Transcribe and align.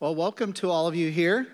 Well, 0.00 0.14
welcome 0.14 0.52
to 0.52 0.70
all 0.70 0.86
of 0.86 0.94
you 0.94 1.10
here. 1.10 1.48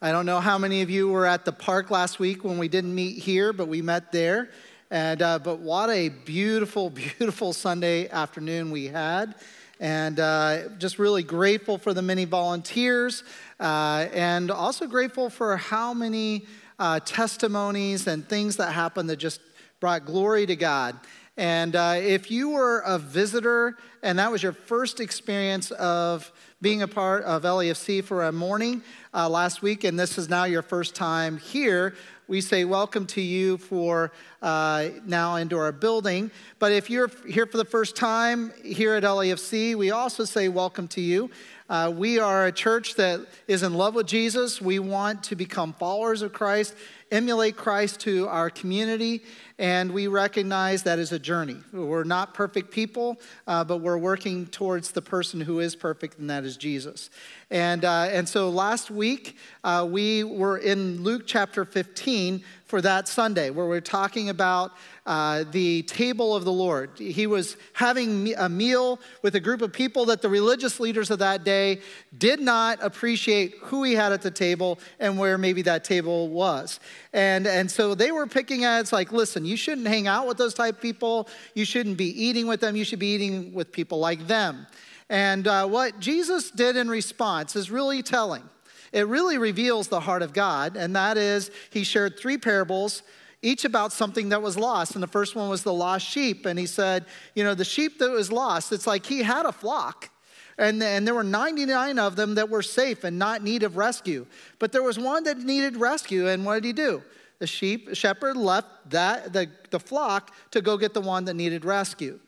I 0.00 0.10
don't 0.10 0.24
know 0.24 0.40
how 0.40 0.56
many 0.56 0.80
of 0.80 0.88
you 0.88 1.10
were 1.10 1.26
at 1.26 1.44
the 1.44 1.52
park 1.52 1.90
last 1.90 2.18
week 2.18 2.44
when 2.44 2.56
we 2.56 2.66
didn't 2.66 2.94
meet 2.94 3.18
here, 3.18 3.52
but 3.52 3.68
we 3.68 3.82
met 3.82 4.10
there. 4.10 4.48
And 4.90 5.20
uh, 5.20 5.38
but 5.38 5.58
what 5.58 5.90
a 5.90 6.08
beautiful, 6.08 6.88
beautiful 7.18 7.52
Sunday 7.52 8.08
afternoon 8.08 8.70
we 8.70 8.86
had, 8.86 9.34
and 9.80 10.18
uh, 10.18 10.70
just 10.78 10.98
really 10.98 11.22
grateful 11.22 11.76
for 11.76 11.92
the 11.92 12.00
many 12.00 12.24
volunteers, 12.24 13.22
uh, 13.60 14.06
and 14.14 14.50
also 14.50 14.86
grateful 14.86 15.28
for 15.28 15.58
how 15.58 15.92
many 15.92 16.46
uh, 16.78 17.00
testimonies 17.00 18.06
and 18.06 18.26
things 18.26 18.56
that 18.56 18.72
happened 18.72 19.10
that 19.10 19.16
just 19.16 19.42
brought 19.78 20.06
glory 20.06 20.46
to 20.46 20.56
God. 20.56 20.98
And 21.40 21.74
uh, 21.74 21.94
if 21.96 22.30
you 22.30 22.50
were 22.50 22.80
a 22.80 22.98
visitor 22.98 23.78
and 24.02 24.18
that 24.18 24.30
was 24.30 24.42
your 24.42 24.52
first 24.52 25.00
experience 25.00 25.70
of 25.70 26.30
being 26.60 26.82
a 26.82 26.88
part 26.88 27.24
of 27.24 27.44
LAFC 27.44 28.04
for 28.04 28.24
a 28.24 28.32
morning 28.32 28.82
uh, 29.14 29.26
last 29.26 29.62
week, 29.62 29.84
and 29.84 29.98
this 29.98 30.18
is 30.18 30.28
now 30.28 30.44
your 30.44 30.60
first 30.60 30.94
time 30.94 31.38
here, 31.38 31.94
we 32.28 32.42
say 32.42 32.66
welcome 32.66 33.06
to 33.06 33.22
you 33.22 33.56
for 33.56 34.12
uh, 34.42 34.88
now 35.06 35.36
into 35.36 35.56
our 35.56 35.72
building. 35.72 36.30
But 36.58 36.72
if 36.72 36.90
you're 36.90 37.10
here 37.26 37.46
for 37.46 37.56
the 37.56 37.64
first 37.64 37.96
time 37.96 38.52
here 38.62 38.94
at 38.94 39.02
LAFC, 39.02 39.74
we 39.76 39.92
also 39.92 40.26
say 40.26 40.50
welcome 40.50 40.88
to 40.88 41.00
you. 41.00 41.30
Uh, 41.70 41.90
we 41.96 42.18
are 42.18 42.46
a 42.46 42.52
church 42.52 42.96
that 42.96 43.20
is 43.48 43.62
in 43.62 43.74
love 43.74 43.94
with 43.94 44.06
Jesus. 44.06 44.60
We 44.60 44.78
want 44.78 45.22
to 45.24 45.36
become 45.36 45.72
followers 45.72 46.20
of 46.20 46.32
Christ, 46.32 46.74
emulate 47.10 47.56
Christ 47.56 48.00
to 48.00 48.28
our 48.28 48.50
community, 48.50 49.22
and 49.58 49.92
we 49.92 50.06
recognize 50.06 50.84
that 50.84 50.98
is 50.98 51.12
a 51.12 51.18
journey. 51.18 51.56
We're 51.72 52.04
not 52.04 52.34
perfect 52.34 52.70
people, 52.70 53.20
uh, 53.46 53.64
but 53.64 53.78
we're 53.78 53.98
working 53.98 54.46
towards 54.46 54.92
the 54.92 55.02
person 55.02 55.40
who 55.40 55.60
is 55.60 55.74
perfect, 55.74 56.18
and 56.18 56.30
that 56.30 56.44
is 56.44 56.56
Jesus. 56.56 57.10
And, 57.50 57.84
uh, 57.84 58.08
and 58.10 58.28
so 58.28 58.48
last 58.48 58.90
week, 58.90 59.36
uh, 59.64 59.86
we 59.90 60.22
were 60.24 60.58
in 60.58 61.02
Luke 61.02 61.24
chapter 61.26 61.64
15 61.64 62.44
for 62.70 62.80
that 62.80 63.08
Sunday, 63.08 63.50
where 63.50 63.66
we're 63.66 63.80
talking 63.80 64.28
about 64.28 64.70
uh, 65.04 65.42
the 65.50 65.82
table 65.82 66.36
of 66.36 66.44
the 66.44 66.52
Lord. 66.52 66.90
He 66.96 67.26
was 67.26 67.56
having 67.72 68.32
a 68.36 68.48
meal 68.48 69.00
with 69.22 69.34
a 69.34 69.40
group 69.40 69.60
of 69.60 69.72
people 69.72 70.04
that 70.04 70.22
the 70.22 70.28
religious 70.28 70.78
leaders 70.78 71.10
of 71.10 71.18
that 71.18 71.42
day 71.42 71.80
did 72.16 72.38
not 72.38 72.78
appreciate 72.80 73.56
who 73.62 73.82
he 73.82 73.94
had 73.94 74.12
at 74.12 74.22
the 74.22 74.30
table 74.30 74.78
and 75.00 75.18
where 75.18 75.36
maybe 75.36 75.62
that 75.62 75.82
table 75.82 76.28
was. 76.28 76.78
And, 77.12 77.44
and 77.48 77.68
so 77.68 77.96
they 77.96 78.12
were 78.12 78.28
picking 78.28 78.64
at 78.64 78.80
it's 78.80 78.92
like, 78.92 79.10
listen, 79.10 79.44
you 79.44 79.56
shouldn't 79.56 79.88
hang 79.88 80.06
out 80.06 80.28
with 80.28 80.38
those 80.38 80.54
type 80.54 80.76
of 80.76 80.80
people. 80.80 81.28
You 81.54 81.64
shouldn't 81.64 81.96
be 81.96 82.24
eating 82.24 82.46
with 82.46 82.60
them. 82.60 82.76
You 82.76 82.84
should 82.84 83.00
be 83.00 83.14
eating 83.14 83.52
with 83.52 83.72
people 83.72 83.98
like 83.98 84.28
them. 84.28 84.68
And 85.08 85.48
uh, 85.48 85.66
what 85.66 85.98
Jesus 85.98 86.52
did 86.52 86.76
in 86.76 86.88
response 86.88 87.56
is 87.56 87.68
really 87.68 88.00
telling. 88.00 88.48
It 88.92 89.06
really 89.06 89.38
reveals 89.38 89.88
the 89.88 90.00
heart 90.00 90.22
of 90.22 90.32
God, 90.32 90.76
and 90.76 90.96
that 90.96 91.16
is, 91.16 91.50
he 91.70 91.84
shared 91.84 92.18
three 92.18 92.38
parables, 92.38 93.02
each 93.42 93.64
about 93.64 93.92
something 93.92 94.30
that 94.30 94.42
was 94.42 94.58
lost. 94.58 94.94
And 94.94 95.02
the 95.02 95.08
first 95.08 95.34
one 95.34 95.48
was 95.48 95.62
the 95.62 95.72
lost 95.72 96.06
sheep. 96.06 96.44
And 96.44 96.58
he 96.58 96.66
said, 96.66 97.06
You 97.34 97.44
know, 97.44 97.54
the 97.54 97.64
sheep 97.64 97.98
that 97.98 98.10
was 98.10 98.30
lost, 98.30 98.72
it's 98.72 98.86
like 98.86 99.06
he 99.06 99.22
had 99.22 99.46
a 99.46 99.52
flock. 99.52 100.10
And, 100.58 100.82
and 100.82 101.06
there 101.06 101.14
were 101.14 101.24
99 101.24 101.98
of 101.98 102.16
them 102.16 102.34
that 102.34 102.50
were 102.50 102.60
safe 102.60 103.04
and 103.04 103.18
not 103.18 103.42
need 103.42 103.62
of 103.62 103.78
rescue. 103.78 104.26
But 104.58 104.72
there 104.72 104.82
was 104.82 104.98
one 104.98 105.24
that 105.24 105.38
needed 105.38 105.76
rescue, 105.76 106.28
and 106.28 106.44
what 106.44 106.56
did 106.56 106.64
he 106.64 106.72
do? 106.74 107.02
The 107.38 107.46
sheep 107.46 107.94
shepherd 107.94 108.36
left 108.36 108.90
that 108.90 109.32
the, 109.32 109.48
the 109.70 109.80
flock 109.80 110.34
to 110.50 110.60
go 110.60 110.76
get 110.76 110.92
the 110.92 111.00
one 111.00 111.24
that 111.24 111.34
needed 111.34 111.64
rescue. 111.64 112.20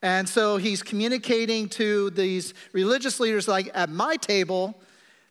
And 0.00 0.28
so 0.28 0.58
he's 0.58 0.84
communicating 0.84 1.68
to 1.70 2.10
these 2.10 2.54
religious 2.72 3.18
leaders 3.18 3.48
like, 3.48 3.68
at 3.74 3.90
my 3.90 4.14
table, 4.14 4.78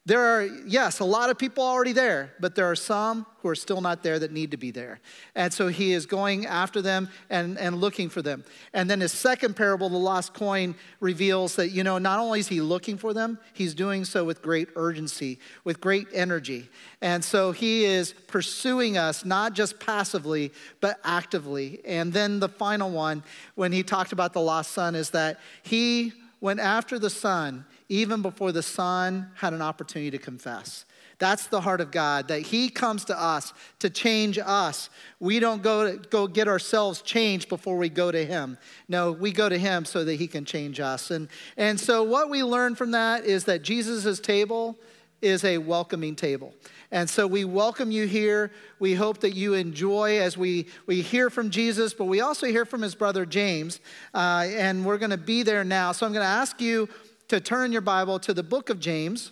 there 0.08 0.22
are, 0.22 0.46
yes, 0.68 1.00
a 1.00 1.06
lot 1.06 1.32
of 1.32 1.38
people 1.40 1.64
already 1.64 1.92
there, 1.92 2.32
but 2.40 2.54
there 2.54 2.70
are 2.70 2.76
some 2.76 3.26
who 3.40 3.50
are 3.50 3.56
still 3.56 3.82
not 3.82 4.04
there 4.04 4.20
that 4.20 4.32
need 4.32 4.52
to 4.52 4.58
be 4.58 4.70
there. 4.70 5.00
And 5.34 5.52
so 5.52 5.68
he 5.68 5.94
is 5.94 6.06
going 6.06 6.46
after 6.46 6.80
them 6.80 7.10
and, 7.32 7.58
and 7.58 7.82
looking 7.82 8.10
for 8.10 8.22
them. 8.22 8.44
And 8.72 8.88
then 8.88 9.02
his 9.02 9.12
second 9.12 9.56
parable, 9.56 9.90
the 9.90 9.98
lost 9.98 10.36
coin, 10.36 10.76
reveals 11.00 11.56
that, 11.56 11.70
you 11.70 11.84
know, 11.84 11.98
not 11.98 12.20
only 12.20 12.40
is 12.40 12.48
he 12.48 12.62
looking 12.62 12.98
for 12.98 13.16
them, 13.16 13.40
he's 13.54 13.74
doing 13.74 14.06
so 14.06 14.24
with 14.24 14.44
great 14.44 14.70
urgency, 14.76 15.40
with 15.64 15.82
great 15.82 16.08
energy. 16.14 16.70
And 17.02 17.24
so 17.24 17.52
he 17.52 17.86
is 17.86 18.14
pursuing 18.28 19.00
us, 19.00 19.26
not 19.26 19.54
just 19.54 19.80
passively, 19.80 20.54
but 20.82 21.00
actively. 21.04 21.82
And 21.84 22.14
then 22.14 22.40
the 22.40 22.50
final 22.50 22.92
one, 22.92 23.24
when 23.56 23.72
he 23.72 23.82
talked 23.82 24.12
about 24.12 24.34
the 24.34 24.42
lost 24.42 24.72
son, 24.72 24.94
is 24.94 25.10
that 25.12 25.40
he 25.64 26.14
went 26.42 26.60
after 26.60 27.00
the 27.00 27.10
son 27.10 27.66
even 27.90 28.22
before 28.22 28.52
the 28.52 28.64
Son 28.64 29.30
had 29.36 29.54
an 29.54 29.62
opportunity 29.62 30.12
to 30.12 30.18
confess. 30.18 30.86
That's 31.18 31.48
the 31.48 31.62
heart 31.62 31.80
of 31.80 31.92
God, 31.92 32.28
that 32.28 32.42
He 32.42 32.70
comes 32.70 33.06
to 33.06 33.20
us 33.20 33.54
to 33.80 33.90
change 33.90 34.38
us. 34.38 34.90
We 35.20 35.40
don't 35.40 35.64
go, 35.64 35.92
to, 35.92 36.10
go 36.10 36.28
get 36.28 36.48
ourselves 36.48 37.02
changed 37.02 37.48
before 37.48 37.78
we 37.78 37.88
go 37.88 38.12
to 38.12 38.26
Him. 38.26 38.58
No, 38.90 39.14
we 39.14 39.32
go 39.32 39.48
to 39.48 39.58
Him 39.58 39.86
so 39.86 40.04
that 40.04 40.16
He 40.16 40.28
can 40.28 40.44
change 40.44 40.80
us. 40.80 41.12
And, 41.12 41.30
and 41.56 41.80
so, 41.80 42.04
what 42.04 42.30
we 42.30 42.44
learn 42.44 42.76
from 42.76 42.92
that 42.92 43.24
is 43.24 43.46
that 43.46 43.62
Jesus' 43.62 44.20
table 44.20 44.78
is 45.22 45.44
a 45.46 45.58
welcoming 45.58 46.16
table. 46.16 46.54
And 46.92 47.10
so 47.10 47.26
we 47.26 47.46
welcome 47.46 47.92
you 47.92 48.06
here. 48.06 48.52
We 48.80 48.94
hope 48.94 49.20
that 49.22 49.34
you 49.34 49.54
enjoy 49.54 50.20
as 50.20 50.38
we, 50.38 50.68
we 50.86 51.02
hear 51.02 51.30
from 51.30 51.50
Jesus, 51.50 51.94
but 51.94 52.06
we 52.06 52.22
also 52.22 52.48
hear 52.48 52.64
from 52.64 52.82
his 52.82 52.94
brother 52.94 53.26
James. 53.26 53.80
Uh, 54.14 54.46
and 54.50 54.86
we're 54.86 54.98
going 55.00 55.10
to 55.10 55.18
be 55.18 55.42
there 55.42 55.64
now. 55.64 55.94
So 55.94 56.06
I'm 56.06 56.14
going 56.14 56.24
to 56.24 56.30
ask 56.30 56.62
you 56.62 56.88
to 57.28 57.40
turn 57.40 57.72
your 57.72 57.82
Bible 57.82 58.20
to 58.20 58.34
the 58.34 58.44
book 58.44 58.70
of 58.70 58.80
James. 58.80 59.32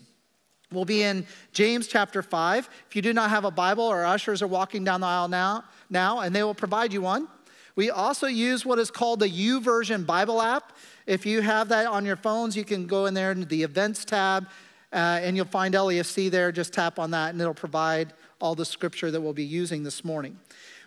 We'll 0.71 0.85
be 0.85 1.03
in 1.03 1.27
James 1.51 1.87
chapter 1.87 2.23
5. 2.23 2.69
If 2.89 2.95
you 2.95 3.01
do 3.01 3.13
not 3.13 3.29
have 3.29 3.45
a 3.45 3.51
Bible, 3.51 3.85
our 3.87 4.05
ushers 4.05 4.41
are 4.41 4.47
walking 4.47 4.83
down 4.83 5.01
the 5.01 5.07
aisle 5.07 5.27
now, 5.27 5.65
now 5.89 6.21
and 6.21 6.35
they 6.35 6.43
will 6.43 6.55
provide 6.55 6.91
you 6.91 7.01
one. 7.01 7.27
We 7.75 7.89
also 7.89 8.27
use 8.27 8.65
what 8.65 8.79
is 8.79 8.89
called 8.91 9.19
the 9.19 9.29
YouVersion 9.29 10.05
Bible 10.05 10.41
app. 10.41 10.73
If 11.05 11.25
you 11.25 11.41
have 11.41 11.69
that 11.69 11.85
on 11.85 12.05
your 12.05 12.15
phones, 12.15 12.55
you 12.55 12.63
can 12.63 12.87
go 12.87 13.05
in 13.05 13.13
there 13.13 13.31
into 13.31 13.45
the 13.45 13.63
events 13.63 14.05
tab 14.05 14.47
uh, 14.91 15.19
and 15.21 15.35
you'll 15.35 15.45
find 15.45 15.73
LAFC 15.73 16.29
there. 16.31 16.51
Just 16.51 16.73
tap 16.73 16.99
on 16.99 17.11
that 17.11 17.31
and 17.31 17.41
it'll 17.41 17.53
provide 17.53 18.13
all 18.39 18.55
the 18.55 18.65
scripture 18.65 19.11
that 19.11 19.21
we'll 19.21 19.33
be 19.33 19.43
using 19.43 19.83
this 19.83 20.03
morning. 20.03 20.39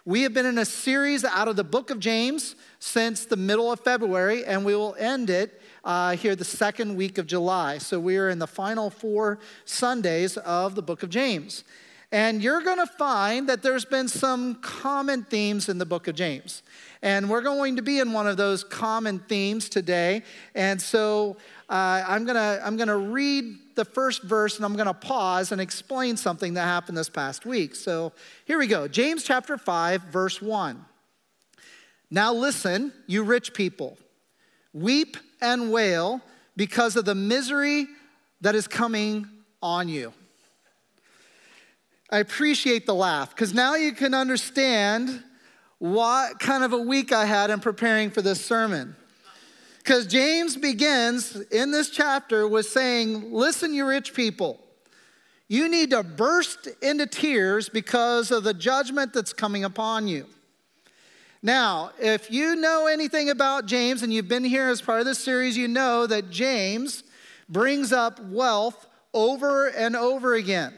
We 0.05 0.23
have 0.23 0.33
been 0.33 0.47
in 0.47 0.59
a 0.59 0.65
series 0.65 1.25
out 1.25 1.49
of 1.49 1.57
the 1.57 1.65
book 1.65 1.91
of 1.91 1.99
James 1.99 2.55
since 2.79 3.25
the 3.25 3.37
middle 3.37 3.73
of 3.73 3.81
February, 3.81 4.45
and 4.45 4.65
we 4.65 4.77
will 4.77 4.95
end 5.01 5.31
it 5.31 5.61
uh, 5.87 6.17
here 6.17 6.35
the 6.35 6.45
second 6.45 6.97
week 6.97 7.17
of 7.17 7.29
July. 7.29 7.79
So 7.79 8.01
we 8.01 8.19
are 8.19 8.29
in 8.29 8.41
the 8.41 8.47
final 8.47 8.91
four 8.91 9.39
Sundays 9.65 10.37
of 10.37 10.75
the 10.75 10.83
book 10.83 11.05
of 11.05 11.11
James. 11.11 11.63
And 12.11 12.43
you're 12.43 12.61
going 12.61 12.79
to 12.79 12.87
find 12.87 13.49
that 13.49 13.63
there's 13.63 13.85
been 13.85 14.09
some 14.09 14.57
common 14.57 15.23
themes 15.25 15.69
in 15.69 15.79
the 15.79 15.87
book 15.87 16.09
of 16.09 16.17
James. 16.17 16.63
And 17.03 17.31
we're 17.31 17.41
going 17.41 17.77
to 17.77 17.83
be 17.83 18.01
in 18.01 18.13
one 18.13 18.27
of 18.27 18.37
those 18.37 18.65
common 18.65 19.21
themes 19.21 19.69
today. 19.69 20.23
And 20.57 20.83
so 20.83 21.37
uh, 21.69 22.03
I'm 22.07 22.25
going 22.25 22.37
to 22.37 22.61
I'm 22.65 22.77
going 22.77 22.89
to 22.89 22.97
read 22.97 23.57
the 23.77 23.85
first 23.85 24.23
verse 24.23 24.57
and 24.57 24.65
I'm 24.65 24.75
going 24.75 24.87
to 24.87 24.95
pause 24.95 25.53
and 25.53 25.61
explain 25.61 26.17
something 26.17 26.55
that 26.55 26.63
happened 26.63 26.97
this 26.97 27.09
past 27.09 27.47
week. 27.47 27.77
So 27.77 28.13
here 28.45 28.59
we 28.59 28.67
go 28.67 28.89
James 28.89 29.23
chapter 29.23 29.57
5, 29.57 30.03
verse 30.03 30.43
1. 30.43 30.85
Now 32.11 32.33
listen, 32.33 32.93
you 33.07 33.25
rich 33.25 33.53
people, 33.53 33.99
weep 34.73 35.17
and 35.41 35.73
wail 35.73 36.21
because 36.57 36.97
of 36.97 37.05
the 37.05 37.15
misery 37.15 37.87
that 38.41 38.55
is 38.55 38.67
coming 38.67 39.27
on 39.63 39.89
you. 39.89 40.13
I 42.11 42.19
appreciate 42.19 42.87
the 42.87 42.95
laugh 42.95 43.31
because 43.31 43.53
now 43.53 43.75
you 43.75 43.93
can 43.93 44.15
understand 44.15 45.23
what 45.79 46.39
kind 46.39 46.65
of 46.65 46.73
a 46.73 46.79
week 46.79 47.13
I 47.13 47.25
had 47.25 47.51
in 47.51 47.61
preparing 47.61 48.11
for 48.11 48.23
this 48.23 48.45
sermon. 48.45 48.97
Because 49.79 50.07
James 50.07 50.57
begins 50.57 51.37
in 51.37 51.71
this 51.71 51.91
chapter 51.91 52.49
with 52.49 52.67
saying, 52.67 53.33
Listen, 53.33 53.75
you 53.75 53.87
rich 53.87 54.15
people, 54.15 54.61
you 55.49 55.69
need 55.69 55.91
to 55.91 56.03
burst 56.03 56.69
into 56.83 57.07
tears 57.07 57.69
because 57.69 58.31
of 58.31 58.43
the 58.45 58.55
judgment 58.55 59.13
that's 59.13 59.33
coming 59.33 59.65
upon 59.65 60.09
you. 60.09 60.27
Now, 61.47 61.93
if 62.01 62.29
you 62.29 62.57
know 62.57 62.89
anything 62.89 63.31
about 63.31 63.67
James 63.67 64.03
and 64.03 64.13
you've 64.13 64.27
been 64.27 64.43
here 64.43 64.69
as 64.69 64.83
part 64.83 64.99
of 64.99 65.07
this 65.07 65.21
series, 65.21 65.57
you 65.57 65.69
know 65.69 66.05
that 66.05 66.29
James 66.29 67.05
brings 67.49 67.93
up 67.93 68.19
wealth 68.19 68.89
over 69.15 69.69
and 69.69 69.95
over 69.95 70.35
again. 70.35 70.75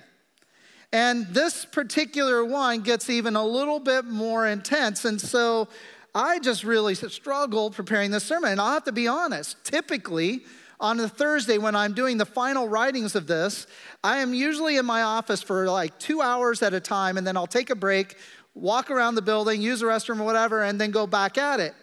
And 0.93 1.27
this 1.29 1.65
particular 1.65 2.45
one 2.45 2.83
gets 2.83 3.09
even 3.09 3.35
a 3.35 3.47
little 3.47 3.81
bit 3.81 4.05
more 4.05 4.47
intense. 4.47 5.07
And 5.07 5.19
so 5.19 5.69
I 6.15 6.39
just 6.39 6.65
really 6.65 6.95
struggled 6.95 7.75
preparing 7.75 8.11
this 8.11 8.25
sermon. 8.25 8.53
And 8.53 8.61
I'll 8.61 8.75
have 8.75 8.85
to 8.85 8.93
be 8.93 9.09
honest, 9.09 9.57
typically, 9.65 10.43
on 10.81 11.01
a 11.01 11.09
Thursday 11.09 11.59
when 11.59 11.75
I'm 11.75 11.93
doing 11.93 12.19
the 12.19 12.27
final 12.27 12.69
writings 12.69 13.15
of 13.15 13.27
this, 13.27 13.67
I 14.05 14.19
am 14.19 14.33
usually 14.33 14.77
in 14.77 14.87
my 14.87 15.03
office 15.03 15.43
for 15.43 15.69
like 15.69 15.99
two 15.99 16.21
hours 16.21 16.63
at 16.63 16.73
a 16.73 16.81
time, 16.81 17.17
and 17.17 17.27
then 17.27 17.37
I'll 17.37 17.49
take 17.49 17.71
a 17.71 17.75
break, 17.75 18.17
walk 18.59 18.91
around 18.91 19.15
the 19.15 19.23
building, 19.23 19.63
use 19.63 19.81
the 19.81 19.87
restroom 19.87 20.21
or 20.21 20.25
whatever, 20.25 20.63
and 20.63 20.81
then 20.81 20.91
go 20.91 21.07
back 21.07 21.39
at 21.39 21.61
it. 21.61 21.75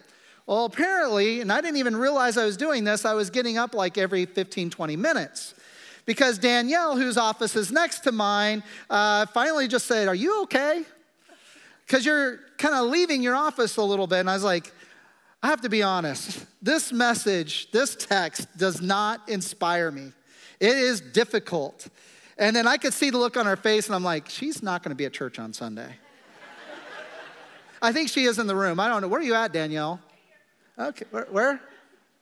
Well, 0.46 0.64
apparently, 0.64 1.40
and 1.40 1.52
I 1.52 1.60
didn't 1.60 1.78
even 1.78 1.96
realize 1.96 2.36
I 2.36 2.44
was 2.44 2.56
doing 2.56 2.84
this, 2.84 3.04
I 3.04 3.14
was 3.14 3.30
getting 3.30 3.58
up 3.58 3.74
like 3.74 3.98
every 3.98 4.26
15, 4.26 4.70
20 4.70 4.96
minutes 4.96 5.54
because 6.06 6.38
Danielle, 6.38 6.96
whose 6.96 7.18
office 7.18 7.56
is 7.56 7.72
next 7.72 8.00
to 8.00 8.12
mine, 8.12 8.62
uh, 8.88 9.26
finally 9.26 9.68
just 9.68 9.86
said, 9.86 10.08
Are 10.08 10.14
you 10.14 10.42
okay? 10.44 10.84
Because 11.84 12.06
you're 12.06 12.38
kind 12.58 12.74
of 12.74 12.86
leaving 12.86 13.22
your 13.22 13.34
office 13.34 13.76
a 13.76 13.82
little 13.82 14.06
bit. 14.06 14.20
And 14.20 14.30
I 14.30 14.34
was 14.34 14.44
like, 14.44 14.72
I 15.42 15.48
have 15.48 15.60
to 15.60 15.68
be 15.68 15.82
honest. 15.82 16.46
This 16.62 16.92
message, 16.92 17.70
this 17.70 17.94
text 17.94 18.48
does 18.56 18.80
not 18.80 19.28
inspire 19.28 19.90
me. 19.90 20.12
It 20.58 20.76
is 20.76 21.00
difficult. 21.00 21.88
And 22.38 22.56
then 22.56 22.66
I 22.66 22.76
could 22.76 22.94
see 22.94 23.10
the 23.10 23.18
look 23.18 23.36
on 23.36 23.46
her 23.46 23.56
face, 23.56 23.86
and 23.86 23.94
I'm 23.94 24.04
like, 24.04 24.28
She's 24.28 24.62
not 24.62 24.82
going 24.82 24.90
to 24.90 24.96
be 24.96 25.04
at 25.04 25.12
church 25.12 25.38
on 25.38 25.52
Sunday. 25.52 25.96
I 27.82 27.92
think 27.92 28.08
she 28.08 28.24
is 28.24 28.38
in 28.38 28.46
the 28.46 28.56
room. 28.56 28.80
I 28.80 28.88
don't 28.88 29.02
know. 29.02 29.08
Where 29.08 29.20
are 29.20 29.24
you 29.24 29.34
at, 29.34 29.52
Danielle? 29.52 30.00
Okay, 30.78 31.04
where? 31.10 31.26
where? 31.30 31.60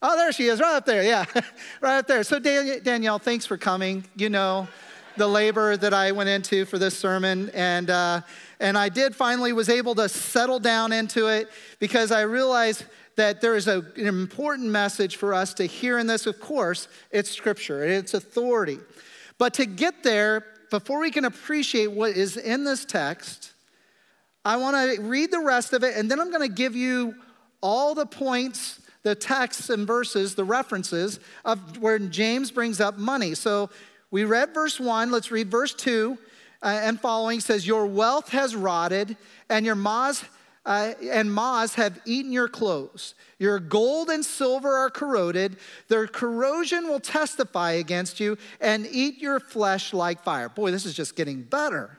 Oh, 0.03 0.17
there 0.17 0.33
she 0.33 0.49
is, 0.49 0.61
right 0.61 0.77
up 0.77 0.85
there. 0.85 1.03
Yeah, 1.03 1.25
right 1.81 1.99
up 1.99 2.06
there. 2.06 2.23
So, 2.25 2.39
Danielle, 2.39 3.19
thanks 3.19 3.47
for 3.47 3.56
coming. 3.56 4.05
You 4.17 4.29
know, 4.29 4.69
the 5.17 5.27
labor 5.27 5.77
that 5.77 5.95
I 5.95 6.12
went 6.12 6.29
into 6.29 6.67
for 6.67 6.79
this 6.79 6.97
sermon, 6.97 7.51
and 7.55 7.89
uh, 7.89 8.21
and 8.61 8.77
I 8.77 8.91
did 8.91 9.17
finally 9.17 9.53
was 9.53 9.69
able 9.69 9.95
to 9.95 10.09
settle 10.09 10.59
down 10.59 10.93
into 10.93 11.29
it 11.29 11.49
because 11.79 12.12
I 12.12 12.23
realized 12.23 12.85
that 13.17 13.41
there 13.41 13.55
is 13.55 13.67
a, 13.67 13.79
an 13.97 14.06
important 14.06 14.69
message 14.69 15.17
for 15.17 15.33
us 15.33 15.55
to 15.55 15.65
hear 15.65 15.99
in 15.99 16.06
this. 16.06 16.27
Of 16.27 16.39
course, 16.39 16.89
it's 17.11 17.31
Scripture, 17.31 17.83
it's 17.83 18.12
authority, 18.12 18.79
but 19.39 19.55
to 19.55 19.67
get 19.67 20.03
there, 20.03 20.45
before 20.71 21.01
we 21.01 21.11
can 21.11 21.25
appreciate 21.25 21.93
what 21.93 22.11
is 22.11 22.37
in 22.37 22.65
this 22.65 22.85
text, 22.85 23.54
I 24.44 24.56
want 24.56 24.96
to 24.96 25.02
read 25.02 25.31
the 25.31 25.41
rest 25.41 25.73
of 25.73 25.82
it, 25.82 25.96
and 25.96 26.11
then 26.11 26.20
I'm 26.20 26.31
going 26.31 26.49
to 26.49 26.55
give 26.55 26.76
you 26.76 27.14
all 27.62 27.94
the 27.94 28.06
points, 28.06 28.81
the 29.02 29.14
texts 29.14 29.70
and 29.70 29.87
verses, 29.87 30.35
the 30.35 30.44
references 30.44 31.19
of 31.44 31.79
where 31.79 31.99
James 31.99 32.50
brings 32.50 32.81
up 32.81 32.99
money. 32.99 33.35
So 33.35 33.70
we 34.11 34.25
read 34.25 34.52
verse 34.52 34.79
one, 34.79 35.11
let's 35.11 35.31
read 35.31 35.50
verse 35.50 35.75
two 35.75 36.19
uh, 36.64 36.81
and 36.82 37.00
following 37.00 37.41
says, 37.41 37.67
Your 37.67 37.87
wealth 37.87 38.31
has 38.31 38.56
rotted, 38.56 39.17
and 39.50 39.67
your 39.67 39.75
maws 39.75 40.25
uh, 40.67 40.94
and 41.11 41.32
moths 41.32 41.75
have 41.75 42.00
eaten 42.06 42.32
your 42.32 42.49
clothes. 42.49 43.14
Your 43.38 43.58
gold 43.58 44.08
and 44.08 44.25
silver 44.25 44.75
are 44.75 44.88
corroded. 44.88 45.58
Their 45.88 46.06
corrosion 46.06 46.88
will 46.88 47.00
testify 47.00 47.73
against 47.73 48.19
you 48.19 48.38
and 48.62 48.88
eat 48.91 49.19
your 49.19 49.41
flesh 49.41 49.93
like 49.93 50.25
fire. 50.25 50.49
Boy, 50.49 50.70
this 50.70 50.87
is 50.87 50.94
just 50.94 51.17
getting 51.17 51.43
better. 51.43 51.99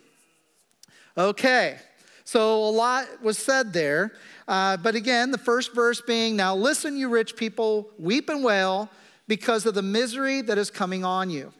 Okay, 1.17 1.77
so 2.23 2.63
a 2.63 2.71
lot 2.71 3.05
was 3.21 3.37
said 3.37 3.73
there. 3.73 4.13
Uh, 4.47 4.77
but 4.77 4.95
again, 4.95 5.31
the 5.31 5.37
first 5.37 5.73
verse 5.73 6.01
being, 6.01 6.35
Now 6.35 6.55
listen, 6.55 6.97
you 6.97 7.09
rich 7.09 7.35
people, 7.35 7.89
weep 7.99 8.29
and 8.29 8.43
wail 8.43 8.89
because 9.27 9.65
of 9.65 9.73
the 9.73 9.81
misery 9.81 10.41
that 10.41 10.57
is 10.57 10.69
coming 10.69 11.05
on 11.05 11.29
you. 11.29 11.53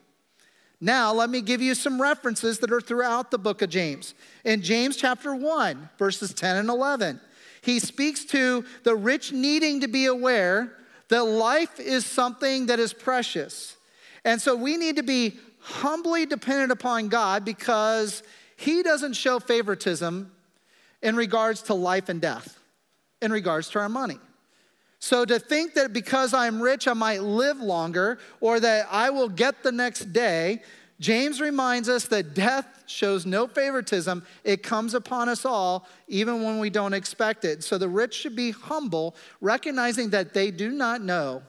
Now, 0.84 1.14
let 1.14 1.30
me 1.30 1.42
give 1.42 1.62
you 1.62 1.76
some 1.76 2.02
references 2.02 2.58
that 2.60 2.72
are 2.72 2.82
throughout 2.82 3.30
the 3.30 3.38
book 3.38 3.62
of 3.62 3.70
James. 3.70 4.16
In 4.44 4.64
James 4.64 4.98
chapter 4.98 5.36
1, 5.36 5.90
verses 6.00 6.34
10 6.34 6.58
and 6.58 6.70
11, 6.70 7.22
he 7.62 7.78
speaks 7.78 8.26
to 8.26 8.66
the 8.84 8.96
rich 8.96 9.32
needing 9.32 9.82
to 9.82 9.88
be 9.88 10.08
aware 10.08 10.74
that 11.10 11.24
life 11.24 11.80
is 11.80 12.04
something 12.04 12.66
that 12.66 12.80
is 12.80 12.94
precious. 12.94 13.78
And 14.26 14.42
so 14.42 14.56
we 14.56 14.76
need 14.76 14.96
to 14.96 15.04
be 15.04 15.38
humbly 15.60 16.26
dependent 16.26 16.72
upon 16.72 17.10
God 17.10 17.46
because 17.46 18.24
he 18.62 18.84
doesn't 18.84 19.14
show 19.14 19.40
favoritism 19.40 20.32
in 21.02 21.16
regards 21.16 21.64
to 21.64 21.74
life 21.74 22.10
and 22.10 22.22
death, 22.22 22.60
in 23.22 23.32
regards 23.32 23.70
to 23.70 23.80
our 23.80 23.90
money. 23.90 24.20
So 25.00 25.26
to 25.26 25.40
think 25.40 25.74
that 25.74 25.94
because 25.94 26.34
I'm 26.34 26.62
rich, 26.62 26.88
I 26.88 26.94
might 26.94 27.24
live 27.24 27.60
longer 27.60 28.20
or 28.40 28.60
that 28.60 28.88
I 28.92 29.10
will 29.10 29.30
get 29.30 29.64
the 29.64 29.72
next 29.72 30.14
day, 30.14 30.62
James 31.00 31.42
reminds 31.42 31.90
us 31.90 32.06
that 32.06 32.36
death 32.36 32.84
shows 32.86 33.26
no 33.26 33.48
favoritism. 33.48 34.24
It 34.44 34.62
comes 34.62 34.94
upon 34.94 35.28
us 35.28 35.44
all, 35.44 35.88
even 36.08 36.44
when 36.44 36.60
we 36.60 36.70
don't 36.70 36.94
expect 36.94 37.44
it. 37.44 37.64
So 37.64 37.80
the 37.80 37.90
rich 37.90 38.14
should 38.14 38.36
be 38.36 38.52
humble, 38.52 39.16
recognizing 39.40 40.12
that 40.12 40.36
they 40.36 40.52
do 40.52 40.70
not 40.70 41.02
know 41.02 41.42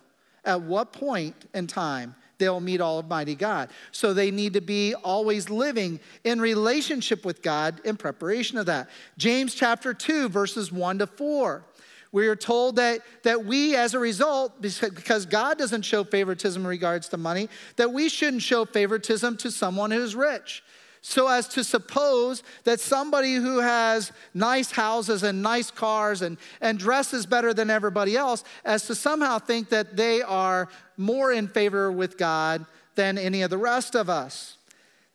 at 0.46 0.62
what 0.62 0.92
point 0.92 1.36
in 1.52 1.66
time 1.66 2.14
they'll 2.42 2.60
meet 2.60 2.80
Almighty 2.80 3.36
God. 3.36 3.70
So 3.92 4.12
they 4.12 4.32
need 4.32 4.54
to 4.54 4.60
be 4.60 4.94
always 4.94 5.48
living 5.48 6.00
in 6.24 6.40
relationship 6.40 7.24
with 7.24 7.40
God 7.40 7.80
in 7.84 7.96
preparation 7.96 8.58
of 8.58 8.66
that. 8.66 8.90
James 9.16 9.54
chapter 9.54 9.94
2, 9.94 10.28
verses 10.28 10.72
1 10.72 10.98
to 10.98 11.06
4. 11.06 11.64
We 12.10 12.26
are 12.26 12.36
told 12.36 12.76
that, 12.76 13.00
that 13.22 13.44
we, 13.46 13.76
as 13.76 13.94
a 13.94 13.98
result, 13.98 14.60
because 14.60 15.24
God 15.24 15.56
doesn't 15.56 15.82
show 15.82 16.04
favoritism 16.04 16.62
in 16.62 16.68
regards 16.68 17.08
to 17.10 17.16
money, 17.16 17.48
that 17.76 17.92
we 17.92 18.08
shouldn't 18.08 18.42
show 18.42 18.64
favoritism 18.64 19.36
to 19.38 19.50
someone 19.50 19.90
who's 19.92 20.14
rich 20.14 20.62
so 21.02 21.26
as 21.26 21.48
to 21.48 21.64
suppose 21.64 22.44
that 22.62 22.78
somebody 22.78 23.34
who 23.34 23.58
has 23.58 24.12
nice 24.34 24.70
houses 24.70 25.24
and 25.24 25.42
nice 25.42 25.70
cars 25.70 26.22
and, 26.22 26.38
and 26.60 26.78
dresses 26.78 27.26
better 27.26 27.52
than 27.52 27.70
everybody 27.70 28.16
else, 28.16 28.44
as 28.64 28.86
to 28.86 28.94
somehow 28.94 29.40
think 29.40 29.68
that 29.70 29.96
they 29.96 30.22
are 30.22 30.68
more 30.96 31.32
in 31.32 31.48
favor 31.48 31.90
with 31.90 32.16
God 32.16 32.64
than 32.94 33.18
any 33.18 33.42
of 33.42 33.50
the 33.50 33.58
rest 33.58 33.96
of 33.96 34.08
us. 34.08 34.56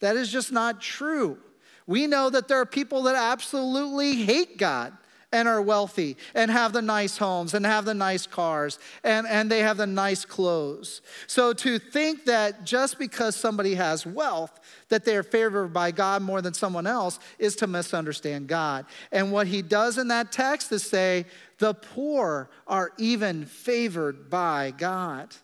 That 0.02 0.18
is 0.18 0.30
just 0.30 0.52
not 0.52 0.82
true. 0.82 1.38
We 1.88 2.06
know 2.06 2.30
that 2.30 2.50
there 2.50 2.60
are 2.60 2.66
people 2.66 3.04
that 3.04 3.16
absolutely 3.16 4.16
hate 4.16 4.58
God 4.58 4.92
and 5.32 5.48
are 5.48 5.62
wealthy 5.62 6.16
and 6.34 6.50
have 6.50 6.72
the 6.72 6.82
nice 6.82 7.18
homes 7.18 7.54
and 7.54 7.66
have 7.66 7.84
the 7.86 7.94
nice 7.94 8.26
cars 8.26 8.80
and, 9.04 9.28
and 9.28 9.52
they 9.52 9.60
have 9.60 9.78
the 9.78 9.88
nice 9.88 10.24
clothes. 10.24 11.02
So 11.28 11.52
to 11.54 11.80
think 11.80 12.26
that 12.26 12.64
just 12.64 12.98
because 12.98 13.36
somebody 13.36 13.76
has 13.76 14.06
wealth, 14.06 14.60
that 14.90 15.04
they 15.04 15.18
are 15.18 15.24
favored 15.24 15.74
by 15.74 15.92
God 15.92 16.22
more 16.22 16.42
than 16.42 16.54
someone 16.54 16.88
else 16.88 17.20
is 17.40 17.58
to 17.58 17.68
misunderstand 17.68 18.48
God. 18.48 18.86
And 19.12 19.32
what 19.32 19.48
he 19.48 19.62
does 19.62 19.98
in 19.98 20.08
that 20.08 20.32
text 20.32 20.72
is 20.72 20.84
say, 20.84 21.26
the 21.60 21.74
poor 21.74 22.50
are 22.66 22.92
even 22.98 23.46
favored 23.46 24.30
by 24.30 24.72
God. 24.78 25.36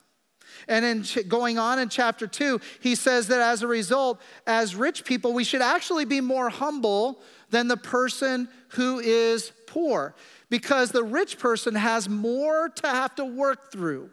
And 0.68 0.86
in 0.86 1.06
going 1.28 1.58
on 1.58 1.80
in 1.80 1.90
chapter 1.90 2.28
two, 2.28 2.62
he 2.80 2.96
says 2.96 3.28
that 3.28 3.42
as 3.42 3.64
a 3.64 3.68
result, 3.68 4.22
as 4.46 4.76
rich 4.76 5.04
people, 5.04 5.34
we 5.34 5.44
should 5.44 5.64
actually 5.64 6.06
be 6.06 6.22
more 6.22 6.50
humble 6.50 7.20
than 7.50 7.68
the 7.68 7.78
person 7.78 8.48
who 8.70 9.00
is 9.00 9.52
poor 9.74 10.14
because 10.50 10.92
the 10.92 11.04
rich 11.04 11.40
person 11.40 11.74
has 11.74 12.08
more 12.08 12.70
to 12.70 12.88
have 12.88 13.16
to 13.16 13.26
work 13.26 13.72
through. 13.72 14.10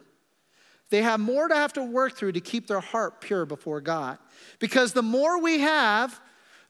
They 0.89 1.03
have 1.03 1.19
more 1.19 1.47
to 1.47 1.55
have 1.55 1.73
to 1.73 1.83
work 1.83 2.17
through 2.17 2.31
to 2.33 2.41
keep 2.41 2.67
their 2.67 2.79
heart 2.79 3.21
pure 3.21 3.45
before 3.45 3.79
God. 3.79 4.17
Because 4.59 4.91
the 4.91 5.03
more 5.03 5.39
we 5.39 5.59
have, 5.59 6.19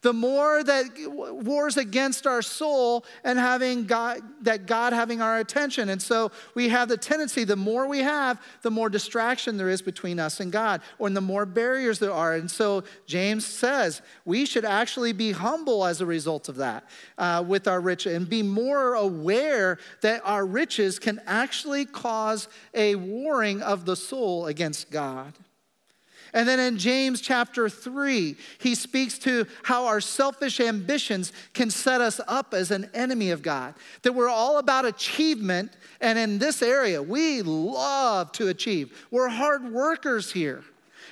the 0.02 0.14
more 0.14 0.64
that 0.64 0.86
wars 1.08 1.78
against 1.78 2.26
our 2.26 2.42
soul 2.42 3.06
and 3.24 3.38
having 3.38 3.86
God, 3.86 4.22
that 4.42 4.66
God 4.66 4.94
having 4.94 5.22
our 5.22 5.38
attention. 5.38 5.90
And 5.90 6.02
so 6.02 6.32
we 6.56 6.70
have 6.70 6.90
the 6.90 6.98
tendency, 6.98 7.44
the 7.44 7.56
more 7.56 7.88
we 7.88 8.00
have, 8.00 8.42
the 8.64 8.72
more 8.72 8.90
distraction 8.90 9.58
there 9.58 9.70
is 9.70 9.82
between 9.82 10.20
us 10.20 10.40
and 10.40 10.52
God, 10.52 10.82
or 10.98 11.10
the 11.10 11.22
more 11.22 11.46
barriers 11.46 12.00
there 12.00 12.12
are. 12.12 12.34
And 12.34 12.50
so 12.50 12.84
James 13.06 13.46
says 13.46 14.02
we 14.26 14.46
should 14.46 14.66
actually 14.66 15.14
be 15.14 15.32
humble 15.32 15.86
as 15.86 16.02
a 16.02 16.06
result 16.06 16.50
of 16.50 16.56
that 16.58 16.84
uh, 17.18 17.44
with 17.48 17.68
our 17.68 17.80
riches 17.80 18.16
and 18.16 18.28
be 18.28 18.42
more 18.42 18.96
aware 18.96 19.78
that 20.02 20.22
our 20.26 20.46
riches 20.46 20.98
can 20.98 21.22
actually 21.28 21.86
cause 21.86 22.48
a 22.74 22.96
warring 22.96 23.62
of 23.62 23.86
the 23.86 23.96
soul 23.96 24.48
against 24.48 24.90
God. 24.90 25.34
And 26.34 26.48
then 26.48 26.60
in 26.60 26.78
James 26.78 27.20
chapter 27.20 27.68
3, 27.68 28.36
he 28.60 28.76
speaks 28.76 29.18
to 29.20 29.46
how 29.64 29.86
our 29.86 30.00
selfish 30.00 30.60
ambitions 30.60 31.34
can 31.54 31.70
set 31.70 32.00
us 32.00 32.22
up 32.28 32.54
as 32.54 32.72
an 32.72 32.90
enemy 32.94 33.32
of 33.32 33.42
God. 33.42 33.74
That 34.04 34.14
we're 34.14 34.30
all 34.30 34.58
about 34.58 34.86
achievement, 34.86 35.74
and 36.00 36.18
in 36.18 36.40
this 36.40 36.62
area, 36.62 37.04
we 37.04 37.42
love 37.42 38.32
to 38.34 38.48
achieve. 38.48 39.06
We're 39.12 39.30
hard 39.30 39.72
workers 39.72 40.32
here. 40.32 40.64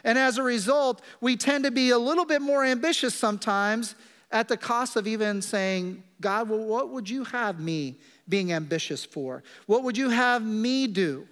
And 0.04 0.18
as 0.18 0.38
a 0.38 0.44
result, 0.44 1.02
we 1.20 1.36
tend 1.36 1.66
to 1.66 1.72
be 1.72 1.90
a 1.90 1.98
little 1.98 2.26
bit 2.26 2.42
more 2.42 2.64
ambitious 2.64 3.14
sometimes 3.14 3.96
at 4.32 4.48
the 4.48 4.58
cost 4.58 4.96
of 4.96 5.08
even 5.08 5.42
saying, 5.42 6.04
God, 6.22 6.50
well, 6.50 6.60
what 6.60 6.90
would 6.90 7.10
you 7.10 7.24
have 7.26 7.60
me 7.60 7.98
being 8.28 8.54
ambitious 8.54 9.04
for? 9.04 9.44
What 9.66 9.84
would 9.84 9.98
you 9.98 10.10
have 10.10 10.44
me 10.46 10.88
do? 10.88 11.28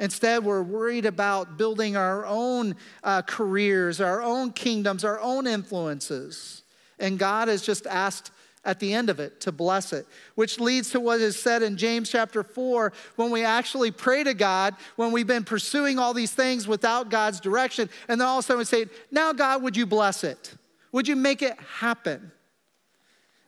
Instead, 0.00 0.42
we're 0.42 0.62
worried 0.62 1.04
about 1.04 1.58
building 1.58 1.94
our 1.94 2.24
own 2.24 2.74
uh, 3.04 3.20
careers, 3.20 4.00
our 4.00 4.22
own 4.22 4.50
kingdoms, 4.50 5.04
our 5.04 5.20
own 5.20 5.46
influences. 5.46 6.62
And 6.98 7.18
God 7.18 7.48
has 7.48 7.60
just 7.60 7.86
asked 7.86 8.32
at 8.64 8.80
the 8.80 8.92
end 8.92 9.10
of 9.10 9.20
it 9.20 9.40
to 9.42 9.52
bless 9.52 9.92
it, 9.92 10.06
which 10.34 10.58
leads 10.58 10.90
to 10.90 11.00
what 11.00 11.20
is 11.20 11.38
said 11.38 11.62
in 11.62 11.76
James 11.76 12.10
chapter 12.10 12.42
4 12.42 12.92
when 13.16 13.30
we 13.30 13.44
actually 13.44 13.90
pray 13.90 14.24
to 14.24 14.32
God, 14.32 14.74
when 14.96 15.12
we've 15.12 15.26
been 15.26 15.44
pursuing 15.44 15.98
all 15.98 16.14
these 16.14 16.32
things 16.32 16.66
without 16.66 17.10
God's 17.10 17.38
direction, 17.38 17.88
and 18.08 18.20
then 18.20 18.26
all 18.26 18.38
of 18.38 18.44
a 18.44 18.46
sudden 18.46 18.58
we 18.58 18.64
say, 18.64 18.86
Now, 19.10 19.32
God, 19.34 19.62
would 19.62 19.76
you 19.76 19.86
bless 19.86 20.24
it? 20.24 20.54
Would 20.92 21.08
you 21.08 21.16
make 21.16 21.42
it 21.42 21.58
happen? 21.60 22.32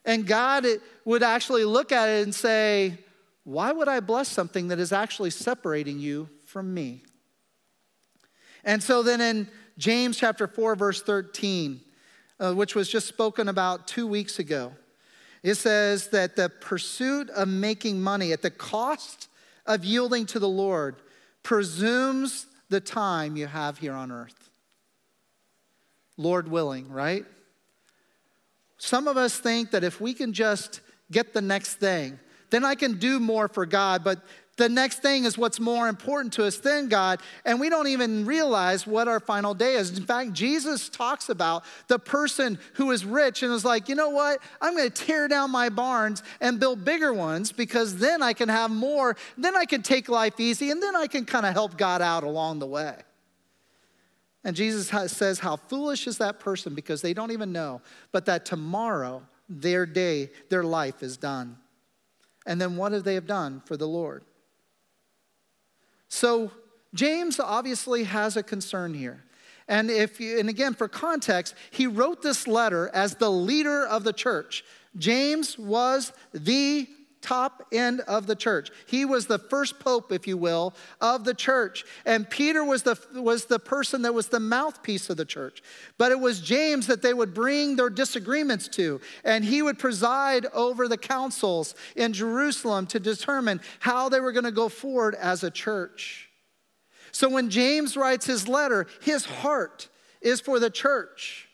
And 0.05 0.27
God 0.27 0.67
would 1.05 1.23
actually 1.23 1.65
look 1.65 1.93
at 1.93 2.09
it 2.09 2.25
and 2.25 2.35
say, 2.35 2.99
Why 3.45 3.73
would 3.73 3.89
I 3.89 4.01
bless 4.01 4.29
something 4.29 4.69
that 4.69 4.79
is 4.79 4.93
actually 4.93 5.31
separating 5.31 5.99
you 5.99 6.29
from 6.53 6.75
me? 6.75 7.03
And 8.63 8.83
so 8.83 9.03
then 9.03 9.21
in 9.23 9.49
James 9.79 10.19
chapter 10.19 10.47
4, 10.47 10.77
verse 10.77 11.03
13, 11.03 11.81
uh, 12.39 12.53
which 12.53 12.75
was 12.75 12.89
just 12.89 13.09
spoken 13.09 13.49
about 13.49 13.89
two 13.89 14.07
weeks 14.07 14.39
ago, 14.39 14.73
it 15.43 15.55
says 15.55 16.09
that 16.09 16.37
the 16.37 16.51
pursuit 16.51 17.31
of 17.31 17.49
making 17.49 18.01
money 18.01 18.33
at 18.33 18.43
the 18.43 18.51
cost 18.51 19.29
of 19.67 19.85
yielding 19.85 20.27
to 20.27 20.39
the 20.39 20.49
Lord 20.49 20.97
presumes 21.43 22.47
the 22.69 22.81
time 22.81 23.37
you 23.37 23.47
have 23.47 23.79
here 23.79 23.95
on 23.95 24.13
earth. 24.13 24.51
Lord 26.17 26.49
willing, 26.49 26.89
right? 26.91 27.25
Some 28.77 29.09
of 29.09 29.17
us 29.17 29.39
think 29.39 29.71
that 29.71 29.83
if 29.83 30.01
we 30.01 30.13
can 30.13 30.33
just 30.33 30.81
get 31.11 31.33
the 31.33 31.41
next 31.41 31.77
thing, 31.77 32.19
then 32.51 32.65
I 32.65 32.75
can 32.75 32.99
do 32.99 33.19
more 33.19 33.49
for 33.49 33.65
God. 33.65 34.05
But 34.05 34.21
the 34.59 34.69
next 34.69 35.01
thing 35.01 35.25
is 35.25 35.39
what's 35.39 35.59
more 35.59 35.89
important 35.89 36.35
to 36.35 36.45
us 36.45 36.59
than 36.59 36.89
God, 36.89 37.21
and 37.47 37.59
we 37.59 37.71
don't 37.71 37.87
even 37.87 38.27
realize 38.27 38.87
what 38.87 39.09
our 39.09 39.19
final 39.19 39.55
day 39.55 39.75
is. 39.75 39.97
In 39.97 40.05
fact, 40.05 40.35
Jesus 40.35 40.91
talks 40.91 41.31
about 41.31 41.65
the 41.89 41.99
person 41.99 42.59
who 42.75 42.91
is 42.91 43.05
rich 43.05 43.43
and 43.43 43.51
is 43.51 43.65
like, 43.65 43.89
you 43.89 43.95
know 43.95 44.11
what? 44.11 44.41
I'm 44.61 44.77
going 44.77 44.91
to 44.91 45.05
tear 45.05 45.27
down 45.27 45.51
my 45.51 45.71
barns 45.71 46.23
and 46.39 46.61
build 46.61 46.85
bigger 46.85 47.15
ones 47.15 47.51
because 47.51 47.97
then 47.97 48.23
I 48.23 48.35
can 48.35 48.51
have 48.51 48.71
more. 48.71 49.17
Then 49.39 49.57
I 49.57 49.65
can 49.65 49.83
take 49.83 50.11
life 50.11 50.39
easy, 50.39 50.71
and 50.71 50.83
then 50.83 50.95
I 50.95 51.07
can 51.07 51.25
kind 51.25 51.47
of 51.47 51.55
help 51.55 51.79
God 51.79 52.03
out 52.03 52.23
along 52.23 52.59
the 52.59 52.67
way. 52.67 52.97
And 54.45 54.55
Jesus 54.55 54.89
says, 55.11 55.39
How 55.39 55.57
foolish 55.57 56.07
is 56.07 56.19
that 56.19 56.41
person 56.41 56.75
because 56.75 57.01
they 57.01 57.15
don't 57.15 57.31
even 57.31 57.53
know, 57.53 57.81
but 58.11 58.27
that 58.27 58.45
tomorrow, 58.45 59.23
their 59.49 59.87
day, 59.87 60.31
their 60.51 60.63
life 60.63 61.03
is 61.03 61.17
done. 61.17 61.57
And 62.45 62.61
then 62.61 62.77
what 62.77 62.93
have 62.93 63.05
they 63.05 63.15
have 63.15 63.27
done 63.27 63.63
for 63.65 63.79
the 63.79 63.89
Lord? 63.89 64.25
So 66.15 66.51
James 66.93 67.41
obviously 67.41 68.05
has 68.05 68.37
a 68.37 68.43
concern 68.43 68.93
here. 68.93 69.25
And 69.67 69.91
if 69.91 70.21
you, 70.21 70.39
and 70.39 70.51
again 70.51 70.75
for 70.75 70.87
context, 70.87 71.55
he 71.71 71.87
wrote 71.87 72.21
this 72.21 72.47
letter 72.47 72.91
as 72.93 73.15
the 73.15 73.31
leader 73.31 73.87
of 73.87 74.05
the 74.05 74.13
church. 74.13 74.63
James 74.99 75.59
was 75.59 76.13
the 76.35 76.87
top 77.23 77.67
end 77.73 78.01
of 78.01 78.27
the 78.27 78.37
church. 78.37 78.71
He 78.87 79.05
was 79.05 79.27
the 79.27 79.39
first 79.39 79.79
pope, 79.79 80.13
if 80.13 80.27
you 80.27 80.37
will, 80.37 80.75
of 81.01 81.25
the 81.25 81.35
church. 81.35 81.85
And 82.05 82.29
Peter 82.29 82.65
was 82.65 82.83
the, 82.83 82.99
was 83.15 83.47
the 83.47 83.59
person 83.59 84.03
that 84.03 84.13
was 84.13 84.29
the 84.29 84.41
mouthpiece 84.41 85.09
of 85.09 85.17
the 85.17 85.25
church. 85.25 85.63
But 85.97 86.13
it 86.13 86.21
was 86.21 86.41
James 86.41 86.87
that 86.89 87.01
they 87.01 87.15
would 87.15 87.33
bring 87.33 87.77
their 87.77 87.91
disagreements 87.91 88.69
to. 88.69 89.01
And 89.25 89.45
he 89.45 89.63
would 89.63 89.79
preside 89.79 90.47
over 90.53 90.89
the 90.89 90.99
councils 90.99 91.75
in 91.97 92.13
Jerusalem 92.13 92.87
to 92.89 93.01
determine 93.01 93.61
how 93.81 94.09
they 94.09 94.21
were 94.21 94.33
going 94.33 94.45
to 94.45 94.51
go 94.51 94.69
forward 94.69 95.15
as 95.15 95.43
a 95.43 95.51
church. 95.51 96.29
So 97.13 97.29
when 97.29 97.51
James 97.51 97.97
writes 97.97 98.27
his 98.27 98.49
letter, 98.49 98.87
his 99.01 99.25
heart 99.25 99.89
is 100.21 100.41
for 100.41 100.59
the 100.59 100.71
church, 100.71 101.49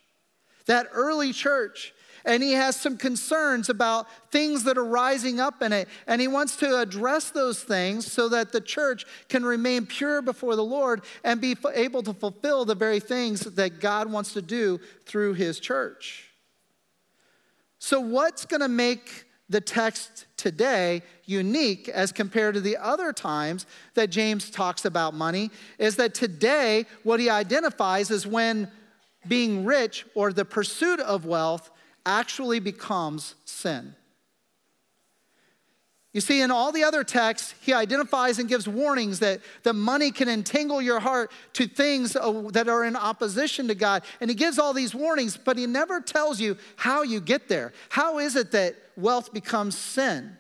that 0.67 0.89
early 0.93 1.33
church 1.33 1.93
and 2.25 2.43
he 2.43 2.53
has 2.53 2.77
some 2.77 2.97
concerns 2.97 3.69
about 3.69 4.07
things 4.31 4.65
that 4.65 4.79
are 4.79 4.85
rising 4.85 5.41
up 5.41 5.63
in 5.63 5.73
it. 5.73 5.89
And 6.07 6.21
he 6.21 6.29
wants 6.29 6.57
to 6.57 6.81
address 6.81 7.31
those 7.31 7.63
things 7.63 8.11
so 8.11 8.29
that 8.29 8.53
the 8.53 8.61
church 8.61 9.05
can 9.29 9.45
remain 9.45 9.87
pure 9.87 10.23
before 10.23 10.57
the 10.57 10.65
Lord 10.65 11.03
and 11.25 11.41
be 11.41 11.57
able 11.75 12.03
to 12.03 12.15
fulfill 12.15 12.65
the 12.65 12.75
very 12.75 13.01
things 13.01 13.41
that 13.41 13.81
God 13.81 14.11
wants 14.11 14.33
to 14.35 14.43
do 14.43 14.81
through 15.07 15.35
his 15.35 15.61
church. 15.61 16.25
So, 17.79 18.01
what's 18.01 18.45
going 18.45 18.61
to 18.61 18.69
make 18.69 19.27
the 19.49 19.61
text 19.61 20.27
today 20.37 21.03
unique 21.25 21.89
as 21.89 22.13
compared 22.13 22.55
to 22.55 22.61
the 22.61 22.77
other 22.77 23.13
times 23.13 23.67
that 23.95 24.11
James 24.11 24.51
talks 24.51 24.85
about 24.85 25.15
money 25.15 25.51
is 25.79 25.97
that 25.97 26.15
today 26.15 26.85
what 27.03 27.19
he 27.19 27.31
identifies 27.31 28.11
is 28.11 28.27
when 28.27 28.71
being 29.27 29.65
rich 29.65 30.05
or 30.15 30.33
the 30.33 30.45
pursuit 30.45 31.01
of 31.01 31.25
wealth 31.25 31.71
actually 32.09 32.59
becomes 32.59 33.35
sin. 33.45 33.95
You 36.15 36.23
see, 36.23 36.41
in 36.41 36.51
all 36.51 36.73
the 36.73 36.85
other 36.85 37.05
texts, 37.05 37.55
he 37.61 37.75
identifies 37.75 38.39
and 38.39 38.49
gives 38.49 38.67
warnings 38.67 39.21
that 39.21 39.41
the 39.63 39.75
money 39.75 40.11
can 40.11 40.27
entangle 40.27 40.81
your 40.81 41.01
heart 41.01 41.31
to 41.53 41.67
things 41.67 42.17
uh, 42.17 42.49
that 42.53 42.67
are 42.67 42.85
in 42.85 42.97
opposition 42.97 43.69
to 43.69 43.75
God. 43.75 44.03
And 44.21 44.31
he 44.31 44.35
gives 44.35 44.59
all 44.59 44.73
these 44.73 44.95
warnings, 44.95 45.37
but 45.37 45.59
he 45.59 45.67
never 45.67 46.01
tells 46.01 46.41
you 46.41 46.57
how 46.77 47.03
you 47.03 47.21
get 47.21 47.47
there. 47.49 47.75
How 47.91 48.19
is 48.19 48.37
it 48.37 48.53
that 48.53 48.75
wealth 48.97 49.35
becomes 49.35 49.77
sin? 49.77 50.35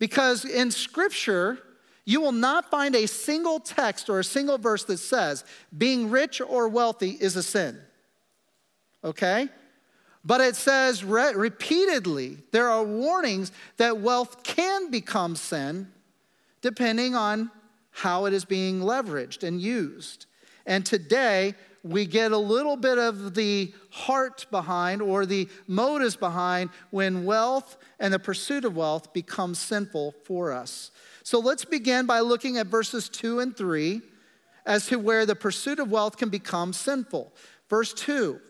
Because 0.00 0.44
in 0.44 0.72
Scripture, 0.72 1.60
you 2.04 2.20
will 2.20 2.32
not 2.32 2.68
find 2.68 2.96
a 2.96 3.06
single 3.06 3.60
text 3.60 4.10
or 4.10 4.18
a 4.18 4.24
single 4.24 4.58
verse 4.58 4.84
that 4.84 4.98
says 4.98 5.44
being 5.78 6.10
rich 6.10 6.40
or 6.40 6.68
wealthy 6.68 7.10
is 7.10 7.36
a 7.36 7.44
sin. 7.44 7.80
Okay? 9.04 9.48
But 10.24 10.40
it 10.40 10.56
says 10.56 11.04
re- 11.04 11.34
repeatedly 11.34 12.38
there 12.50 12.68
are 12.68 12.82
warnings 12.82 13.52
that 13.76 13.98
wealth 14.00 14.42
can 14.42 14.90
become 14.90 15.36
sin 15.36 15.88
depending 16.62 17.14
on 17.14 17.50
how 17.90 18.24
it 18.24 18.32
is 18.32 18.44
being 18.44 18.80
leveraged 18.80 19.42
and 19.42 19.60
used. 19.60 20.26
And 20.66 20.84
today, 20.84 21.54
we 21.82 22.06
get 22.06 22.32
a 22.32 22.38
little 22.38 22.76
bit 22.76 22.96
of 22.98 23.34
the 23.34 23.72
heart 23.90 24.46
behind 24.50 25.02
or 25.02 25.26
the 25.26 25.48
motives 25.66 26.16
behind 26.16 26.70
when 26.90 27.26
wealth 27.26 27.76
and 28.00 28.12
the 28.12 28.18
pursuit 28.18 28.64
of 28.64 28.74
wealth 28.74 29.12
becomes 29.12 29.58
sinful 29.58 30.14
for 30.24 30.50
us. 30.50 30.90
So 31.22 31.38
let's 31.38 31.66
begin 31.66 32.06
by 32.06 32.20
looking 32.20 32.56
at 32.56 32.68
verses 32.68 33.10
2 33.10 33.40
and 33.40 33.54
3 33.54 34.00
as 34.64 34.86
to 34.86 34.98
where 34.98 35.26
the 35.26 35.36
pursuit 35.36 35.78
of 35.78 35.90
wealth 35.90 36.16
can 36.16 36.30
become 36.30 36.72
sinful. 36.72 37.32
Verse 37.68 37.92
2 37.92 38.40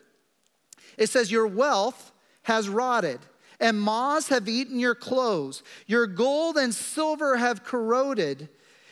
it 0.96 1.08
says, 1.08 1.30
Your 1.30 1.46
wealth 1.46 2.12
has 2.42 2.68
rotted, 2.68 3.20
and 3.60 3.80
moths 3.80 4.28
have 4.28 4.48
eaten 4.48 4.78
your 4.78 4.94
clothes. 4.94 5.62
Your 5.86 6.06
gold 6.06 6.56
and 6.56 6.74
silver 6.74 7.36
have 7.36 7.64
corroded. 7.64 8.48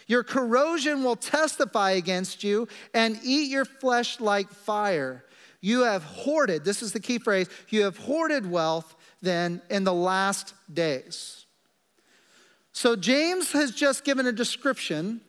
Your 0.06 0.24
corrosion 0.24 1.04
will 1.04 1.16
testify 1.16 1.92
against 1.92 2.44
you 2.44 2.68
and 2.92 3.18
eat 3.22 3.50
your 3.50 3.64
flesh 3.64 4.20
like 4.20 4.50
fire. 4.50 5.24
You 5.60 5.82
have 5.82 6.02
hoarded, 6.02 6.64
this 6.64 6.82
is 6.82 6.92
the 6.92 7.00
key 7.00 7.18
phrase, 7.18 7.48
you 7.68 7.82
have 7.82 7.96
hoarded 7.96 8.50
wealth 8.50 8.96
then 9.22 9.62
in 9.70 9.84
the 9.84 9.94
last 9.94 10.54
days. 10.72 11.46
So 12.72 12.96
James 12.96 13.52
has 13.52 13.70
just 13.70 14.04
given 14.04 14.26
a 14.26 14.32
description 14.32 15.20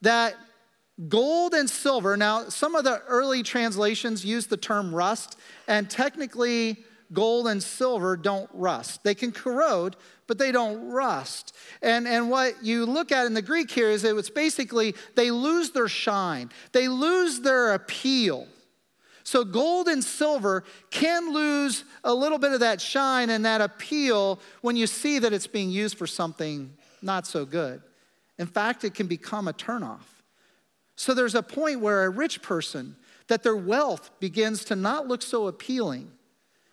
that 0.00 0.34
Gold 1.08 1.54
and 1.54 1.68
silver, 1.68 2.16
now, 2.16 2.48
some 2.48 2.76
of 2.76 2.84
the 2.84 3.00
early 3.08 3.42
translations 3.42 4.24
use 4.24 4.46
the 4.46 4.56
term 4.56 4.94
rust, 4.94 5.36
and 5.66 5.90
technically, 5.90 6.84
gold 7.12 7.48
and 7.48 7.60
silver 7.60 8.16
don't 8.16 8.48
rust. 8.52 9.02
They 9.02 9.14
can 9.14 9.32
corrode, 9.32 9.96
but 10.28 10.38
they 10.38 10.52
don't 10.52 10.90
rust. 10.90 11.54
And, 11.82 12.06
and 12.06 12.30
what 12.30 12.62
you 12.62 12.86
look 12.86 13.10
at 13.10 13.26
in 13.26 13.34
the 13.34 13.42
Greek 13.42 13.70
here 13.70 13.90
is 13.90 14.04
it's 14.04 14.30
basically 14.30 14.94
they 15.16 15.32
lose 15.32 15.70
their 15.70 15.88
shine, 15.88 16.50
they 16.72 16.86
lose 16.86 17.40
their 17.40 17.74
appeal. 17.74 18.46
So, 19.26 19.42
gold 19.42 19.88
and 19.88 20.04
silver 20.04 20.64
can 20.90 21.32
lose 21.32 21.84
a 22.04 22.12
little 22.12 22.38
bit 22.38 22.52
of 22.52 22.60
that 22.60 22.80
shine 22.80 23.30
and 23.30 23.44
that 23.46 23.62
appeal 23.62 24.38
when 24.60 24.76
you 24.76 24.86
see 24.86 25.18
that 25.18 25.32
it's 25.32 25.46
being 25.46 25.70
used 25.70 25.96
for 25.96 26.06
something 26.06 26.76
not 27.00 27.26
so 27.26 27.44
good. 27.44 27.82
In 28.38 28.46
fact, 28.46 28.84
it 28.84 28.94
can 28.94 29.06
become 29.06 29.48
a 29.48 29.52
turnoff. 29.52 30.13
So 30.96 31.14
there's 31.14 31.34
a 31.34 31.42
point 31.42 31.80
where 31.80 32.04
a 32.04 32.10
rich 32.10 32.42
person, 32.42 32.96
that 33.28 33.42
their 33.42 33.56
wealth 33.56 34.10
begins 34.20 34.64
to 34.66 34.76
not 34.76 35.08
look 35.08 35.22
so 35.22 35.46
appealing 35.46 36.10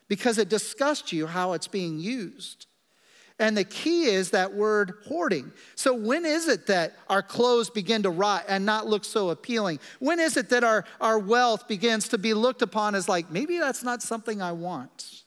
because 0.07 0.37
it 0.37 0.49
disgusts 0.49 1.13
you 1.13 1.27
how 1.27 1.53
it's 1.53 1.67
being 1.67 1.99
used. 1.99 2.67
And 3.39 3.57
the 3.57 3.63
key 3.63 4.03
is 4.03 4.31
that 4.31 4.53
word 4.53 4.93
hoarding. 5.07 5.51
So, 5.75 5.95
when 5.95 6.25
is 6.25 6.47
it 6.47 6.67
that 6.67 6.93
our 7.09 7.23
clothes 7.23 7.71
begin 7.71 8.03
to 8.03 8.11
rot 8.11 8.45
and 8.47 8.65
not 8.65 8.85
look 8.85 9.03
so 9.03 9.31
appealing? 9.31 9.79
When 9.99 10.19
is 10.19 10.37
it 10.37 10.49
that 10.49 10.63
our, 10.63 10.85
our 10.99 11.17
wealth 11.17 11.67
begins 11.67 12.07
to 12.09 12.19
be 12.19 12.35
looked 12.35 12.61
upon 12.61 12.93
as 12.93 13.09
like, 13.09 13.31
maybe 13.31 13.57
that's 13.57 13.83
not 13.83 14.03
something 14.03 14.43
I 14.43 14.51
want? 14.51 15.23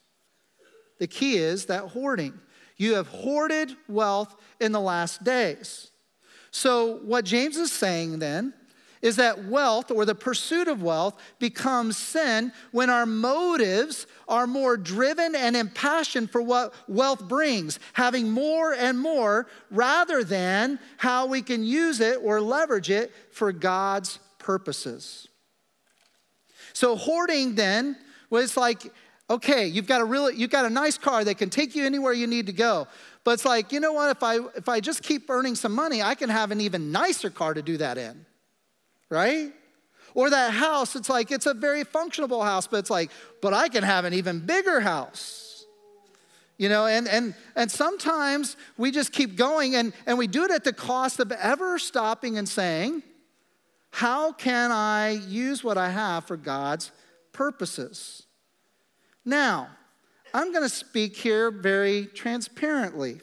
The 1.00 1.08
key 1.08 1.38
is 1.38 1.66
that 1.66 1.88
hoarding. 1.88 2.34
You 2.76 2.94
have 2.94 3.08
hoarded 3.08 3.74
wealth 3.88 4.36
in 4.60 4.70
the 4.70 4.80
last 4.80 5.24
days. 5.24 5.90
So, 6.52 6.98
what 6.98 7.24
James 7.24 7.56
is 7.56 7.72
saying 7.72 8.20
then 8.20 8.54
is 9.04 9.16
that 9.16 9.44
wealth 9.44 9.90
or 9.90 10.06
the 10.06 10.14
pursuit 10.14 10.66
of 10.66 10.82
wealth 10.82 11.20
becomes 11.38 11.94
sin 11.94 12.50
when 12.72 12.88
our 12.88 13.04
motives 13.04 14.06
are 14.26 14.46
more 14.46 14.78
driven 14.78 15.34
and 15.34 15.54
impassioned 15.54 16.30
for 16.30 16.40
what 16.40 16.72
wealth 16.88 17.28
brings, 17.28 17.78
having 17.92 18.30
more 18.30 18.72
and 18.72 18.98
more 18.98 19.46
rather 19.70 20.24
than 20.24 20.78
how 20.96 21.26
we 21.26 21.42
can 21.42 21.62
use 21.62 22.00
it 22.00 22.18
or 22.22 22.40
leverage 22.40 22.88
it 22.88 23.12
for 23.30 23.52
God's 23.52 24.18
purposes. 24.38 25.28
So 26.72 26.96
hoarding 26.96 27.56
then 27.56 27.98
was 28.30 28.56
like, 28.56 28.90
okay, 29.28 29.66
you've 29.66 29.86
got 29.86 30.00
a 30.00 30.04
really 30.06 30.34
you've 30.34 30.50
got 30.50 30.64
a 30.64 30.70
nice 30.70 30.96
car 30.96 31.24
that 31.24 31.36
can 31.36 31.50
take 31.50 31.76
you 31.76 31.84
anywhere 31.84 32.14
you 32.14 32.26
need 32.26 32.46
to 32.46 32.54
go. 32.54 32.88
But 33.22 33.32
it's 33.32 33.44
like, 33.44 33.70
you 33.70 33.80
know 33.80 33.92
what, 33.92 34.16
if 34.16 34.22
I 34.22 34.38
if 34.56 34.66
I 34.66 34.80
just 34.80 35.02
keep 35.02 35.28
earning 35.28 35.56
some 35.56 35.74
money, 35.74 36.02
I 36.02 36.14
can 36.14 36.30
have 36.30 36.50
an 36.50 36.62
even 36.62 36.90
nicer 36.90 37.28
car 37.28 37.52
to 37.52 37.60
do 37.60 37.76
that 37.76 37.98
in 37.98 38.24
right? 39.14 39.52
Or 40.14 40.30
that 40.30 40.52
house, 40.52 40.94
it's 40.94 41.08
like, 41.08 41.30
it's 41.30 41.46
a 41.46 41.54
very 41.54 41.84
functional 41.84 42.42
house, 42.42 42.66
but 42.66 42.78
it's 42.78 42.90
like, 42.90 43.10
but 43.40 43.54
I 43.54 43.68
can 43.68 43.82
have 43.82 44.04
an 44.04 44.12
even 44.12 44.40
bigger 44.40 44.80
house. 44.80 45.64
You 46.56 46.68
know, 46.68 46.86
and, 46.86 47.08
and, 47.08 47.34
and 47.56 47.70
sometimes 47.70 48.56
we 48.76 48.92
just 48.92 49.12
keep 49.12 49.36
going 49.36 49.74
and, 49.74 49.92
and 50.06 50.18
we 50.18 50.28
do 50.28 50.44
it 50.44 50.52
at 50.52 50.62
the 50.62 50.72
cost 50.72 51.18
of 51.18 51.32
ever 51.32 51.78
stopping 51.78 52.38
and 52.38 52.48
saying, 52.48 53.02
how 53.90 54.32
can 54.32 54.70
I 54.70 55.10
use 55.28 55.64
what 55.64 55.78
I 55.78 55.90
have 55.90 56.26
for 56.26 56.36
God's 56.36 56.92
purposes? 57.32 58.24
Now, 59.24 59.68
I'm 60.32 60.52
going 60.52 60.64
to 60.64 60.68
speak 60.68 61.16
here 61.16 61.50
very 61.50 62.06
transparently. 62.06 63.20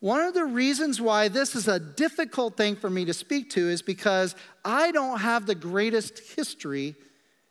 One 0.00 0.22
of 0.22 0.32
the 0.32 0.46
reasons 0.46 0.98
why 0.98 1.28
this 1.28 1.54
is 1.54 1.68
a 1.68 1.78
difficult 1.78 2.56
thing 2.56 2.74
for 2.74 2.88
me 2.88 3.04
to 3.04 3.12
speak 3.12 3.50
to 3.50 3.68
is 3.68 3.82
because 3.82 4.34
I 4.64 4.92
don't 4.92 5.20
have 5.20 5.44
the 5.44 5.54
greatest 5.54 6.20
history 6.36 6.94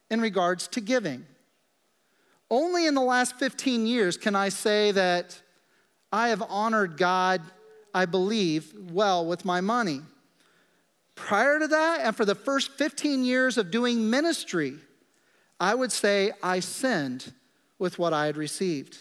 in 0.10 0.20
regards 0.20 0.68
to 0.70 0.82
giving. 0.82 1.26
Only 2.50 2.88
in 2.88 2.96
the 2.96 3.02
last 3.02 3.36
15 3.36 3.86
years 3.86 4.18
can 4.18 4.36
I 4.36 4.50
say 4.50 4.92
that 4.92 5.40
I 6.12 6.30
have 6.30 6.42
honored 6.50 6.98
God, 6.98 7.42
I 7.94 8.06
believe, 8.06 8.74
well 8.92 9.28
with 9.28 9.46
my 9.46 9.62
money. 9.62 10.02
Prior 11.14 11.60
to 11.60 11.68
that, 11.68 12.00
and 12.02 12.16
for 12.16 12.26
the 12.26 12.34
first 12.34 12.72
15 12.72 13.24
years 13.24 13.60
of 13.60 13.70
doing 13.70 14.10
ministry, 14.10 14.76
I 15.60 15.76
would 15.76 15.92
say 15.92 16.32
I 16.42 16.62
sinned 16.62 17.32
with 17.78 18.00
what 18.00 18.14
I 18.14 18.26
had 18.26 18.38
received. 18.38 18.98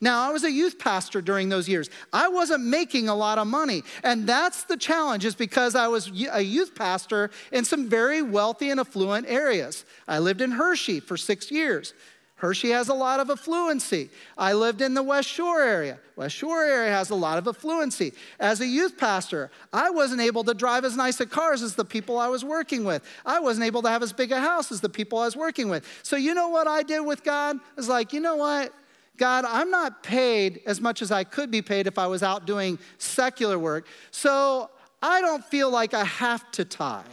Now, 0.00 0.28
I 0.28 0.32
was 0.32 0.44
a 0.44 0.50
youth 0.50 0.78
pastor 0.78 1.22
during 1.22 1.48
those 1.48 1.68
years. 1.68 1.88
I 2.12 2.28
wasn't 2.28 2.64
making 2.64 3.08
a 3.08 3.14
lot 3.14 3.38
of 3.38 3.46
money. 3.46 3.82
And 4.02 4.26
that's 4.26 4.64
the 4.64 4.76
challenge, 4.76 5.24
is 5.24 5.34
because 5.34 5.74
I 5.74 5.88
was 5.88 6.10
a 6.32 6.42
youth 6.42 6.74
pastor 6.74 7.30
in 7.52 7.64
some 7.64 7.88
very 7.88 8.20
wealthy 8.20 8.70
and 8.70 8.80
affluent 8.80 9.26
areas. 9.28 9.84
I 10.06 10.18
lived 10.18 10.40
in 10.40 10.50
Hershey 10.50 11.00
for 11.00 11.16
six 11.16 11.50
years. 11.50 11.94
Hershey 12.36 12.70
has 12.70 12.88
a 12.88 12.94
lot 12.94 13.20
of 13.20 13.28
affluency. 13.28 14.10
I 14.36 14.52
lived 14.52 14.82
in 14.82 14.92
the 14.92 15.02
West 15.02 15.28
Shore 15.28 15.62
area. 15.62 15.98
West 16.16 16.34
Shore 16.34 16.62
area 16.62 16.90
has 16.90 17.08
a 17.08 17.14
lot 17.14 17.38
of 17.38 17.44
affluency. 17.44 18.12
As 18.38 18.60
a 18.60 18.66
youth 18.66 18.98
pastor, 18.98 19.50
I 19.72 19.88
wasn't 19.88 20.20
able 20.20 20.44
to 20.44 20.52
drive 20.52 20.84
as 20.84 20.96
nice 20.96 21.20
a 21.20 21.26
cars 21.26 21.62
as 21.62 21.74
the 21.74 21.84
people 21.84 22.18
I 22.18 22.28
was 22.28 22.44
working 22.44 22.84
with. 22.84 23.02
I 23.24 23.40
wasn't 23.40 23.66
able 23.66 23.80
to 23.82 23.88
have 23.88 24.02
as 24.02 24.12
big 24.12 24.32
a 24.32 24.40
house 24.40 24.70
as 24.72 24.82
the 24.82 24.90
people 24.90 25.18
I 25.18 25.24
was 25.24 25.36
working 25.36 25.70
with. 25.70 25.86
So 26.02 26.16
you 26.16 26.34
know 26.34 26.48
what 26.48 26.66
I 26.66 26.82
did 26.82 27.00
with 27.00 27.24
God? 27.24 27.56
I 27.56 27.60
was 27.76 27.88
like, 27.88 28.12
you 28.12 28.20
know 28.20 28.36
what? 28.36 28.74
God, 29.16 29.44
I'm 29.46 29.70
not 29.70 30.02
paid 30.02 30.60
as 30.66 30.80
much 30.80 31.02
as 31.02 31.12
I 31.12 31.24
could 31.24 31.50
be 31.50 31.62
paid 31.62 31.86
if 31.86 31.98
I 31.98 32.06
was 32.06 32.22
out 32.22 32.46
doing 32.46 32.78
secular 32.98 33.58
work. 33.58 33.86
So 34.10 34.70
I 35.02 35.20
don't 35.20 35.44
feel 35.44 35.70
like 35.70 35.94
I 35.94 36.04
have 36.04 36.50
to 36.52 36.64
tithe. 36.64 37.04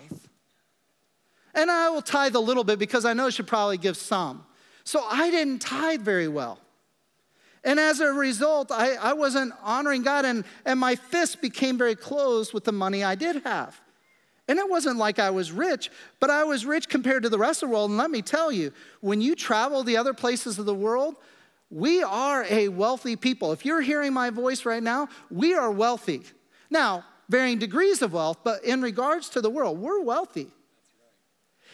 And 1.53 1.69
I 1.69 1.89
will 1.89 2.01
tithe 2.01 2.35
a 2.35 2.39
little 2.39 2.63
bit 2.63 2.79
because 2.79 3.05
I 3.05 3.13
know 3.13 3.27
I 3.27 3.29
should 3.29 3.47
probably 3.47 3.77
give 3.77 3.97
some. 3.97 4.45
So 4.83 5.03
I 5.09 5.29
didn't 5.29 5.59
tithe 5.59 6.01
very 6.01 6.27
well. 6.27 6.59
And 7.63 7.79
as 7.79 7.99
a 7.99 8.11
result, 8.11 8.71
I, 8.71 8.95
I 8.95 9.13
wasn't 9.13 9.53
honoring 9.61 10.01
God, 10.01 10.25
and, 10.25 10.43
and 10.65 10.79
my 10.79 10.95
fist 10.95 11.41
became 11.41 11.77
very 11.77 11.95
closed 11.95 12.53
with 12.53 12.63
the 12.63 12.71
money 12.71 13.03
I 13.03 13.13
did 13.13 13.43
have. 13.43 13.79
And 14.47 14.57
it 14.57 14.67
wasn't 14.67 14.97
like 14.97 15.19
I 15.19 15.29
was 15.29 15.51
rich, 15.51 15.91
but 16.19 16.31
I 16.31 16.43
was 16.43 16.65
rich 16.65 16.89
compared 16.89 17.23
to 17.23 17.29
the 17.29 17.37
rest 17.37 17.61
of 17.61 17.69
the 17.69 17.75
world. 17.75 17.91
And 17.91 17.97
let 17.97 18.09
me 18.09 18.23
tell 18.23 18.51
you, 18.51 18.73
when 18.99 19.21
you 19.21 19.35
travel 19.35 19.83
the 19.83 19.97
other 19.97 20.13
places 20.13 20.57
of 20.57 20.65
the 20.65 20.73
world, 20.73 21.15
we 21.71 22.03
are 22.03 22.45
a 22.49 22.67
wealthy 22.67 23.15
people. 23.15 23.53
If 23.53 23.65
you're 23.65 23.81
hearing 23.81 24.13
my 24.13 24.29
voice 24.29 24.65
right 24.65 24.83
now, 24.83 25.07
we 25.31 25.55
are 25.55 25.71
wealthy. 25.71 26.21
Now, 26.69 27.05
varying 27.29 27.59
degrees 27.59 28.01
of 28.01 28.13
wealth, 28.13 28.39
but 28.43 28.63
in 28.65 28.81
regards 28.81 29.29
to 29.29 29.41
the 29.41 29.49
world, 29.49 29.79
we're 29.79 30.01
wealthy. 30.01 30.51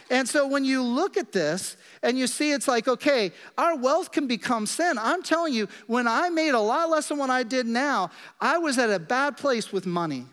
And 0.10 0.30
so 0.30 0.48
when 0.48 0.64
you 0.64 0.82
look 0.84 1.18
at 1.18 1.34
this 1.34 1.76
and 2.02 2.18
you 2.18 2.28
see 2.28 2.54
it's 2.54 2.68
like, 2.68 2.88
okay, 2.88 3.34
our 3.58 3.76
wealth 3.76 4.12
can 4.12 4.28
become 4.28 4.66
sin. 4.66 4.98
I'm 4.98 5.22
telling 5.22 5.54
you, 5.54 5.68
when 5.88 6.08
I 6.08 6.30
made 6.30 6.52
a 6.52 6.60
lot 6.60 6.90
less 6.90 7.10
than 7.10 7.18
what 7.18 7.30
I 7.30 7.44
did 7.44 7.66
now, 7.66 8.12
I 8.40 8.60
was 8.60 8.78
at 8.78 8.90
a 8.90 9.00
bad 9.00 9.36
place 9.36 9.74
with 9.74 9.86
money. 9.86 10.26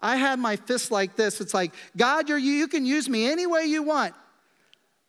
I 0.00 0.16
had 0.16 0.40
my 0.40 0.56
fist 0.56 0.90
like 0.90 1.14
this. 1.14 1.40
It's 1.40 1.54
like, 1.54 1.72
God, 1.96 2.28
you 2.28 2.36
you 2.36 2.66
can 2.66 2.84
use 2.84 3.08
me 3.08 3.30
any 3.30 3.46
way 3.46 3.66
you 3.66 3.84
want 3.84 4.14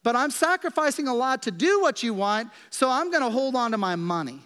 but 0.04 0.16
I'm 0.16 0.32
sacrificing 0.32 1.08
a 1.08 1.14
lot 1.14 1.44
to 1.44 1.52
do 1.52 1.82
what 1.82 2.04
you 2.04 2.14
want, 2.14 2.50
so 2.70 2.90
I'm 2.90 3.10
going 3.10 3.24
to 3.24 3.30
hold 3.30 3.56
on 3.56 3.72
to 3.72 3.78
my 3.78 3.96
money. 3.96 4.40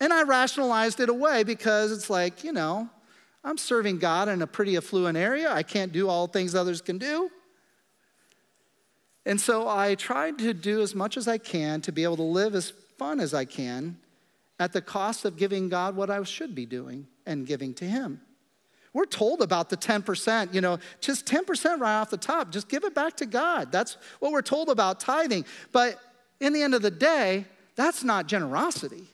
And 0.00 0.12
I 0.12 0.22
rationalized 0.22 1.00
it 1.00 1.08
away 1.08 1.44
because 1.44 1.90
it's 1.90 2.10
like, 2.10 2.44
you 2.44 2.52
know, 2.52 2.88
I'm 3.44 3.56
serving 3.56 3.98
God 3.98 4.28
in 4.28 4.42
a 4.42 4.46
pretty 4.46 4.76
affluent 4.76 5.16
area. 5.16 5.52
I 5.52 5.62
can't 5.62 5.92
do 5.92 6.08
all 6.08 6.26
things 6.26 6.54
others 6.54 6.80
can 6.80 6.98
do. 6.98 7.30
And 9.24 9.40
so 9.40 9.68
I 9.68 9.94
tried 9.94 10.38
to 10.38 10.54
do 10.54 10.80
as 10.80 10.94
much 10.94 11.16
as 11.16 11.28
I 11.28 11.38
can 11.38 11.80
to 11.82 11.92
be 11.92 12.02
able 12.02 12.16
to 12.16 12.22
live 12.22 12.54
as 12.54 12.72
fun 12.98 13.20
as 13.20 13.34
I 13.34 13.44
can 13.44 13.98
at 14.58 14.72
the 14.72 14.80
cost 14.80 15.24
of 15.24 15.36
giving 15.36 15.68
God 15.68 15.96
what 15.96 16.10
I 16.10 16.22
should 16.24 16.54
be 16.54 16.66
doing 16.66 17.06
and 17.26 17.46
giving 17.46 17.74
to 17.74 17.84
Him. 17.84 18.20
We're 18.92 19.04
told 19.04 19.42
about 19.42 19.68
the 19.68 19.76
10%, 19.76 20.54
you 20.54 20.60
know, 20.60 20.78
just 21.00 21.26
10% 21.26 21.80
right 21.80 22.00
off 22.00 22.10
the 22.10 22.16
top. 22.16 22.50
Just 22.50 22.68
give 22.68 22.84
it 22.84 22.94
back 22.94 23.16
to 23.18 23.26
God. 23.26 23.70
That's 23.70 23.96
what 24.18 24.32
we're 24.32 24.42
told 24.42 24.68
about 24.68 25.00
tithing. 25.00 25.44
But 25.72 26.00
in 26.40 26.52
the 26.52 26.62
end 26.62 26.74
of 26.74 26.82
the 26.82 26.90
day, 26.90 27.44
that's 27.76 28.02
not 28.02 28.26
generosity. 28.26 29.04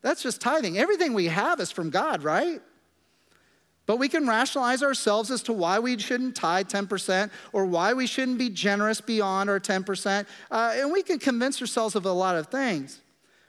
That's 0.00 0.22
just 0.22 0.40
tithing. 0.40 0.78
Everything 0.78 1.12
we 1.12 1.26
have 1.26 1.60
is 1.60 1.70
from 1.70 1.90
God, 1.90 2.22
right? 2.22 2.60
But 3.86 3.96
we 3.96 4.08
can 4.08 4.26
rationalize 4.26 4.82
ourselves 4.82 5.30
as 5.30 5.42
to 5.44 5.52
why 5.52 5.78
we 5.78 5.98
shouldn't 5.98 6.36
tithe 6.36 6.68
10% 6.68 7.30
or 7.52 7.64
why 7.64 7.94
we 7.94 8.06
shouldn't 8.06 8.38
be 8.38 8.50
generous 8.50 9.00
beyond 9.00 9.48
our 9.48 9.58
10%. 9.58 10.26
Uh, 10.50 10.74
and 10.76 10.92
we 10.92 11.02
can 11.02 11.18
convince 11.18 11.60
ourselves 11.60 11.96
of 11.96 12.04
a 12.04 12.12
lot 12.12 12.36
of 12.36 12.48
things. 12.48 13.00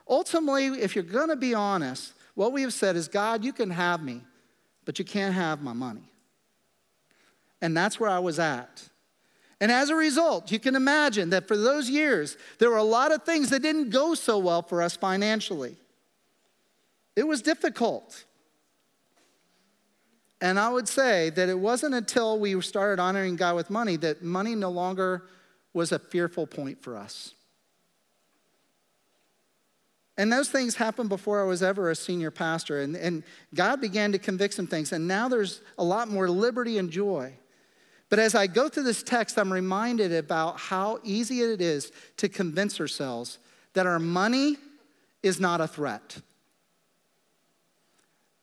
Ultimately, 0.08 0.67
if 0.82 0.95
you're 0.95 1.04
going 1.04 1.28
to 1.30 1.36
be 1.36 1.54
honest, 1.54 2.13
what 2.36 2.54
we 2.54 2.62
have 2.62 2.73
said 2.73 2.95
is 2.95 3.08
God, 3.08 3.43
you 3.43 3.52
can 3.52 3.69
have 3.69 4.02
me 4.02 4.21
but 4.89 4.97
you 4.97 5.06
can't 5.06 5.36
have 5.36 5.62
my 5.62 5.71
money. 5.71 6.12
And 7.62 7.78
that's 7.78 7.99
where 7.99 8.10
I 8.10 8.17
was 8.17 8.39
at. 8.39 8.89
And 9.62 9.71
as 9.71 9.91
a 9.91 9.95
result, 9.95 10.52
you 10.52 10.58
can 10.58 10.75
imagine 10.75 11.30
that 11.30 11.47
for 11.47 11.56
those 11.56 11.91
years, 11.91 12.38
there 12.58 12.71
were 12.71 12.78
a 12.78 12.84
lot 12.84 13.12
of 13.12 13.21
things 13.21 13.52
that 13.52 13.62
didn't 13.62 13.91
go 13.91 14.15
so 14.15 14.39
well 14.39 14.63
for 14.63 14.82
us 14.82 14.95
financially. 14.95 15.78
It 17.15 17.28
was 17.28 17.43
difficult. 17.43 18.25
And 20.41 20.60
I 20.60 20.69
would 20.69 20.88
say 20.88 21.30
that 21.30 21.49
it 21.49 21.60
wasn't 21.60 21.93
until 21.93 22.39
we 22.39 22.60
started 22.60 22.99
honoring 22.99 23.36
God 23.36 23.58
with 23.58 23.69
money 23.69 23.95
that 23.97 24.23
money 24.23 24.56
no 24.56 24.71
longer 24.71 25.28
was 25.71 25.91
a 25.91 25.99
fearful 25.99 26.47
point 26.47 26.82
for 26.82 26.97
us. 26.97 27.36
And 30.19 30.34
those 30.34 30.49
things 30.49 30.75
happened 30.75 31.08
before 31.08 31.39
I 31.39 31.45
was 31.45 31.63
ever 31.63 31.89
a 31.89 31.95
senior 31.95 32.29
pastor. 32.29 32.82
And, 32.82 32.93
and 32.97 33.23
God 33.55 33.79
began 33.79 34.12
to 34.12 34.19
convict 34.19 34.53
some 34.53 34.67
things. 34.67 34.91
And 34.91 35.08
now 35.08 35.29
there's 35.29 35.62
a 35.77 35.84
lot 35.86 36.10
more 36.10 36.29
liberty 36.29 36.77
and 36.77 36.91
joy. 36.91 37.32
But 38.10 38.19
as 38.19 38.36
I 38.36 38.45
go 38.47 38.67
through 38.67 38.84
this 38.84 39.01
text, 39.01 39.39
I'm 39.39 39.53
reminded 39.53 40.12
about 40.12 40.60
how 40.60 40.99
easy 41.05 41.39
it 41.39 41.62
is 41.62 41.93
to 42.17 42.27
convince 42.27 42.82
ourselves 42.82 43.39
that 43.75 43.88
our 43.88 43.97
money 43.97 44.58
is 45.23 45.39
not 45.39 45.62
a 45.62 45.67
threat. 45.69 46.17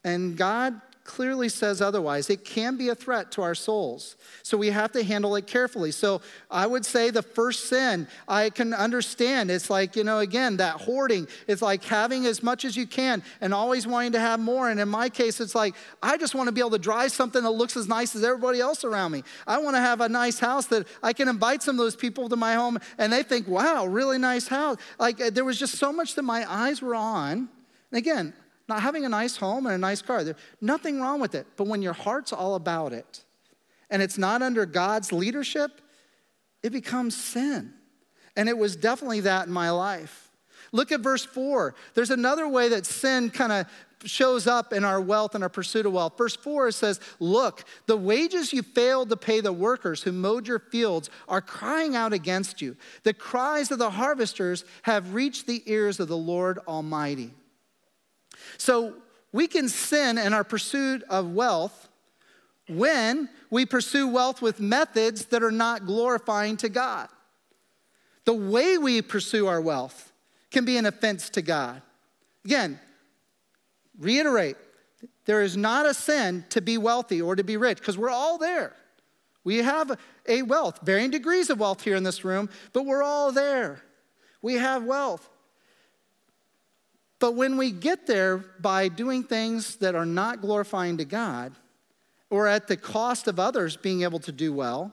And 0.02 0.34
God 0.34 0.80
clearly 1.06 1.48
says 1.48 1.80
otherwise. 1.80 2.28
It 2.28 2.44
can 2.44 2.76
be 2.76 2.88
a 2.88 2.94
threat 2.94 3.30
to 3.32 3.42
our 3.42 3.54
souls. 3.54 4.16
So 4.42 4.58
we 4.58 4.70
have 4.70 4.92
to 4.92 5.02
handle 5.02 5.36
it 5.36 5.46
carefully. 5.46 5.92
So 5.92 6.20
I 6.50 6.66
would 6.66 6.84
say 6.84 7.10
the 7.10 7.22
first 7.22 7.66
sin, 7.68 8.08
I 8.28 8.50
can 8.50 8.74
understand. 8.74 9.50
It's 9.50 9.70
like, 9.70 9.96
you 9.96 10.04
know, 10.04 10.18
again, 10.18 10.58
that 10.58 10.80
hoarding. 10.80 11.28
It's 11.46 11.62
like 11.62 11.84
having 11.84 12.26
as 12.26 12.42
much 12.42 12.64
as 12.64 12.76
you 12.76 12.86
can 12.86 13.22
and 13.40 13.54
always 13.54 13.86
wanting 13.86 14.12
to 14.12 14.20
have 14.20 14.40
more. 14.40 14.68
And 14.68 14.80
in 14.80 14.88
my 14.88 15.08
case, 15.08 15.40
it's 15.40 15.54
like, 15.54 15.74
I 16.02 16.16
just 16.16 16.34
want 16.34 16.48
to 16.48 16.52
be 16.52 16.60
able 16.60 16.70
to 16.70 16.78
drive 16.78 17.12
something 17.12 17.42
that 17.42 17.50
looks 17.50 17.76
as 17.76 17.88
nice 17.88 18.14
as 18.16 18.24
everybody 18.24 18.60
else 18.60 18.84
around 18.84 19.12
me. 19.12 19.22
I 19.46 19.58
want 19.58 19.76
to 19.76 19.80
have 19.80 20.00
a 20.00 20.08
nice 20.08 20.38
house 20.38 20.66
that 20.66 20.86
I 21.02 21.12
can 21.12 21.28
invite 21.28 21.62
some 21.62 21.76
of 21.76 21.78
those 21.78 21.96
people 21.96 22.28
to 22.28 22.36
my 22.36 22.54
home 22.54 22.78
and 22.98 23.12
they 23.12 23.22
think, 23.22 23.48
wow, 23.48 23.86
really 23.86 24.18
nice 24.18 24.48
house. 24.48 24.76
Like 24.98 25.20
uh, 25.20 25.30
there 25.30 25.44
was 25.44 25.58
just 25.58 25.76
so 25.76 25.92
much 25.92 26.14
that 26.16 26.22
my 26.22 26.44
eyes 26.50 26.82
were 26.82 26.94
on. 26.94 27.48
And 27.90 27.98
again, 27.98 28.34
not 28.68 28.82
having 28.82 29.04
a 29.04 29.08
nice 29.08 29.36
home 29.36 29.66
and 29.66 29.74
a 29.74 29.78
nice 29.78 30.02
car. 30.02 30.24
There's 30.24 30.36
nothing 30.60 31.00
wrong 31.00 31.20
with 31.20 31.34
it. 31.34 31.46
But 31.56 31.66
when 31.66 31.82
your 31.82 31.92
heart's 31.92 32.32
all 32.32 32.54
about 32.54 32.92
it 32.92 33.24
and 33.90 34.02
it's 34.02 34.18
not 34.18 34.42
under 34.42 34.66
God's 34.66 35.12
leadership, 35.12 35.80
it 36.62 36.70
becomes 36.70 37.16
sin. 37.16 37.72
And 38.36 38.48
it 38.48 38.58
was 38.58 38.76
definitely 38.76 39.20
that 39.20 39.46
in 39.46 39.52
my 39.52 39.70
life. 39.70 40.30
Look 40.72 40.92
at 40.92 41.00
verse 41.00 41.24
4. 41.24 41.74
There's 41.94 42.10
another 42.10 42.48
way 42.48 42.68
that 42.70 42.86
sin 42.86 43.30
kind 43.30 43.52
of 43.52 43.66
shows 44.04 44.46
up 44.46 44.72
in 44.72 44.84
our 44.84 45.00
wealth 45.00 45.34
and 45.34 45.42
our 45.42 45.50
pursuit 45.50 45.86
of 45.86 45.92
wealth. 45.92 46.18
Verse 46.18 46.36
4 46.36 46.70
says, 46.70 47.00
Look, 47.18 47.64
the 47.86 47.96
wages 47.96 48.52
you 48.52 48.62
failed 48.62 49.08
to 49.10 49.16
pay 49.16 49.40
the 49.40 49.52
workers 49.52 50.02
who 50.02 50.12
mowed 50.12 50.46
your 50.46 50.58
fields 50.58 51.08
are 51.28 51.40
crying 51.40 51.96
out 51.96 52.12
against 52.12 52.60
you. 52.60 52.76
The 53.04 53.14
cries 53.14 53.70
of 53.70 53.78
the 53.78 53.90
harvesters 53.90 54.64
have 54.82 55.14
reached 55.14 55.46
the 55.46 55.62
ears 55.66 55.98
of 56.00 56.08
the 56.08 56.16
Lord 56.16 56.58
Almighty. 56.66 57.32
So 58.58 58.94
we 59.32 59.46
can 59.46 59.68
sin 59.68 60.18
in 60.18 60.32
our 60.32 60.44
pursuit 60.44 61.02
of 61.08 61.32
wealth 61.32 61.88
when 62.68 63.28
we 63.50 63.66
pursue 63.66 64.08
wealth 64.08 64.42
with 64.42 64.60
methods 64.60 65.26
that 65.26 65.42
are 65.42 65.52
not 65.52 65.86
glorifying 65.86 66.56
to 66.58 66.68
God. 66.68 67.08
The 68.24 68.34
way 68.34 68.76
we 68.76 69.02
pursue 69.02 69.46
our 69.46 69.60
wealth 69.60 70.12
can 70.50 70.64
be 70.64 70.76
an 70.76 70.86
offense 70.86 71.30
to 71.30 71.42
God. 71.42 71.82
Again, 72.44 72.80
reiterate 73.98 74.56
there 75.26 75.42
is 75.42 75.56
not 75.56 75.86
a 75.86 75.94
sin 75.94 76.44
to 76.50 76.60
be 76.60 76.78
wealthy 76.78 77.20
or 77.20 77.36
to 77.36 77.44
be 77.44 77.56
rich 77.56 77.78
because 77.78 77.98
we're 77.98 78.10
all 78.10 78.38
there. 78.38 78.74
We 79.44 79.58
have 79.58 79.98
a 80.26 80.42
wealth, 80.42 80.80
varying 80.82 81.10
degrees 81.10 81.50
of 81.50 81.60
wealth 81.60 81.82
here 81.82 81.94
in 81.94 82.02
this 82.02 82.24
room, 82.24 82.48
but 82.72 82.84
we're 82.84 83.02
all 83.02 83.30
there. 83.30 83.82
We 84.42 84.54
have 84.54 84.84
wealth. 84.84 85.28
But 87.18 87.34
when 87.34 87.56
we 87.56 87.70
get 87.70 88.06
there 88.06 88.38
by 88.60 88.88
doing 88.88 89.24
things 89.24 89.76
that 89.76 89.94
are 89.94 90.06
not 90.06 90.40
glorifying 90.40 90.98
to 90.98 91.04
God, 91.04 91.54
or 92.28 92.46
at 92.46 92.66
the 92.66 92.76
cost 92.76 93.28
of 93.28 93.38
others 93.38 93.76
being 93.76 94.02
able 94.02 94.18
to 94.20 94.32
do 94.32 94.52
well, 94.52 94.92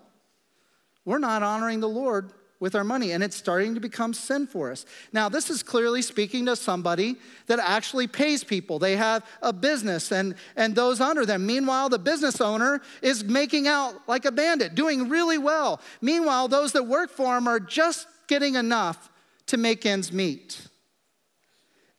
we're 1.06 1.20
not 1.20 1.44
honoring 1.44 1.80
the 1.80 1.90
Lord 1.90 2.32
with 2.64 2.76
our 2.76 2.84
money, 2.86 3.12
and 3.12 3.22
it's 3.22 3.36
starting 3.36 3.74
to 3.74 3.82
become 3.82 4.14
sin 4.14 4.48
for 4.48 4.72
us. 4.72 4.86
Now, 5.12 5.28
this 5.28 5.50
is 5.50 5.62
clearly 5.62 6.02
speaking 6.02 6.46
to 6.46 6.56
somebody 6.56 7.18
that 7.48 7.60
actually 7.60 8.08
pays 8.08 8.42
people. 8.42 8.80
They 8.80 8.96
have 8.96 9.26
a 9.42 9.52
business 9.52 10.14
and, 10.14 10.36
and 10.56 10.74
those 10.74 11.02
under 11.02 11.26
them. 11.26 11.46
Meanwhile, 11.46 11.90
the 11.90 12.00
business 12.00 12.40
owner 12.40 12.82
is 13.02 13.26
making 13.26 13.68
out 13.68 13.96
like 14.08 14.24
a 14.24 14.32
bandit, 14.32 14.76
doing 14.76 15.10
really 15.10 15.38
well. 15.38 15.82
Meanwhile, 16.00 16.48
those 16.48 16.72
that 16.72 16.88
work 16.88 17.12
for 17.12 17.38
him 17.38 17.50
are 17.50 17.60
just 17.60 18.08
getting 18.28 18.56
enough 18.56 19.10
to 19.48 19.58
make 19.58 19.86
ends 19.86 20.14
meet. 20.14 20.70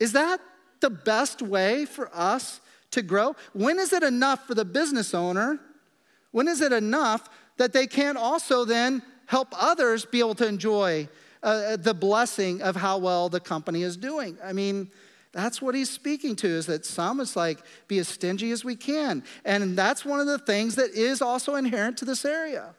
Is 0.05 0.13
that 0.13 0.39
the 0.81 0.91
best 0.91 1.41
way 1.41 1.87
for 1.87 2.11
us 2.13 2.61
to 2.91 3.01
grow? 3.01 3.37
When 3.55 3.79
is 3.79 3.91
it 3.95 4.03
enough 4.03 4.47
for 4.47 4.55
the 4.55 4.67
business 4.67 5.15
owner? 5.15 5.59
When 6.31 6.47
is 6.47 6.61
it 6.61 6.75
enough 6.75 7.31
that 7.57 7.73
they 7.73 7.87
can't 7.87 8.19
also 8.19 8.67
then 8.67 9.01
help 9.25 9.49
others 9.59 10.05
be 10.05 10.19
able 10.19 10.35
to 10.35 10.47
enjoy 10.47 11.09
uh, 11.43 11.79
the 11.79 11.95
blessing 11.95 12.61
of 12.61 12.77
how 12.77 12.99
well 12.99 13.31
the 13.31 13.41
company 13.41 13.83
is 13.83 13.97
doing. 13.97 14.37
I 14.45 14.53
mean, 14.53 14.91
that's 15.33 15.63
what 15.63 15.75
he's 15.75 15.89
speaking 15.89 16.37
to 16.37 16.49
is 16.49 16.67
that 16.67 16.85
some 16.85 17.19
is 17.19 17.35
like 17.35 17.61
be 17.89 17.99
as 17.99 18.07
stingy 18.07 18.51
as 18.51 18.63
we 18.63 18.77
can. 18.77 19.25
And 19.47 19.75
that's 19.75 20.05
one 20.05 20.21
of 20.21 20.27
the 20.27 20.39
things 20.39 20.75
that 20.75 20.91
is 20.91 21.23
also 21.23 21.55
inherent 21.55 21.97
to 21.99 22.05
this 22.05 22.27
area. 22.27 22.75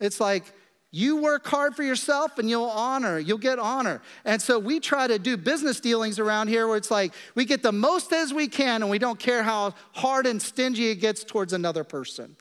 It's 0.00 0.20
like 0.20 0.54
you 0.90 1.16
work 1.16 1.46
hard 1.46 1.74
for 1.74 1.82
yourself 1.82 2.38
and 2.38 2.48
you'll 2.48 2.64
honor, 2.64 3.18
you'll 3.18 3.38
get 3.38 3.58
honor. 3.58 4.00
And 4.24 4.40
so 4.40 4.58
we 4.58 4.80
try 4.80 5.06
to 5.06 5.18
do 5.18 5.36
business 5.36 5.80
dealings 5.80 6.18
around 6.18 6.48
here 6.48 6.66
where 6.66 6.76
it's 6.76 6.90
like 6.90 7.12
we 7.34 7.44
get 7.44 7.62
the 7.62 7.72
most 7.72 8.12
as 8.12 8.32
we 8.32 8.48
can 8.48 8.82
and 8.82 8.90
we 8.90 8.98
don't 8.98 9.18
care 9.18 9.42
how 9.42 9.74
hard 9.92 10.26
and 10.26 10.40
stingy 10.40 10.88
it 10.88 10.96
gets 10.96 11.24
towards 11.24 11.52
another 11.52 11.84
person. 11.84 12.36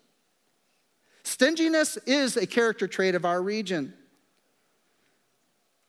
Stinginess 1.23 1.97
is 2.05 2.37
a 2.37 2.45
character 2.45 2.87
trait 2.87 3.15
of 3.15 3.25
our 3.25 3.41
region. 3.41 3.93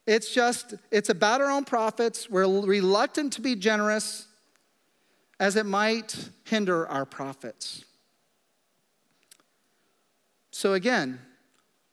It's 0.07 0.33
just, 0.33 0.75
it's 0.91 1.09
about 1.09 1.41
our 1.41 1.51
own 1.51 1.65
profits. 1.65 2.31
We're 2.31 2.47
reluctant 2.47 3.35
to 3.35 3.41
be 3.41 3.55
generous 3.55 4.27
as 5.39 5.57
it 5.57 5.67
might 5.67 6.31
hinder 6.45 6.89
our 6.89 7.05
profits. 7.05 7.85
So, 10.51 10.73
again, 10.73 11.21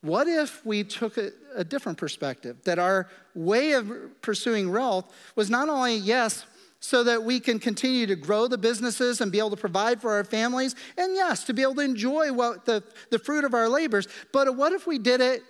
what 0.03 0.27
if 0.27 0.65
we 0.65 0.83
took 0.83 1.17
a, 1.17 1.31
a, 1.55 1.63
different 1.63 1.97
perspective? 1.97 2.57
That 2.65 2.77
our 2.77 3.09
way 3.33 3.71
of 3.71 3.89
pursuing 4.21 4.69
wealth 4.69 5.11
was 5.37 5.49
not 5.49 5.69
only, 5.69 5.95
yes, 5.95 6.45
so 6.81 7.05
that 7.05 7.23
we 7.23 7.39
can 7.39 7.57
continue 7.57 8.05
to 8.07 8.17
grow 8.17 8.49
the 8.49 8.57
businesses 8.57 9.21
and 9.21 9.31
be 9.31 9.39
able 9.39 9.51
to 9.51 9.55
provide 9.55 10.01
for 10.01 10.11
our 10.11 10.25
families. 10.25 10.75
And 10.97 11.15
yes, 11.15 11.45
to 11.45 11.53
be 11.53 11.61
able 11.61 11.75
to 11.75 11.81
enjoy 11.81 12.33
what 12.33 12.65
the, 12.65 12.83
the 13.11 13.17
fruit 13.17 13.45
of 13.45 13.53
our 13.53 13.69
labors. 13.69 14.09
But 14.33 14.57
what 14.57 14.73
if 14.73 14.85
we 14.85 14.99
did 14.99 15.21
it 15.21 15.41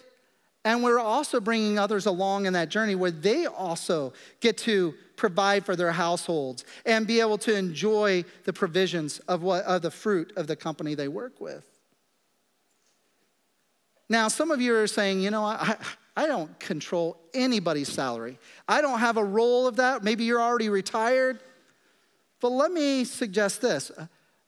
and 0.64 0.84
we're 0.84 1.00
also 1.00 1.40
bringing 1.40 1.80
others 1.80 2.06
along 2.06 2.46
in 2.46 2.54
that 2.54 2.70
journey 2.70 2.94
where 2.94 3.12
they 3.12 3.48
also 3.48 4.14
get 4.40 4.58
to 4.60 4.94
provide 5.16 5.66
for 5.66 5.76
their 5.76 5.92
households 5.92 6.64
and 6.86 7.08
be 7.08 7.20
able 7.20 7.40
to 7.40 7.56
enjoy 7.56 8.24
the 8.46 8.54
provisions 8.54 9.18
of, 9.22 9.42
what, 9.42 9.64
of 9.66 9.82
the 9.82 9.92
fruit 9.92 10.32
of 10.38 10.46
the 10.46 10.56
company 10.56 10.94
they 10.94 11.08
work 11.08 11.42
with? 11.42 11.66
Now, 14.14 14.28
some 14.28 14.52
of 14.52 14.62
you 14.62 14.76
are 14.76 14.86
saying, 14.86 15.22
you 15.22 15.32
know, 15.32 15.44
I, 15.44 15.76
I 16.16 16.28
don't 16.28 16.60
control 16.60 17.18
anybody's 17.34 17.92
salary. 17.92 18.38
I 18.68 18.80
don't 18.80 19.00
have 19.00 19.18
a 19.18 19.24
role 19.24 19.66
of 19.66 19.78
that. 19.78 20.04
Maybe 20.04 20.24
you're 20.24 20.40
already 20.40 20.70
retired. 20.70 21.40
But 22.40 22.50
let 22.50 22.72
me 22.72 23.06
suggest 23.06 23.60
this. 23.60 23.92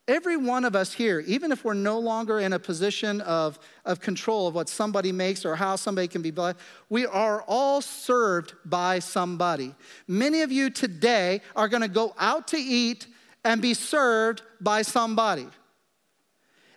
Every 0.08 0.38
one 0.38 0.66
of 0.66 0.76
us 0.76 0.94
here, 0.94 1.20
even 1.22 1.52
if 1.52 1.66
we're 1.66 1.74
no 1.74 1.98
longer 1.98 2.40
in 2.40 2.54
a 2.54 2.60
position 2.60 3.22
of, 3.22 3.58
of 3.86 4.00
control 4.00 4.48
of 4.48 4.54
what 4.54 4.70
somebody 4.70 5.12
makes 5.12 5.44
or 5.44 5.56
how 5.56 5.78
somebody 5.78 6.08
can 6.08 6.22
be 6.22 6.30
blessed, 6.30 6.60
we 6.92 7.08
are 7.08 7.44
all 7.48 7.82
served 7.82 8.54
by 8.66 9.00
somebody. 9.00 9.74
Many 10.08 10.44
of 10.44 10.52
you 10.52 10.70
today 10.70 11.42
are 11.56 11.68
gonna 11.68 11.88
go 11.88 12.14
out 12.20 12.50
to 12.50 12.58
eat 12.58 13.08
and 13.44 13.64
be 13.64 13.74
served 13.74 14.44
by 14.62 14.84
somebody. 14.84 15.48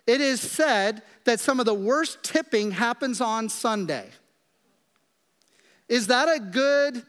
It 0.09 0.21
is 0.21 0.41
said 0.41 1.03
that 1.25 1.39
some 1.39 1.59
of 1.59 1.67
the 1.67 1.73
worst 1.75 2.23
tipping 2.23 2.71
happens 2.71 3.21
on 3.21 3.47
Sunday. 3.47 4.09
Is 5.87 6.07
that 6.07 6.27
a 6.27 6.39
good 6.39 7.03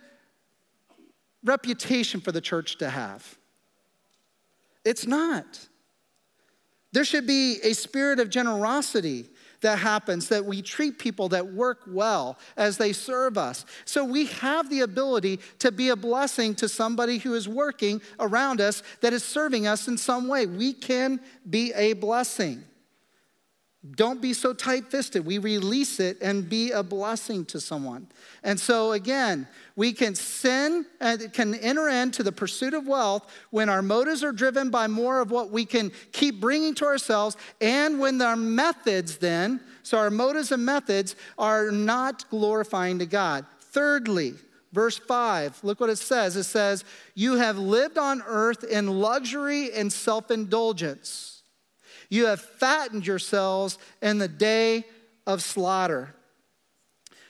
reputation 1.42 2.20
for 2.20 2.30
the 2.30 2.42
church 2.42 2.76
to 2.76 2.90
have? 2.90 3.38
It's 4.84 5.06
not. 5.06 5.66
There 6.92 7.06
should 7.06 7.26
be 7.26 7.60
a 7.62 7.72
spirit 7.72 8.20
of 8.20 8.28
generosity 8.28 9.30
that 9.62 9.78
happens, 9.78 10.28
that 10.28 10.44
we 10.44 10.60
treat 10.60 10.98
people 10.98 11.30
that 11.30 11.54
work 11.54 11.80
well 11.86 12.38
as 12.58 12.76
they 12.76 12.92
serve 12.92 13.38
us. 13.38 13.64
So 13.86 14.04
we 14.04 14.26
have 14.26 14.68
the 14.68 14.80
ability 14.80 15.40
to 15.60 15.72
be 15.72 15.88
a 15.88 15.96
blessing 15.96 16.54
to 16.56 16.68
somebody 16.68 17.16
who 17.16 17.32
is 17.32 17.48
working 17.48 18.02
around 18.18 18.60
us 18.60 18.82
that 19.00 19.14
is 19.14 19.24
serving 19.24 19.66
us 19.66 19.88
in 19.88 19.96
some 19.96 20.28
way. 20.28 20.44
We 20.44 20.74
can 20.74 21.18
be 21.48 21.72
a 21.72 21.94
blessing. 21.94 22.64
Don't 23.96 24.20
be 24.20 24.34
so 24.34 24.52
tight 24.52 24.88
fisted. 24.88 25.24
We 25.24 25.38
release 25.38 26.00
it 26.00 26.18
and 26.20 26.46
be 26.46 26.70
a 26.70 26.82
blessing 26.82 27.46
to 27.46 27.60
someone. 27.60 28.08
And 28.42 28.60
so, 28.60 28.92
again, 28.92 29.48
we 29.74 29.94
can 29.94 30.14
sin 30.14 30.84
and 31.00 31.22
it 31.22 31.32
can 31.32 31.54
enter 31.54 31.88
into 31.88 32.22
the 32.22 32.30
pursuit 32.30 32.74
of 32.74 32.86
wealth 32.86 33.26
when 33.48 33.70
our 33.70 33.80
motives 33.80 34.22
are 34.22 34.32
driven 34.32 34.68
by 34.68 34.86
more 34.86 35.22
of 35.22 35.30
what 35.30 35.50
we 35.50 35.64
can 35.64 35.92
keep 36.12 36.40
bringing 36.40 36.74
to 36.74 36.84
ourselves, 36.84 37.38
and 37.62 37.98
when 37.98 38.20
our 38.20 38.36
methods, 38.36 39.16
then, 39.16 39.60
so 39.82 39.96
our 39.96 40.10
motives 40.10 40.52
and 40.52 40.64
methods 40.64 41.16
are 41.38 41.70
not 41.70 42.28
glorifying 42.28 42.98
to 42.98 43.06
God. 43.06 43.46
Thirdly, 43.60 44.34
verse 44.74 44.98
5, 44.98 45.64
look 45.64 45.80
what 45.80 45.88
it 45.88 45.96
says. 45.96 46.36
It 46.36 46.44
says, 46.44 46.84
You 47.14 47.36
have 47.36 47.56
lived 47.56 47.96
on 47.96 48.22
earth 48.26 48.62
in 48.62 49.00
luxury 49.00 49.72
and 49.72 49.90
self 49.90 50.30
indulgence 50.30 51.29
you 52.10 52.26
have 52.26 52.40
fattened 52.40 53.06
yourselves 53.06 53.78
in 54.02 54.18
the 54.18 54.28
day 54.28 54.84
of 55.26 55.42
slaughter. 55.42 56.14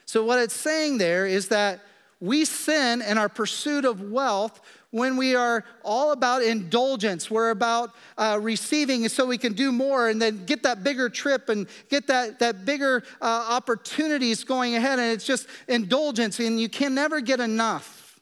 So, 0.07 0.25
what 0.25 0.41
it's 0.41 0.55
saying 0.55 0.99
there 0.99 1.27
is 1.27 1.49
that 1.49 1.81
we 2.19 2.45
sin 2.45 3.03
in 3.03 3.17
our 3.17 3.29
pursuit 3.29 3.85
of 3.85 4.01
wealth 4.01 4.61
when 4.91 5.17
we 5.17 5.37
are 5.37 5.65
all 5.85 6.13
about 6.13 6.43
indulgence. 6.43 7.31
We're 7.31 7.51
about 7.51 7.95
uh, 8.19 8.39
receiving 8.43 9.09
so 9.09 9.25
we 9.25 9.39
can 9.39 9.53
do 9.53 9.71
more 9.71 10.09
and 10.09 10.21
then 10.21 10.45
get 10.47 10.65
that 10.65 10.83
bigger 10.83 11.09
trip 11.09 11.49
and 11.49 11.69
get 11.89 12.09
that, 12.09 12.41
that 12.41 12.65
bigger 12.65 13.05
uh, 13.23 13.47
opportunities 13.51 14.43
going 14.43 14.75
ahead. 14.75 14.99
And 14.99 15.13
it's 15.13 15.25
just 15.25 15.47
indulgence, 15.69 16.41
and 16.41 16.61
you 16.61 16.69
can 16.69 16.95
never 16.95 17.21
get 17.21 17.39
enough 17.39 18.21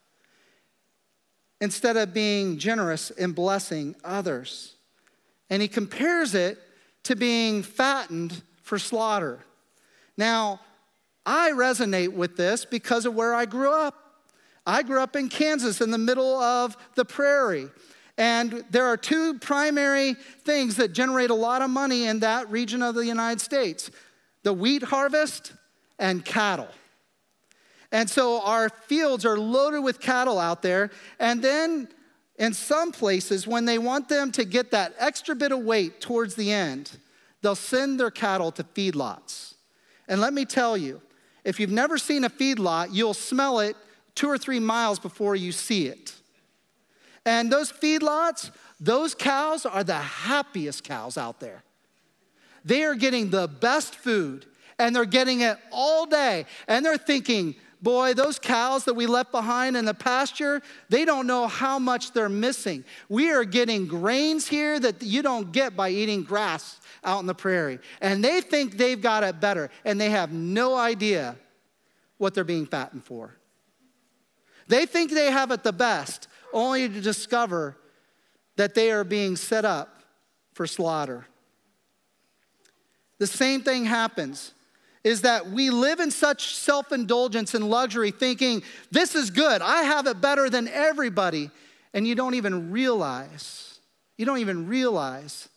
instead 1.61 1.97
of 1.97 2.13
being 2.13 2.59
generous 2.59 3.11
and 3.11 3.35
blessing 3.35 3.97
others 4.05 4.75
and 5.51 5.63
he 5.63 5.69
compares 5.69 6.35
it 6.35 6.59
to 7.05 7.17
being 7.17 7.63
fattened 7.63 8.43
for 8.63 8.79
slaughter. 8.79 9.41
Now, 10.17 10.61
I 11.25 11.53
resonate 11.53 12.13
with 12.13 12.37
this 12.37 12.65
because 12.65 13.07
of 13.07 13.15
where 13.15 13.35
I 13.35 13.45
grew 13.45 13.73
up. 13.73 13.95
I 14.67 14.83
grew 14.83 15.01
up 15.01 15.17
in 15.17 15.29
Kansas 15.29 15.81
in 15.81 15.91
the 15.91 15.99
middle 15.99 16.37
of 16.37 16.77
the 16.95 17.05
prairie. 17.05 17.69
And 18.19 18.65
there 18.71 18.87
are 18.87 18.97
two 18.97 19.39
primary 19.39 20.15
things 20.15 20.77
that 20.77 20.93
generate 20.93 21.31
a 21.31 21.35
lot 21.35 21.63
of 21.63 21.71
money 21.71 22.07
in 22.07 22.21
that 22.21 22.51
region 22.51 22.83
of 22.83 22.95
the 22.95 23.07
United 23.07 23.41
States 23.41 23.91
the 24.45 24.53
wheat 24.53 24.83
harvest 24.83 25.53
and 25.99 26.25
cattle. 26.25 26.69
And 27.91 28.09
so 28.09 28.41
our 28.43 28.69
fields 28.69 29.25
are 29.25 29.39
loaded 29.39 29.81
with 29.81 30.01
cattle 30.01 30.39
out 30.39 30.63
there. 30.63 30.91
And 31.19 31.43
then 31.43 31.89
in 32.39 32.55
some 32.55 32.93
places, 32.93 33.47
when 33.47 33.65
they 33.65 33.79
want 33.79 34.09
them 34.09 34.31
to 34.33 34.45
get 34.45 34.71
that 34.71 34.95
extra 34.99 35.35
bit 35.35 35.53
of 35.53 35.59
weight 35.61 36.01
towards 36.01 36.37
the 36.37 36.53
end, 36.53 36.97
they'll 37.43 37.57
send 37.57 37.99
their 37.99 38.13
cattle 38.13 38.53
to 38.53 38.63
feedlots. 38.63 39.55
And 40.07 40.21
let 40.21 40.33
me 40.33 40.45
tell 40.45 40.77
you, 40.77 41.03
if 41.45 41.59
you've 41.59 41.71
never 41.71 41.99
seen 41.99 42.25
a 42.25 42.31
feedlot, 42.31 42.89
you'll 42.93 43.15
smell 43.15 43.59
it 43.61 43.77
two 44.15 44.29
or 44.29 44.39
three 44.39 44.61
miles 44.61 44.99
before 44.99 45.35
you 45.35 45.51
see 45.51 45.87
it. 45.87 46.15
And 47.27 47.53
those 47.53 47.73
feedlots, 47.73 48.51
those 48.81 49.15
cows 49.15 49.67
are 49.67 49.85
the 49.85 49.95
happiest 49.95 50.85
cows 50.85 51.19
out 51.19 51.41
there. 51.41 51.63
They 52.65 52.85
are 52.85 52.95
getting 52.95 53.31
the 53.31 53.49
best 53.49 53.95
food 53.97 54.47
and 54.79 54.95
they're 54.95 55.05
getting 55.05 55.41
it 55.41 55.59
all 55.73 56.07
day. 56.07 56.47
And 56.69 56.85
they're 56.85 56.97
thinking, 56.97 57.57
boy, 57.83 58.15
those 58.15 58.39
cows 58.39 58.85
that 58.85 58.95
we 58.95 59.07
left 59.07 59.31
behind 59.31 59.77
in 59.77 59.85
the 59.85 59.95
pasture, 59.95 60.63
they 60.89 61.05
don't 61.05 61.27
know 61.27 61.47
how 61.47 61.79
much 61.79 62.13
they're 62.13 62.29
missing. 62.29 62.85
We 63.09 63.31
are 63.31 63.45
getting 63.45 63.87
grains 63.87 64.49
here 64.49 64.79
that 64.81 65.03
you 65.03 65.23
don't 65.23 65.53
get 65.53 65.77
by 65.77 65.91
eating 65.91 66.23
grass 66.23 66.81
out 67.05 67.21
in 67.21 67.27
the 67.27 67.35
prairie. 67.35 67.79
And 68.01 68.25
they 68.25 68.41
think 68.41 68.77
they've 68.77 69.01
got 69.01 69.23
it 69.23 69.41
better, 69.41 69.71
and 69.85 70.01
they 70.01 70.11
have 70.11 70.33
no 70.33 70.75
idea 70.77 71.37
what 72.19 72.35
they're 72.35 72.45
being 72.45 72.67
fattened 72.67 73.05
for. 73.05 73.37
They 74.67 74.85
think 74.85 75.13
they 75.13 75.31
have 75.31 75.51
it 75.51 75.63
the 75.63 75.73
best, 75.73 76.29
only 76.53 76.89
to 76.89 77.01
discover 77.01 77.77
that 78.57 78.75
they 78.75 78.91
are 78.91 79.05
being 79.05 79.37
set 79.37 79.65
up 79.65 80.03
for 80.53 80.67
slaughter. 80.67 81.27
The 83.19 83.27
same 83.27 83.63
thing 83.63 83.85
happens 83.85 84.53
is 85.05 85.23
that 85.23 85.51
we 85.51 85.71
live 85.71 86.01
in 86.01 86.11
such 86.11 86.55
self 86.55 86.93
indulgence 86.93 87.55
and 87.55 87.69
luxury, 87.69 88.11
thinking, 88.11 88.63
this 88.91 89.15
is 89.15 89.31
good, 89.31 89.63
I 89.63 89.83
have 89.83 90.07
it 90.07 90.21
better 90.21 90.51
than 90.51 90.69
everybody. 90.69 91.51
And 91.95 92.07
you 92.07 92.15
don't 92.15 92.35
even 92.35 92.71
realize, 92.71 93.81
you 94.17 94.27
don't 94.27 94.39
even 94.39 94.67
realize 94.67 95.49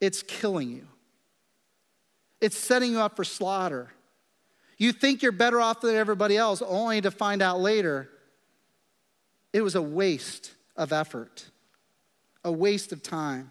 it's 0.00 0.22
killing 0.22 0.70
you. 0.70 0.86
It's 2.40 2.56
setting 2.56 2.92
you 2.92 3.00
up 3.00 3.14
for 3.16 3.24
slaughter. 3.24 3.92
You 4.78 4.92
think 4.92 5.22
you're 5.22 5.30
better 5.30 5.60
off 5.60 5.80
than 5.80 5.94
everybody 5.94 6.36
else, 6.36 6.60
only 6.62 7.00
to 7.02 7.10
find 7.10 7.40
out 7.40 7.60
later 7.60 8.08
it 9.52 9.62
was 9.62 9.74
a 9.74 9.82
waste 9.82 10.52
of 10.76 10.92
effort, 10.92 11.50
a 12.42 12.50
waste 12.50 12.92
of 12.92 13.02
time. 13.02 13.50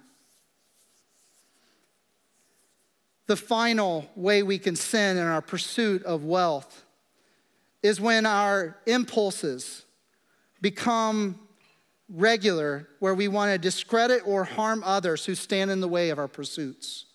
The 3.31 3.37
final 3.37 4.11
way 4.17 4.43
we 4.43 4.59
can 4.59 4.75
sin 4.75 5.15
in 5.15 5.25
our 5.25 5.41
pursuit 5.41 6.03
of 6.03 6.25
wealth 6.25 6.83
is 7.81 8.01
when 8.01 8.25
our 8.25 8.75
impulses 8.85 9.85
become 10.59 11.39
regular, 12.09 12.89
where 12.99 13.15
we 13.15 13.29
want 13.29 13.53
to 13.53 13.57
discredit 13.57 14.23
or 14.25 14.43
harm 14.43 14.83
others 14.85 15.23
who 15.23 15.33
stand 15.33 15.71
in 15.71 15.79
the 15.79 15.87
way 15.87 16.09
of 16.09 16.19
our 16.19 16.27
pursuits. 16.27 17.05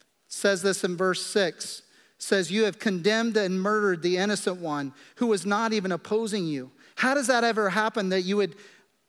It 0.00 0.32
says 0.32 0.62
this 0.62 0.82
in 0.82 0.96
verse 0.96 1.20
6 1.26 1.82
says 2.16 2.50
you 2.50 2.64
have 2.64 2.78
condemned 2.78 3.36
and 3.36 3.60
murdered 3.60 4.00
the 4.00 4.16
innocent 4.16 4.56
one 4.56 4.94
who 5.16 5.26
was 5.26 5.44
not 5.44 5.74
even 5.74 5.92
opposing 5.92 6.46
you 6.46 6.70
how 6.94 7.12
does 7.12 7.26
that 7.26 7.44
ever 7.44 7.68
happen 7.68 8.08
that 8.08 8.22
you 8.22 8.38
would 8.38 8.56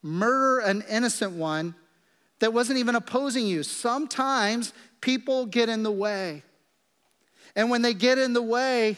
murder 0.01 0.59
an 0.59 0.83
innocent 0.89 1.31
one 1.31 1.75
that 2.39 2.53
wasn't 2.53 2.77
even 2.77 2.95
opposing 2.95 3.47
you? 3.47 3.63
Sometimes 3.63 4.73
people 5.03 5.45
get 5.45 5.67
in 5.67 5.83
the 5.83 5.91
way. 5.91 6.41
And 7.57 7.69
when 7.69 7.81
they 7.81 7.93
get 7.93 8.17
in 8.17 8.31
the 8.31 8.41
way, 8.41 8.95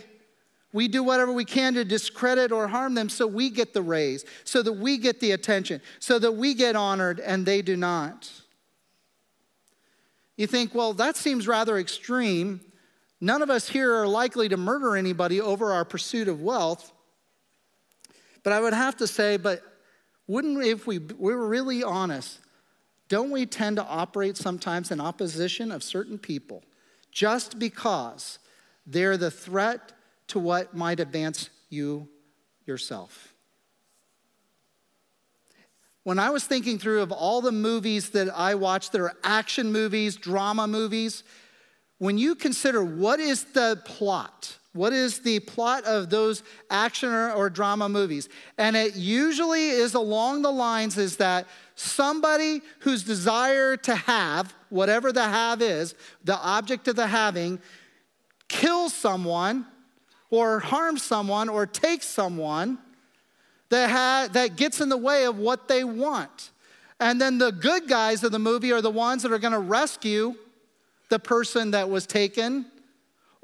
we 0.72 0.88
do 0.88 1.04
whatever 1.04 1.34
we 1.34 1.46
can 1.46 1.74
to 1.74 1.84
discredit 1.84 2.52
or 2.52 2.68
harm 2.68 2.94
them 2.94 3.10
so 3.10 3.26
we 3.26 3.50
get 3.50 3.74
the 3.74 3.82
raise, 3.82 4.24
so 4.44 4.62
that 4.62 4.74
we 4.74 5.00
get 5.00 5.20
the 5.20 5.32
attention, 5.32 5.82
so 6.00 6.20
that 6.20 6.34
we 6.34 6.54
get 6.54 6.76
honored 6.76 7.20
and 7.20 7.44
they 7.44 7.64
do 7.64 7.76
not. 7.76 8.32
You 10.38 10.46
think, 10.46 10.76
well, 10.76 10.94
that 10.94 11.16
seems 11.16 11.48
rather 11.48 11.78
extreme. 11.80 12.62
None 13.20 13.42
of 13.42 13.50
us 13.50 13.68
here 13.68 13.96
are 13.96 14.08
likely 14.08 14.48
to 14.50 14.58
murder 14.58 14.96
anybody 14.96 15.42
over 15.42 15.74
our 15.74 15.86
pursuit 15.86 16.28
of 16.28 16.40
wealth. 16.40 16.92
But 18.44 18.54
I 18.54 18.60
would 18.60 18.74
have 18.74 18.96
to 18.98 19.08
say, 19.08 19.38
but 19.38 19.64
wouldn't 20.28 20.64
if 20.64 20.86
we, 20.86 21.00
we 21.00 21.34
were 21.34 21.48
really 21.48 21.84
honest, 21.84 22.40
don't 23.08 23.32
we 23.32 23.46
tend 23.46 23.78
to 23.78 23.84
operate 23.84 24.38
sometimes 24.38 24.92
in 24.92 25.00
opposition 25.00 25.72
of 25.72 25.84
certain 25.84 26.18
people 26.18 26.64
just 27.12 27.60
because 27.60 28.40
they're 28.86 29.18
the 29.18 29.32
threat 29.32 29.92
to 30.28 30.40
what 30.40 30.76
might 30.76 31.00
advance 31.00 31.50
you 31.70 32.08
yourself? 32.66 33.34
When 36.04 36.20
I 36.20 36.30
was 36.30 36.44
thinking 36.44 36.78
through 36.78 37.02
of 37.02 37.12
all 37.12 37.42
the 37.42 37.52
movies 37.52 38.12
that 38.12 38.30
I 38.30 38.56
watch 38.56 38.92
that 38.92 39.02
are 39.02 39.14
action 39.24 39.72
movies, 39.72 40.16
drama 40.16 40.68
movies, 40.68 41.24
when 41.98 42.18
you 42.18 42.36
consider 42.36 42.84
what 42.84 43.20
is 43.20 43.44
the 43.46 43.82
plot 43.86 44.58
what 44.76 44.92
is 44.92 45.20
the 45.20 45.40
plot 45.40 45.86
of 45.86 46.10
those 46.10 46.44
action 46.70 47.10
or, 47.10 47.32
or, 47.32 47.50
drama 47.50 47.88
movies? 47.88 48.28
And 48.58 48.76
it 48.76 48.98
usually 48.98 49.70
is 49.70 49.94
along 49.94 50.42
the 50.42 50.52
lines 50.52 50.98
is 50.98 51.16
that 51.18 51.48
somebody 51.76 52.62
whose 52.80 53.02
desire 53.02 53.78
to 53.78 53.96
have, 53.96 54.54
whatever 54.68 55.14
the 55.14 55.24
have 55.24 55.62
is, 55.62 55.96
the 56.26 56.38
object 56.38 56.90
of 56.90 56.98
the 56.98 57.08
having, 57.08 57.60
kills 58.50 58.94
someone 58.94 59.66
or 60.30 60.60
harms 60.60 61.02
someone 61.02 61.48
or 61.48 61.66
takes 61.66 62.06
someone 62.06 62.78
that, 63.70 63.90
ha- 63.90 64.28
that 64.34 64.58
gets 64.58 64.82
in 64.82 64.90
the 64.90 64.98
way 64.98 65.24
of 65.24 65.40
what 65.40 65.70
they 65.70 65.86
want. 65.86 66.52
And 67.00 67.20
then 67.20 67.38
the 67.38 67.52
good 67.52 67.88
guys 67.88 68.26
of 68.26 68.34
the 68.34 68.40
movie 68.40 68.74
are 68.74 68.82
the 68.82 68.92
ones 68.92 69.24
that 69.24 69.32
are 69.32 69.40
going 69.40 69.54
to 69.54 69.60
rescue 69.60 70.36
the 71.08 71.20
person 71.20 71.72
that 71.72 71.90
was 71.90 72.06
taken 72.06 72.66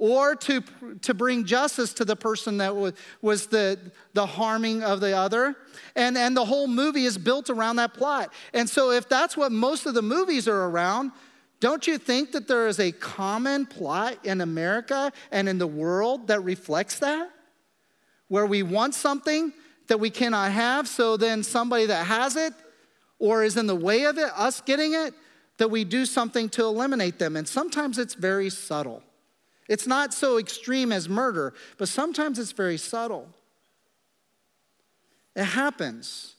or 0.02 0.36
to, 0.36 0.64
to 1.04 1.14
bring 1.14 1.46
justice 1.46 1.94
to 1.94 2.04
the 2.04 2.16
person 2.16 2.58
that 2.58 2.76
was, 2.76 2.94
was 3.22 3.46
the, 3.46 3.78
the 4.16 4.26
harming 4.26 4.82
of 4.82 5.00
the 5.00 5.16
other. 5.16 5.56
And, 5.96 6.18
and 6.18 6.36
the 6.36 6.44
whole 6.44 6.66
movie 6.68 7.06
is 7.06 7.20
built 7.20 7.52
around 7.52 7.76
that 7.76 7.94
plot. 7.94 8.34
And 8.52 8.68
so, 8.68 8.90
if 8.90 9.08
that's 9.08 9.38
what 9.38 9.52
most 9.52 9.86
of 9.86 9.94
the 9.94 10.02
movies 10.02 10.48
are 10.48 10.66
around, 10.66 11.12
don't 11.60 11.86
you 11.86 12.00
think 12.00 12.32
that 12.32 12.48
there 12.48 12.68
is 12.68 12.80
a 12.80 12.92
common 12.92 13.68
plot 13.68 14.18
in 14.24 14.42
America 14.42 15.14
and 15.32 15.48
in 15.48 15.60
the 15.60 15.68
world 15.68 16.30
that 16.30 16.44
reflects 16.44 16.98
that? 16.98 17.30
Where 18.28 18.48
we 18.48 18.64
want 18.64 18.96
something 18.96 19.54
that 19.86 20.00
we 20.00 20.10
cannot 20.10 20.52
have, 20.52 20.88
so 20.88 21.16
then 21.16 21.44
somebody 21.44 21.86
that 21.86 22.08
has 22.08 22.36
it 22.36 22.54
or 23.20 23.44
is 23.44 23.56
in 23.56 23.68
the 23.68 23.76
way 23.76 24.06
of 24.06 24.18
it, 24.18 24.32
us 24.36 24.62
getting 24.62 24.96
it, 24.96 25.14
that 25.60 25.70
we 25.70 25.84
do 25.84 26.08
something 26.08 26.50
to 26.50 26.64
eliminate 26.64 27.20
them. 27.20 27.36
And 27.36 27.48
sometimes 27.48 28.00
it's 28.00 28.16
very 28.16 28.50
subtle. 28.50 29.04
It's 29.72 29.88
not 29.88 30.14
so 30.14 30.38
extreme 30.38 30.92
as 30.92 31.08
murder, 31.08 31.54
but 31.78 31.88
sometimes 31.88 32.38
it's 32.40 32.52
very 32.52 32.76
subtle. 32.76 33.30
It 35.34 35.46
happens. 35.46 36.36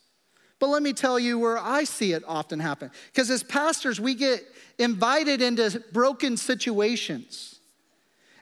But 0.59 0.67
let 0.67 0.83
me 0.83 0.93
tell 0.93 1.17
you 1.17 1.39
where 1.39 1.57
I 1.57 1.83
see 1.83 2.13
it 2.13 2.21
often 2.27 2.59
happen. 2.59 2.91
Because 3.07 3.31
as 3.31 3.41
pastors, 3.41 3.99
we 3.99 4.13
get 4.13 4.43
invited 4.77 5.41
into 5.41 5.83
broken 5.91 6.37
situations. 6.37 7.55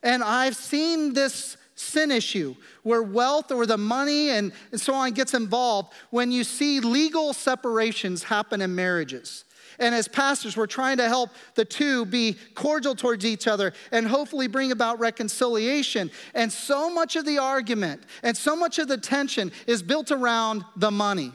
And 0.04 0.22
I've 0.22 0.58
seen 0.58 1.14
this 1.14 1.56
sin 1.76 2.12
issue 2.12 2.54
where 2.84 3.02
wealth 3.02 3.50
or 3.50 3.66
the 3.66 3.78
money 3.78 4.32
and, 4.32 4.52
so 4.76 4.94
on 4.94 5.12
gets 5.12 5.34
involved 5.34 5.94
when 6.10 6.34
you 6.34 6.44
see 6.44 6.82
legal 6.82 7.32
separations 7.32 8.24
happen 8.24 8.60
in 8.60 8.76
marriages. 8.76 9.46
And 9.82 9.96
as 9.96 10.08
pastors, 10.08 10.56
we're 10.56 10.68
trying 10.68 10.98
to 10.98 11.08
help 11.08 11.32
the 11.56 11.66
two 11.66 12.06
be 12.06 12.38
cordial 12.54 12.94
towards 12.94 13.26
each 13.26 13.48
other 13.48 13.74
and 13.92 14.08
hopefully 14.08 14.48
bring 14.48 14.72
about 14.72 15.00
reconciliation. 15.00 16.12
And 16.36 16.52
so 16.52 16.90
much 16.92 17.16
of 17.16 17.26
the 17.26 17.40
argument 17.40 18.04
and 18.22 18.38
so 18.38 18.56
much 18.56 18.78
of 18.78 18.88
the 18.88 18.98
tension 18.98 19.52
is 19.66 19.82
built 19.82 20.12
around 20.12 20.64
the 20.76 20.92
money. 20.92 21.32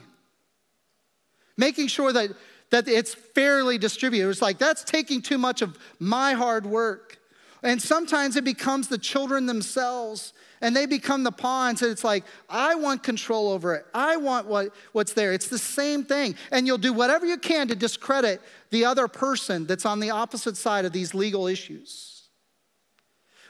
Making 1.57 1.87
sure 1.87 2.13
that, 2.13 2.29
that 2.69 2.87
it's 2.87 3.13
fairly 3.13 3.77
distributed. 3.77 4.29
It's 4.29 4.41
like, 4.41 4.59
that's 4.59 4.85
taking 4.85 5.21
too 5.21 5.37
much 5.37 5.61
of 5.61 5.77
my 5.99 6.31
hard 6.31 6.65
work. 6.65 7.19
And 7.63 7.81
sometimes 7.81 8.37
it 8.37 8.45
becomes 8.45 8.87
the 8.87 8.97
children 8.97 9.45
themselves 9.45 10.31
and 10.61 10.75
they 10.75 10.85
become 10.85 11.23
the 11.23 11.31
pawns 11.31 11.81
and 11.81 11.91
it's 11.91 12.03
like 12.03 12.23
i 12.49 12.75
want 12.75 13.03
control 13.03 13.49
over 13.49 13.75
it. 13.75 13.85
I 13.93 14.17
want 14.17 14.47
what, 14.47 14.73
what's 14.91 15.13
there. 15.13 15.33
It's 15.33 15.47
the 15.47 15.57
same 15.57 16.03
thing. 16.03 16.35
And 16.51 16.67
you'll 16.67 16.77
do 16.77 16.93
whatever 16.93 17.25
you 17.25 17.37
can 17.37 17.67
to 17.69 17.75
discredit 17.75 18.41
the 18.69 18.85
other 18.85 19.07
person 19.07 19.65
that's 19.65 19.85
on 19.85 19.99
the 19.99 20.11
opposite 20.11 20.57
side 20.57 20.85
of 20.85 20.91
these 20.91 21.13
legal 21.13 21.47
issues. 21.47 22.29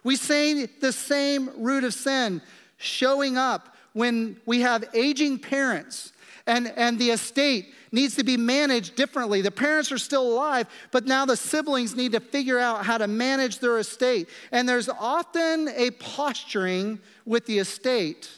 We 0.04 0.16
say 0.16 0.66
the 0.66 0.94
same 0.94 1.50
root 1.58 1.84
of 1.84 1.94
sin 1.94 2.42
showing 2.78 3.38
up 3.38 3.76
when 3.94 4.40
we 4.46 4.62
have 4.62 4.86
aging 4.94 5.40
parents 5.40 6.14
and, 6.48 6.72
and 6.76 6.98
the 6.98 7.12
estate 7.12 7.74
needs 7.92 8.16
to 8.16 8.24
be 8.24 8.38
managed 8.38 8.96
differently. 8.96 9.42
The 9.42 9.52
parents 9.52 9.92
are 9.92 9.98
still 9.98 10.28
alive, 10.28 10.68
but 10.92 11.06
now 11.06 11.26
the 11.26 11.38
siblings 11.38 11.96
need 11.96 12.14
to 12.14 12.20
figure 12.20 12.58
out 12.58 12.86
how 12.86 12.98
to 12.98 13.08
manage 13.08 13.60
their 13.60 13.78
estate. 13.78 14.30
And 14.52 14.68
there's 14.68 14.90
often 14.90 15.70
a 15.70 15.92
posturing 15.92 17.00
with 17.26 17.46
the 17.46 17.60
estate 17.60 18.30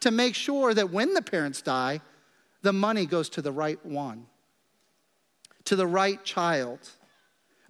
to 0.00 0.10
make 0.10 0.34
sure 0.34 0.74
that 0.74 0.90
when 0.90 1.14
the 1.14 1.22
parents 1.22 1.62
die, 1.62 2.00
the 2.62 2.72
money 2.72 3.06
goes 3.06 3.28
to 3.30 3.42
the 3.42 3.52
right 3.52 3.84
one, 3.84 4.26
to 5.64 5.76
the 5.76 5.86
right 5.86 6.22
child, 6.24 6.78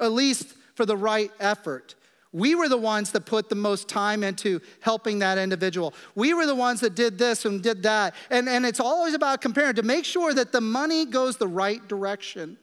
at 0.00 0.12
least 0.12 0.54
for 0.74 0.84
the 0.84 0.96
right 0.96 1.30
effort. 1.38 1.94
We 2.34 2.56
were 2.56 2.68
the 2.68 2.76
ones 2.76 3.12
that 3.12 3.26
put 3.26 3.48
the 3.48 3.54
most 3.54 3.88
time 3.88 4.24
into 4.24 4.60
helping 4.80 5.20
that 5.20 5.38
individual. 5.38 5.94
We 6.16 6.34
were 6.34 6.46
the 6.46 6.54
ones 6.56 6.80
that 6.80 6.96
did 6.96 7.16
this 7.16 7.44
and 7.44 7.62
did 7.62 7.84
that. 7.84 8.16
And, 8.28 8.48
and 8.48 8.66
it's 8.66 8.80
always 8.80 9.14
about 9.14 9.40
comparing 9.40 9.76
to 9.76 9.84
make 9.84 10.04
sure 10.04 10.34
that 10.34 10.50
the 10.50 10.60
money 10.60 11.06
goes 11.06 11.36
the 11.36 11.46
right 11.46 11.86
direction. 11.86 12.58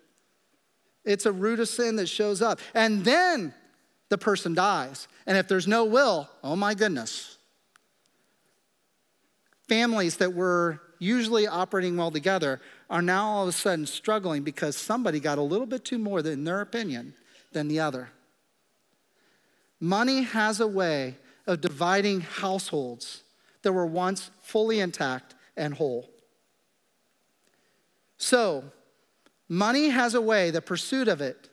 It's 1.05 1.25
a 1.25 1.31
root 1.31 1.61
of 1.61 1.69
sin 1.69 1.95
that 1.95 2.07
shows 2.07 2.41
up. 2.41 2.59
And 2.73 3.05
then 3.05 3.53
the 4.09 4.17
person 4.17 4.53
dies. 4.53 5.07
And 5.25 5.37
if 5.37 5.47
there's 5.47 5.69
no 5.69 5.85
will, 5.85 6.29
oh 6.43 6.57
my 6.57 6.73
goodness. 6.73 7.37
Families 9.69 10.17
that 10.17 10.33
were 10.33 10.81
usually 10.99 11.47
operating 11.47 11.95
well 11.95 12.11
together 12.11 12.59
are 12.89 13.01
now 13.01 13.25
all 13.25 13.43
of 13.43 13.47
a 13.47 13.53
sudden 13.53 13.85
struggling 13.85 14.43
because 14.43 14.75
somebody 14.75 15.21
got 15.21 15.37
a 15.37 15.41
little 15.41 15.65
bit 15.65 15.85
too 15.85 15.97
more, 15.97 16.19
in 16.19 16.43
their 16.43 16.59
opinion, 16.59 17.13
than 17.53 17.69
the 17.69 17.79
other. 17.79 18.09
Money 19.83 20.21
has 20.21 20.59
a 20.59 20.67
way 20.67 21.15
of 21.47 21.59
dividing 21.59 22.21
households 22.21 23.23
that 23.63 23.73
were 23.73 23.85
once 23.85 24.29
fully 24.43 24.79
intact 24.79 25.33
and 25.57 25.73
whole. 25.73 26.07
So, 28.17 28.63
money 29.49 29.89
has 29.89 30.13
a 30.13 30.21
way, 30.21 30.51
the 30.51 30.61
pursuit 30.61 31.07
of 31.07 31.19
it, 31.19 31.49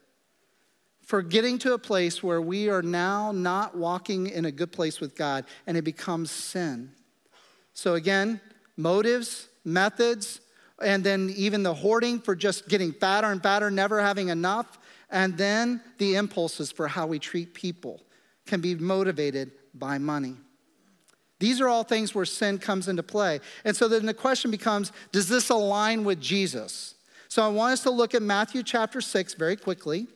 for 1.01 1.23
getting 1.23 1.57
to 1.61 1.73
a 1.73 1.79
place 1.79 2.23
where 2.23 2.43
we 2.43 2.69
are 2.69 2.83
now 2.83 3.33
not 3.33 3.75
walking 3.75 4.27
in 4.27 4.45
a 4.45 4.53
good 4.53 4.73
place 4.73 5.01
with 5.01 5.17
God 5.17 5.47
and 5.67 5.79
it 5.79 5.83
becomes 5.83 6.31
sin. 6.31 6.93
So, 7.73 7.95
again, 7.95 8.43
motives, 8.77 9.49
methods, 9.65 10.43
and 10.83 11.03
then 11.03 11.33
even 11.35 11.63
the 11.63 11.73
hoarding 11.73 12.21
for 12.21 12.37
just 12.37 12.69
getting 12.69 12.93
fatter 12.93 13.33
and 13.33 13.43
fatter, 13.43 13.71
never 13.71 14.03
having 14.03 14.29
enough, 14.29 14.79
and 15.11 15.39
then 15.39 15.81
the 15.97 16.17
impulses 16.17 16.71
for 16.71 16.89
how 16.89 17.07
we 17.07 17.19
treat 17.19 17.55
people 17.55 18.03
can 18.49 18.61
be 18.61 18.75
motivated 18.75 19.53
by 19.75 19.99
money. 19.99 20.35
These 21.39 21.61
are 21.61 21.69
all 21.69 21.85
things 21.85 22.15
where 22.15 22.25
sin 22.25 22.59
comes 22.59 22.89
into 22.89 23.05
play. 23.05 23.39
And 23.65 23.77
so 23.77 23.87
then 23.87 24.07
the 24.07 24.15
question 24.15 24.51
becomes 24.51 24.91
does 25.13 25.29
this 25.29 25.51
align 25.51 26.03
with 26.03 26.21
Jesus? 26.21 26.97
So 27.29 27.45
I 27.45 27.49
want 27.49 27.75
us 27.75 27.83
to 27.83 27.91
look 27.91 28.15
at 28.15 28.23
Matthew 28.23 28.63
chapter 28.63 29.01
6 29.01 29.35
very 29.35 29.55
quickly. 29.55 30.09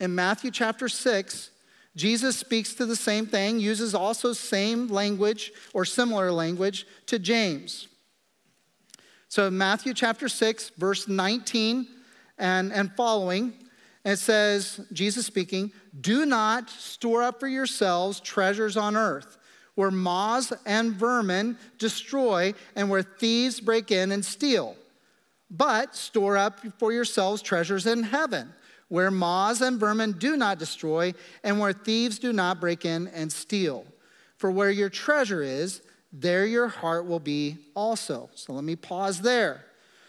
In 0.00 0.14
Matthew 0.14 0.50
chapter 0.50 0.88
6, 0.88 1.50
Jesus 1.94 2.36
speaks 2.36 2.74
to 2.74 2.86
the 2.86 2.96
same 2.96 3.26
thing, 3.26 3.58
uses 3.58 3.94
also 3.94 4.32
same 4.32 4.88
language 4.88 5.52
or 5.72 5.84
similar 5.84 6.32
language 6.32 6.86
to 7.06 7.18
James. 7.18 7.88
So 9.28 9.50
Matthew 9.50 9.94
chapter 9.94 10.28
6, 10.28 10.70
verse 10.76 11.08
19 11.08 11.86
and, 12.38 12.72
and 12.72 12.92
following, 12.94 13.54
it 14.06 14.18
says, 14.18 14.80
Jesus 14.92 15.26
speaking, 15.26 15.72
do 16.00 16.24
not 16.24 16.70
store 16.70 17.24
up 17.24 17.40
for 17.40 17.48
yourselves 17.48 18.20
treasures 18.20 18.76
on 18.76 18.96
earth, 18.96 19.36
where 19.74 19.90
moths 19.90 20.52
and 20.64 20.92
vermin 20.92 21.58
destroy 21.78 22.54
and 22.76 22.88
where 22.88 23.02
thieves 23.02 23.58
break 23.58 23.90
in 23.90 24.12
and 24.12 24.24
steal. 24.24 24.76
But 25.50 25.96
store 25.96 26.36
up 26.36 26.60
for 26.78 26.92
yourselves 26.92 27.42
treasures 27.42 27.84
in 27.84 28.04
heaven, 28.04 28.52
where 28.88 29.10
moths 29.10 29.60
and 29.60 29.80
vermin 29.80 30.12
do 30.12 30.36
not 30.36 30.60
destroy 30.60 31.12
and 31.42 31.58
where 31.58 31.72
thieves 31.72 32.20
do 32.20 32.32
not 32.32 32.60
break 32.60 32.84
in 32.84 33.08
and 33.08 33.32
steal. 33.32 33.84
For 34.36 34.52
where 34.52 34.70
your 34.70 34.88
treasure 34.88 35.42
is, 35.42 35.82
there 36.12 36.46
your 36.46 36.68
heart 36.68 37.06
will 37.06 37.18
be 37.18 37.56
also. 37.74 38.30
So 38.36 38.52
let 38.52 38.62
me 38.62 38.76
pause 38.76 39.20
there. 39.20 39.64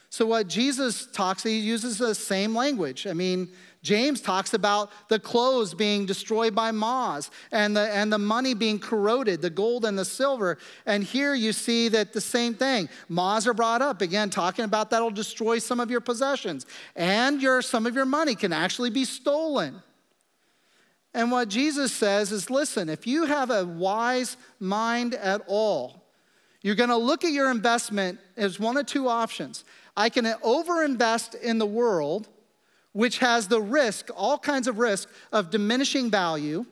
So, 0.09 0.25
what 0.25 0.47
Jesus 0.47 1.05
talks, 1.07 1.43
he 1.43 1.59
uses 1.59 1.97
the 1.97 2.15
same 2.15 2.55
language. 2.55 3.07
I 3.07 3.13
mean, 3.13 3.49
James 3.87 4.19
talks 4.19 4.53
about 4.53 4.91
the 5.07 5.17
clothes 5.17 5.73
being 5.73 6.05
destroyed 6.05 6.53
by 6.53 6.71
moths 6.71 7.31
and 7.53 7.73
the, 7.73 7.89
and 7.95 8.11
the 8.11 8.17
money 8.17 8.53
being 8.53 8.79
corroded, 8.79 9.41
the 9.41 9.49
gold 9.49 9.85
and 9.85 9.97
the 9.97 10.03
silver. 10.03 10.57
And 10.85 11.01
here 11.01 11.33
you 11.33 11.53
see 11.53 11.87
that 11.87 12.11
the 12.11 12.19
same 12.19 12.53
thing. 12.53 12.89
Moths 13.07 13.47
are 13.47 13.53
brought 13.53 13.81
up, 13.81 14.01
again, 14.01 14.29
talking 14.29 14.65
about 14.65 14.89
that'll 14.89 15.09
destroy 15.09 15.59
some 15.59 15.79
of 15.79 15.89
your 15.89 16.01
possessions. 16.01 16.65
And 16.97 17.41
your, 17.41 17.61
some 17.61 17.85
of 17.85 17.95
your 17.95 18.05
money 18.05 18.35
can 18.35 18.51
actually 18.51 18.89
be 18.89 19.05
stolen. 19.05 19.81
And 21.13 21.31
what 21.31 21.47
Jesus 21.47 21.93
says 21.93 22.33
is 22.33 22.49
listen, 22.49 22.89
if 22.89 23.07
you 23.07 23.23
have 23.23 23.49
a 23.51 23.63
wise 23.63 24.35
mind 24.59 25.15
at 25.15 25.41
all, 25.47 26.03
you're 26.61 26.75
going 26.75 26.89
to 26.89 26.97
look 26.97 27.23
at 27.23 27.31
your 27.31 27.49
investment 27.49 28.19
as 28.35 28.59
one 28.59 28.75
of 28.75 28.85
two 28.85 29.07
options. 29.07 29.63
I 29.95 30.09
can 30.09 30.25
overinvest 30.25 31.41
in 31.41 31.57
the 31.57 31.65
world 31.65 32.27
which 32.97 33.19
has 33.19 33.47
the 33.47 33.61
risk, 33.61 34.09
all 34.15 34.39
kinds 34.39 34.67
of 34.67 34.79
risk, 34.79 35.07
of 35.31 35.51
diminishing 35.51 36.09
value, 36.09 36.65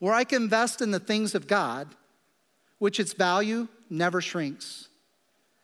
where 0.00 0.12
I 0.12 0.24
can 0.24 0.42
invest 0.42 0.82
in 0.82 0.90
the 0.90 0.98
things 0.98 1.36
of 1.36 1.46
God, 1.46 1.86
which 2.80 2.98
its 2.98 3.12
value 3.12 3.68
never 3.88 4.20
shrinks 4.20 4.88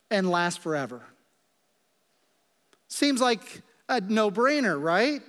and 0.08 0.30
lasts 0.30 0.62
forever. 0.62 1.02
Seems 2.86 3.20
like 3.20 3.62
a 3.88 4.00
no 4.00 4.30
brainer, 4.30 4.80
right? 4.80 5.20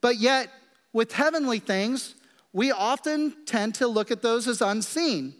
But 0.00 0.16
yet, 0.16 0.48
with 0.94 1.12
heavenly 1.12 1.58
things, 1.58 2.14
we 2.54 2.72
often 2.72 3.44
tend 3.44 3.74
to 3.74 3.88
look 3.88 4.10
at 4.10 4.22
those 4.22 4.48
as 4.48 4.62
unseen 4.62 5.34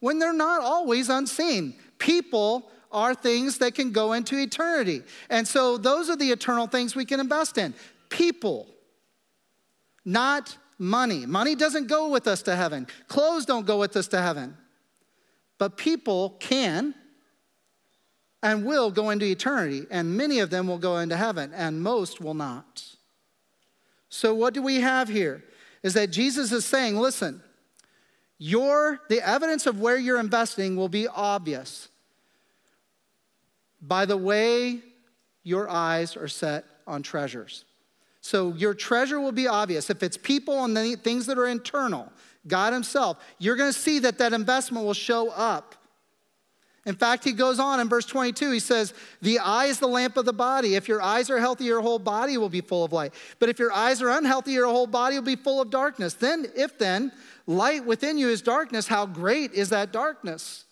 when 0.00 0.18
they're 0.18 0.34
not 0.34 0.60
always 0.60 1.08
unseen. 1.08 1.74
People 1.96 2.70
are 2.90 3.14
things 3.14 3.58
that 3.58 3.74
can 3.74 3.92
go 3.92 4.12
into 4.12 4.38
eternity. 4.38 5.02
And 5.30 5.46
so 5.46 5.76
those 5.76 6.08
are 6.08 6.16
the 6.16 6.30
eternal 6.30 6.66
things 6.66 6.96
we 6.96 7.04
can 7.04 7.20
invest 7.20 7.58
in 7.58 7.74
people, 8.08 8.66
not 10.04 10.56
money. 10.78 11.26
Money 11.26 11.54
doesn't 11.54 11.88
go 11.88 12.08
with 12.08 12.26
us 12.26 12.42
to 12.42 12.56
heaven, 12.56 12.86
clothes 13.08 13.44
don't 13.44 13.66
go 13.66 13.78
with 13.78 13.96
us 13.96 14.08
to 14.08 14.20
heaven. 14.20 14.56
But 15.58 15.76
people 15.76 16.36
can 16.38 16.94
and 18.42 18.64
will 18.64 18.92
go 18.92 19.10
into 19.10 19.26
eternity, 19.26 19.84
and 19.90 20.16
many 20.16 20.38
of 20.38 20.50
them 20.50 20.68
will 20.68 20.78
go 20.78 20.98
into 20.98 21.16
heaven, 21.16 21.52
and 21.52 21.82
most 21.82 22.20
will 22.20 22.34
not. 22.34 22.84
So, 24.08 24.32
what 24.32 24.54
do 24.54 24.62
we 24.62 24.80
have 24.80 25.08
here? 25.08 25.42
Is 25.82 25.94
that 25.94 26.10
Jesus 26.10 26.52
is 26.52 26.64
saying, 26.64 26.96
listen, 26.96 27.42
your, 28.38 29.00
the 29.08 29.20
evidence 29.20 29.66
of 29.66 29.80
where 29.80 29.98
you're 29.98 30.20
investing 30.20 30.76
will 30.76 30.88
be 30.88 31.08
obvious 31.08 31.88
by 33.80 34.04
the 34.04 34.16
way 34.16 34.80
your 35.42 35.68
eyes 35.68 36.16
are 36.16 36.28
set 36.28 36.64
on 36.86 37.02
treasures. 37.02 37.64
So 38.20 38.52
your 38.54 38.74
treasure 38.74 39.20
will 39.20 39.32
be 39.32 39.46
obvious. 39.46 39.90
If 39.90 40.02
it's 40.02 40.16
people 40.16 40.64
and 40.64 40.76
the 40.76 40.96
things 40.96 41.26
that 41.26 41.38
are 41.38 41.46
internal, 41.46 42.12
God 42.46 42.72
Himself, 42.72 43.18
you're 43.38 43.56
going 43.56 43.72
to 43.72 43.78
see 43.78 44.00
that 44.00 44.18
that 44.18 44.32
investment 44.32 44.84
will 44.84 44.94
show 44.94 45.30
up. 45.30 45.74
In 46.88 46.94
fact, 46.94 47.22
he 47.22 47.32
goes 47.32 47.58
on 47.58 47.80
in 47.80 47.88
verse 47.88 48.06
22, 48.06 48.50
he 48.50 48.60
says, 48.60 48.94
The 49.20 49.40
eye 49.40 49.66
is 49.66 49.78
the 49.78 49.86
lamp 49.86 50.16
of 50.16 50.24
the 50.24 50.32
body. 50.32 50.74
If 50.74 50.88
your 50.88 51.02
eyes 51.02 51.28
are 51.28 51.38
healthy, 51.38 51.64
your 51.64 51.82
whole 51.82 51.98
body 51.98 52.38
will 52.38 52.48
be 52.48 52.62
full 52.62 52.82
of 52.82 52.94
light. 52.94 53.12
But 53.38 53.50
if 53.50 53.58
your 53.58 53.70
eyes 53.72 54.00
are 54.00 54.08
unhealthy, 54.08 54.52
your 54.52 54.68
whole 54.68 54.86
body 54.86 55.16
will 55.16 55.22
be 55.22 55.36
full 55.36 55.60
of 55.60 55.68
darkness. 55.68 56.14
Then, 56.14 56.46
if 56.56 56.78
then 56.78 57.12
light 57.46 57.84
within 57.84 58.16
you 58.16 58.30
is 58.30 58.40
darkness, 58.40 58.86
how 58.86 59.04
great 59.04 59.52
is 59.52 59.68
that 59.68 59.92
darkness? 59.92 60.64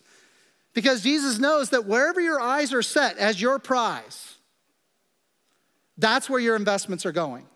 Because 0.77 1.01
Jesus 1.01 1.39
knows 1.39 1.71
that 1.71 1.87
wherever 1.87 2.21
your 2.21 2.39
eyes 2.39 2.71
are 2.71 2.83
set 2.83 3.17
as 3.17 3.41
your 3.41 3.57
prize, 3.57 4.35
that's 5.97 6.29
where 6.29 6.39
your 6.39 6.55
investments 6.55 7.03
are 7.03 7.11
going. 7.11 7.47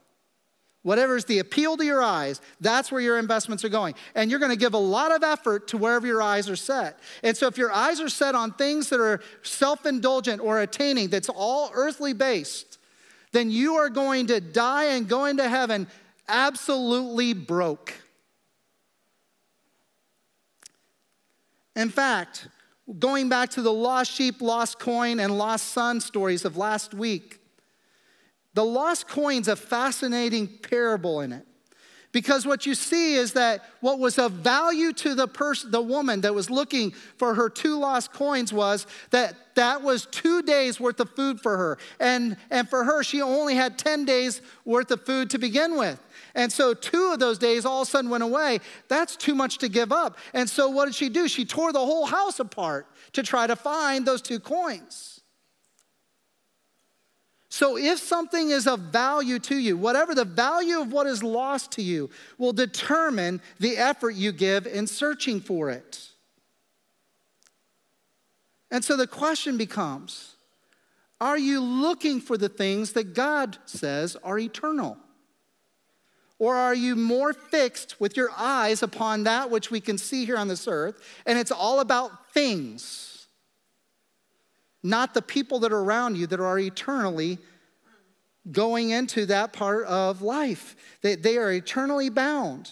Whatever 0.82 1.18
is 1.18 1.26
the 1.26 1.38
appeal 1.38 1.78
to 1.78 1.86
your 1.86 2.02
eyes, 2.02 2.42
that's 2.62 2.92
where 2.92 3.00
your 3.00 3.20
investments 3.20 3.64
are 3.64 3.70
going. 3.70 3.94
And 4.16 4.32
you're 4.32 4.40
going 4.40 4.50
to 4.50 4.58
give 4.58 4.74
a 4.74 4.80
lot 4.80 5.12
of 5.12 5.22
effort 5.22 5.68
to 5.68 5.78
wherever 5.78 6.08
your 6.08 6.20
eyes 6.20 6.50
are 6.50 6.56
set. 6.56 7.00
And 7.22 7.38
so 7.38 7.46
if 7.46 7.60
your 7.60 7.72
eyes 7.72 8.02
are 8.02 8.10
set 8.10 8.34
on 8.34 8.54
things 8.54 8.90
that 8.90 9.00
are 9.00 9.22
self 9.44 9.86
indulgent 9.86 10.42
or 10.42 10.60
attaining, 10.60 11.10
that's 11.10 11.30
all 11.30 11.70
earthly 11.76 12.14
based, 12.14 12.80
then 13.34 13.52
you 13.52 13.76
are 13.76 13.90
going 13.90 14.26
to 14.26 14.42
die 14.42 14.96
and 14.96 15.08
go 15.08 15.26
into 15.26 15.48
heaven 15.48 15.86
absolutely 16.28 17.34
broke. 17.34 17.94
In 21.76 21.90
fact, 21.90 22.48
Going 23.00 23.30
back 23.30 23.50
to 23.52 23.62
the 23.62 23.72
lost 23.72 24.12
sheep, 24.12 24.42
lost 24.42 24.80
coin, 24.80 25.20
and 25.20 25.38
lost 25.38 25.68
son 25.68 26.02
stories 26.02 26.44
of 26.46 26.58
last 26.58 26.94
week, 26.94 27.40
the 28.54 28.66
lost 28.66 29.08
coin's 29.08 29.48
a 29.48 29.56
fascinating 29.56 30.48
parable 30.48 31.22
in 31.22 31.32
it 31.32 31.48
Because 32.12 32.46
what 32.46 32.66
you 32.66 32.76
see 32.76 33.16
is 33.16 33.34
that 33.34 33.64
what 33.80 33.98
was 33.98 34.18
of 34.18 34.34
value 34.34 34.92
to 34.94 35.16
the 35.16 35.28
person, 35.28 35.72
the 35.72 35.82
woman 35.82 36.22
that 36.22 36.36
was 36.36 36.50
looking 36.50 36.92
for 36.92 37.34
her 37.36 37.50
two 37.50 37.80
lost 37.80 38.12
coins 38.12 38.52
was 38.52 38.86
that 39.12 39.36
that 39.56 39.82
was 39.82 40.06
two 40.08 40.42
days 40.42 40.80
worth 40.80 41.00
of 41.00 41.10
food 41.12 41.40
for 41.40 41.58
her. 41.58 41.78
And, 42.00 42.36
and 42.50 42.70
for 42.70 42.84
her, 42.84 43.04
she 43.04 43.22
only 43.22 43.56
had 43.56 43.78
10 43.78 44.04
days 44.04 44.42
worth 44.66 44.92
of 44.92 45.06
food 45.06 45.30
to 45.30 45.38
begin 45.38 45.78
with. 45.78 46.02
And 46.36 46.52
so 46.52 46.74
two 46.74 47.12
of 47.14 47.20
those 47.20 47.38
days 47.38 47.66
all 47.66 47.82
of 47.82 47.88
a 47.88 47.92
sudden 47.92 48.10
went 48.10 48.24
away. 48.24 48.60
That's 48.88 49.16
too 49.16 49.36
much 49.36 49.58
to 49.60 49.70
give 49.70 49.92
up. 49.92 50.18
And 50.34 50.50
so 50.50 50.70
what 50.70 50.86
did 50.86 50.96
she 50.96 51.10
do? 51.10 51.28
She 51.28 51.46
tore 51.46 51.74
the 51.74 51.80
whole 51.80 52.06
house 52.06 52.40
apart 52.40 52.88
to 53.14 53.24
try 53.24 53.48
to 53.48 53.56
find 53.56 54.06
those 54.06 54.22
two 54.22 54.40
coins. 54.40 55.22
So, 57.54 57.78
if 57.78 58.00
something 58.00 58.50
is 58.50 58.66
of 58.66 58.80
value 58.80 59.38
to 59.40 59.58
you, 59.58 59.76
whatever 59.76 60.16
the 60.16 60.24
value 60.24 60.80
of 60.80 60.94
what 60.94 61.06
is 61.06 61.22
lost 61.22 61.74
to 61.74 61.82
you 61.82 62.10
will 62.38 62.54
determine 62.54 63.42
the 63.60 63.76
effort 63.76 64.16
you 64.16 64.32
give 64.32 64.66
in 64.66 64.88
searching 64.88 65.42
for 65.42 65.70
it. 65.70 66.12
And 68.72 68.86
so 68.86 68.96
the 68.96 69.06
question 69.06 69.58
becomes 69.58 70.36
are 71.20 71.38
you 71.38 71.60
looking 71.60 72.20
for 72.20 72.38
the 72.38 72.50
things 72.50 72.94
that 72.94 73.14
God 73.14 73.58
says 73.66 74.16
are 74.24 74.40
eternal? 74.40 74.98
Or 76.42 76.56
are 76.56 76.74
you 76.74 76.96
more 76.96 77.34
fixed 77.34 78.02
with 78.02 78.18
your 78.18 78.32
eyes 78.36 78.82
upon 78.82 79.24
that 79.26 79.52
which 79.52 79.70
we 79.70 79.80
can 79.80 79.98
see 79.98 80.26
here 80.26 80.38
on 80.38 80.48
this 80.48 80.68
earth, 80.68 81.00
and 81.26 81.38
it's 81.38 81.52
all 81.52 81.80
about 81.80 82.34
things? 82.34 83.12
not 84.84 85.14
the 85.14 85.22
people 85.22 85.60
that 85.60 85.72
are 85.72 85.80
around 85.80 86.18
you 86.18 86.28
that 86.28 86.40
are 86.40 86.60
eternally 86.60 87.38
going 88.52 88.90
into 88.90 89.26
that 89.28 89.54
part 89.54 89.86
of 89.86 90.22
life. 90.22 90.76
They, 91.02 91.16
they 91.16 91.38
are 91.38 91.52
eternally 91.52 92.10
bound. 92.10 92.72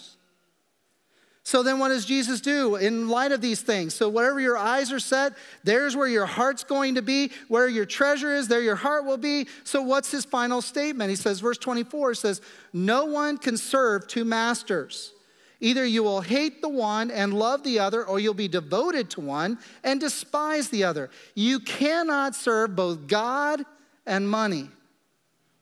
So 1.49 1.63
then, 1.63 1.79
what 1.79 1.87
does 1.87 2.05
Jesus 2.05 2.41
do 2.41 2.75
in 2.75 3.09
light 3.09 3.31
of 3.31 3.41
these 3.41 3.63
things? 3.63 3.95
So, 3.95 4.07
wherever 4.07 4.39
your 4.39 4.55
eyes 4.55 4.91
are 4.91 4.99
set, 4.99 5.33
there's 5.63 5.95
where 5.95 6.07
your 6.07 6.27
heart's 6.27 6.63
going 6.63 6.93
to 6.93 7.01
be. 7.01 7.31
Where 7.47 7.67
your 7.67 7.87
treasure 7.87 8.35
is, 8.35 8.47
there 8.47 8.61
your 8.61 8.75
heart 8.75 9.03
will 9.03 9.17
be. 9.17 9.47
So, 9.63 9.81
what's 9.81 10.11
his 10.11 10.25
final 10.25 10.61
statement? 10.61 11.09
He 11.09 11.15
says, 11.15 11.39
verse 11.39 11.57
24 11.57 12.13
says, 12.13 12.41
No 12.71 13.05
one 13.05 13.39
can 13.39 13.57
serve 13.57 14.05
two 14.05 14.25
masters. 14.25 15.11
Either 15.59 15.83
you 15.83 16.03
will 16.03 16.21
hate 16.21 16.61
the 16.61 16.69
one 16.69 17.09
and 17.09 17.33
love 17.33 17.63
the 17.63 17.79
other, 17.79 18.05
or 18.05 18.19
you'll 18.19 18.35
be 18.35 18.47
devoted 18.47 19.09
to 19.09 19.21
one 19.21 19.57
and 19.83 19.99
despise 19.99 20.69
the 20.69 20.83
other. 20.83 21.09
You 21.33 21.61
cannot 21.61 22.35
serve 22.35 22.75
both 22.75 23.07
God 23.07 23.65
and 24.05 24.29
money. 24.29 24.69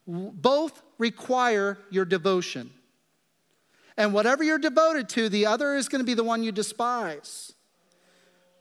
Both 0.06 0.82
require 0.98 1.78
your 1.90 2.04
devotion. 2.04 2.72
And 3.98 4.14
whatever 4.14 4.44
you're 4.44 4.60
devoted 4.60 5.10
to, 5.10 5.28
the 5.28 5.48
other 5.48 5.76
is 5.76 5.90
going 5.90 6.00
to 6.00 6.06
be 6.06 6.14
the 6.14 6.24
one 6.24 6.44
you 6.44 6.52
despise. 6.52 7.54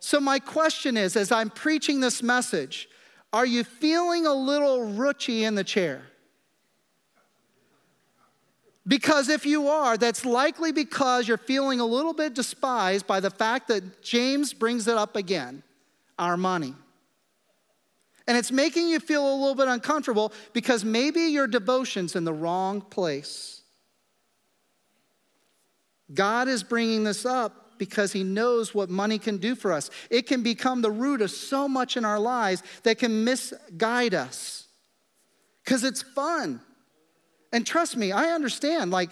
So, 0.01 0.20
my 0.20 0.39
question 0.39 0.97
is 0.97 1.16
as 1.16 1.30
I'm 1.30 1.51
preaching 1.51 2.01
this 2.01 2.22
message, 2.22 2.89
are 3.32 3.47
you 3.47 3.64
feeling 3.64 4.26
a 4.26 4.32
little 4.32 4.78
roochy 4.78 5.43
in 5.43 5.55
the 5.55 5.64
chair? 5.64 6.03
Because 8.89 9.28
if 9.28 9.45
you 9.45 9.68
are, 9.68 9.97
that's 9.97 10.24
likely 10.24 10.70
because 10.70 11.26
you're 11.26 11.37
feeling 11.37 11.80
a 11.80 11.84
little 11.84 12.12
bit 12.12 12.34
despised 12.34 13.07
by 13.07 13.18
the 13.18 13.30
fact 13.30 13.68
that 13.68 14.01
James 14.01 14.53
brings 14.53 14.87
it 14.87 14.97
up 14.97 15.16
again 15.16 15.62
our 16.18 16.37
money. 16.37 16.74
And 18.28 18.39
it's 18.39 18.53
making 18.53 18.89
you 18.89 19.01
feel 19.01 19.26
a 19.28 19.34
little 19.34 19.55
bit 19.55 19.68
uncomfortable 19.68 20.32
because 20.53 20.84
maybe 20.84 21.22
your 21.22 21.47
devotion's 21.47 22.16
in 22.16 22.24
the 22.24 22.32
wrong 22.32 22.80
place. 22.80 23.55
God 26.12 26.48
is 26.48 26.62
bringing 26.62 27.04
this 27.04 27.26
up 27.26 27.78
because 27.78 28.12
he 28.12 28.24
knows 28.24 28.74
what 28.74 28.88
money 28.88 29.18
can 29.18 29.36
do 29.36 29.54
for 29.54 29.72
us. 29.72 29.90
It 30.11 30.26
can 30.26 30.42
become 30.42 30.82
the 30.82 30.90
root 30.90 31.20
of 31.20 31.30
so 31.30 31.68
much 31.68 31.96
in 31.96 32.04
our 32.04 32.18
lives 32.18 32.62
that 32.84 32.98
can 32.98 33.24
misguide 33.24 34.14
us 34.14 34.66
because 35.64 35.84
it's 35.84 36.02
fun. 36.02 36.61
And 37.52 37.66
trust 37.66 37.96
me, 37.96 38.12
I 38.12 38.30
understand. 38.30 38.90
Like, 38.90 39.11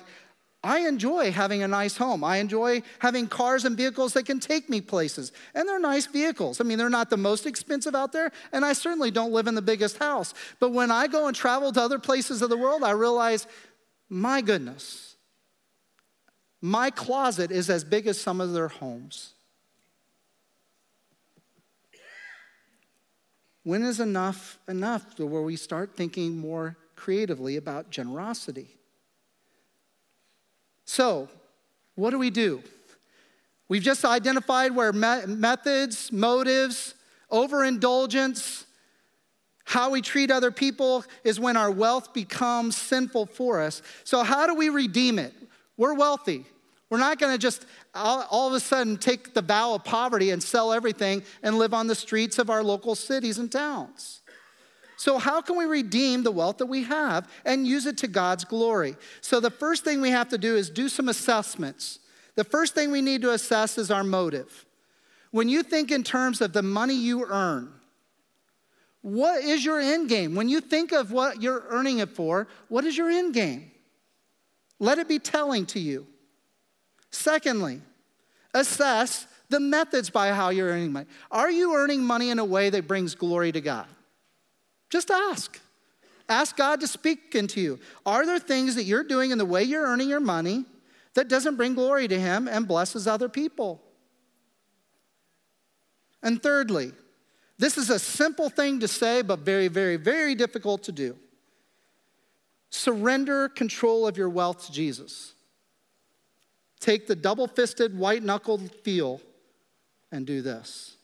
I 0.62 0.88
enjoy 0.88 1.30
having 1.30 1.62
a 1.62 1.68
nice 1.68 1.96
home. 1.96 2.24
I 2.24 2.38
enjoy 2.38 2.82
having 2.98 3.26
cars 3.26 3.66
and 3.66 3.76
vehicles 3.76 4.14
that 4.14 4.24
can 4.24 4.40
take 4.40 4.70
me 4.70 4.80
places. 4.80 5.30
And 5.54 5.68
they're 5.68 5.78
nice 5.78 6.06
vehicles. 6.06 6.58
I 6.58 6.64
mean, 6.64 6.78
they're 6.78 6.88
not 6.88 7.10
the 7.10 7.18
most 7.18 7.44
expensive 7.44 7.94
out 7.94 8.12
there, 8.12 8.32
and 8.50 8.64
I 8.64 8.72
certainly 8.72 9.10
don't 9.10 9.32
live 9.32 9.46
in 9.46 9.54
the 9.54 9.62
biggest 9.62 9.98
house. 9.98 10.32
But 10.60 10.72
when 10.72 10.90
I 10.90 11.06
go 11.06 11.26
and 11.26 11.36
travel 11.36 11.70
to 11.72 11.80
other 11.82 11.98
places 11.98 12.40
of 12.40 12.48
the 12.48 12.56
world, 12.56 12.82
I 12.82 12.92
realize, 12.92 13.46
my 14.08 14.40
goodness, 14.40 15.13
my 16.64 16.88
closet 16.88 17.50
is 17.50 17.68
as 17.68 17.84
big 17.84 18.06
as 18.06 18.18
some 18.18 18.40
of 18.40 18.54
their 18.54 18.68
homes. 18.68 19.34
When 23.64 23.82
is 23.82 24.00
enough 24.00 24.58
enough 24.66 25.14
to 25.16 25.26
where 25.26 25.42
we 25.42 25.56
start 25.56 25.94
thinking 25.94 26.38
more 26.38 26.78
creatively 26.96 27.58
about 27.58 27.90
generosity? 27.90 28.78
So, 30.86 31.28
what 31.96 32.12
do 32.12 32.18
we 32.18 32.30
do? 32.30 32.62
We've 33.68 33.82
just 33.82 34.02
identified 34.02 34.74
where 34.74 34.94
me- 34.94 35.26
methods, 35.26 36.10
motives, 36.12 36.94
overindulgence, 37.30 38.64
how 39.64 39.90
we 39.90 40.00
treat 40.00 40.30
other 40.30 40.50
people 40.50 41.04
is 41.24 41.38
when 41.38 41.58
our 41.58 41.70
wealth 41.70 42.14
becomes 42.14 42.74
sinful 42.74 43.26
for 43.26 43.60
us. 43.60 43.82
So, 44.04 44.22
how 44.22 44.46
do 44.46 44.54
we 44.54 44.70
redeem 44.70 45.18
it? 45.18 45.34
We're 45.76 45.92
wealthy. 45.92 46.46
We're 46.94 47.00
not 47.00 47.18
going 47.18 47.32
to 47.32 47.38
just 47.38 47.66
all, 47.92 48.24
all, 48.30 48.46
of 48.46 48.54
a 48.54 48.60
sudden 48.60 48.98
take 48.98 49.34
the 49.34 49.42
vow 49.42 49.74
of 49.74 49.82
poverty 49.82 50.30
and 50.30 50.40
sell 50.40 50.72
everything 50.72 51.24
and 51.42 51.58
live 51.58 51.74
on 51.74 51.88
the 51.88 51.94
streets 51.96 52.38
of 52.38 52.50
our 52.50 52.62
local 52.62 52.94
cities 52.94 53.38
and 53.38 53.50
towns. 53.50 54.22
So, 54.96 55.18
how 55.18 55.40
can 55.40 55.56
we 55.56 55.64
redeem 55.64 56.22
the 56.22 56.30
wealth 56.30 56.58
that 56.58 56.66
we 56.66 56.84
have 56.84 57.28
and 57.44 57.66
use 57.66 57.86
it 57.86 57.98
to 57.98 58.06
God's 58.06 58.44
glory? 58.44 58.94
So, 59.22 59.40
the 59.40 59.50
first 59.50 59.82
thing 59.82 60.00
we 60.00 60.10
have 60.10 60.28
to 60.28 60.38
do 60.38 60.54
is 60.54 60.70
do 60.70 60.88
some 60.88 61.08
assessments. 61.08 61.98
The 62.36 62.44
first 62.44 62.76
thing 62.76 62.92
we 62.92 63.02
need 63.02 63.22
to 63.22 63.32
assess 63.32 63.76
is 63.76 63.90
our 63.90 64.04
motive. 64.04 64.64
When 65.32 65.48
you 65.48 65.64
think 65.64 65.90
in 65.90 66.04
terms 66.04 66.40
of 66.40 66.52
the 66.52 66.62
money 66.62 66.94
you 66.94 67.26
earn, 67.26 67.72
what 69.02 69.42
is 69.42 69.64
your 69.64 69.80
end 69.80 70.08
game? 70.08 70.36
When 70.36 70.48
you 70.48 70.60
think 70.60 70.92
of 70.92 71.10
what 71.10 71.42
you're 71.42 71.64
earning 71.70 71.98
it 71.98 72.10
for, 72.10 72.46
what 72.68 72.84
is 72.84 72.96
your 72.96 73.10
end 73.10 73.34
game? 73.34 73.72
Let 74.78 75.00
it 75.00 75.08
be 75.08 75.18
telling 75.18 75.66
to 75.66 75.80
you. 75.80 76.06
Secondly, 77.14 77.80
assess 78.52 79.28
the 79.48 79.60
methods 79.60 80.10
by 80.10 80.32
how 80.32 80.48
you're 80.48 80.70
earning 80.70 80.92
money. 80.92 81.06
Are 81.30 81.48
you 81.48 81.76
earning 81.76 82.02
money 82.02 82.30
in 82.30 82.40
a 82.40 82.44
way 82.44 82.70
that 82.70 82.88
brings 82.88 83.14
glory 83.14 83.52
to 83.52 83.60
God? 83.60 83.86
Just 84.90 85.12
ask. 85.12 85.60
Ask 86.28 86.56
God 86.56 86.80
to 86.80 86.88
speak 86.88 87.36
into 87.36 87.60
you. 87.60 87.78
Are 88.04 88.26
there 88.26 88.40
things 88.40 88.74
that 88.74 88.82
you're 88.82 89.04
doing 89.04 89.30
in 89.30 89.38
the 89.38 89.44
way 89.44 89.62
you're 89.62 89.86
earning 89.86 90.08
your 90.08 90.18
money 90.18 90.64
that 91.14 91.28
doesn't 91.28 91.54
bring 91.54 91.74
glory 91.74 92.08
to 92.08 92.18
Him 92.18 92.48
and 92.48 92.66
blesses 92.66 93.06
other 93.06 93.28
people? 93.28 93.80
And 96.20 96.42
thirdly, 96.42 96.90
this 97.58 97.78
is 97.78 97.90
a 97.90 98.00
simple 98.00 98.50
thing 98.50 98.80
to 98.80 98.88
say, 98.88 99.22
but 99.22 99.38
very, 99.38 99.68
very, 99.68 99.96
very 99.96 100.34
difficult 100.34 100.82
to 100.84 100.92
do. 100.92 101.16
Surrender 102.70 103.48
control 103.48 104.04
of 104.04 104.18
your 104.18 104.28
wealth 104.28 104.66
to 104.66 104.72
Jesus. 104.72 105.33
Take 106.84 107.06
the 107.06 107.16
double 107.16 107.46
fisted, 107.46 107.96
white 107.96 108.22
knuckled 108.22 108.70
feel 108.70 109.22
and 110.12 110.26
do 110.26 110.42
this. 110.42 110.98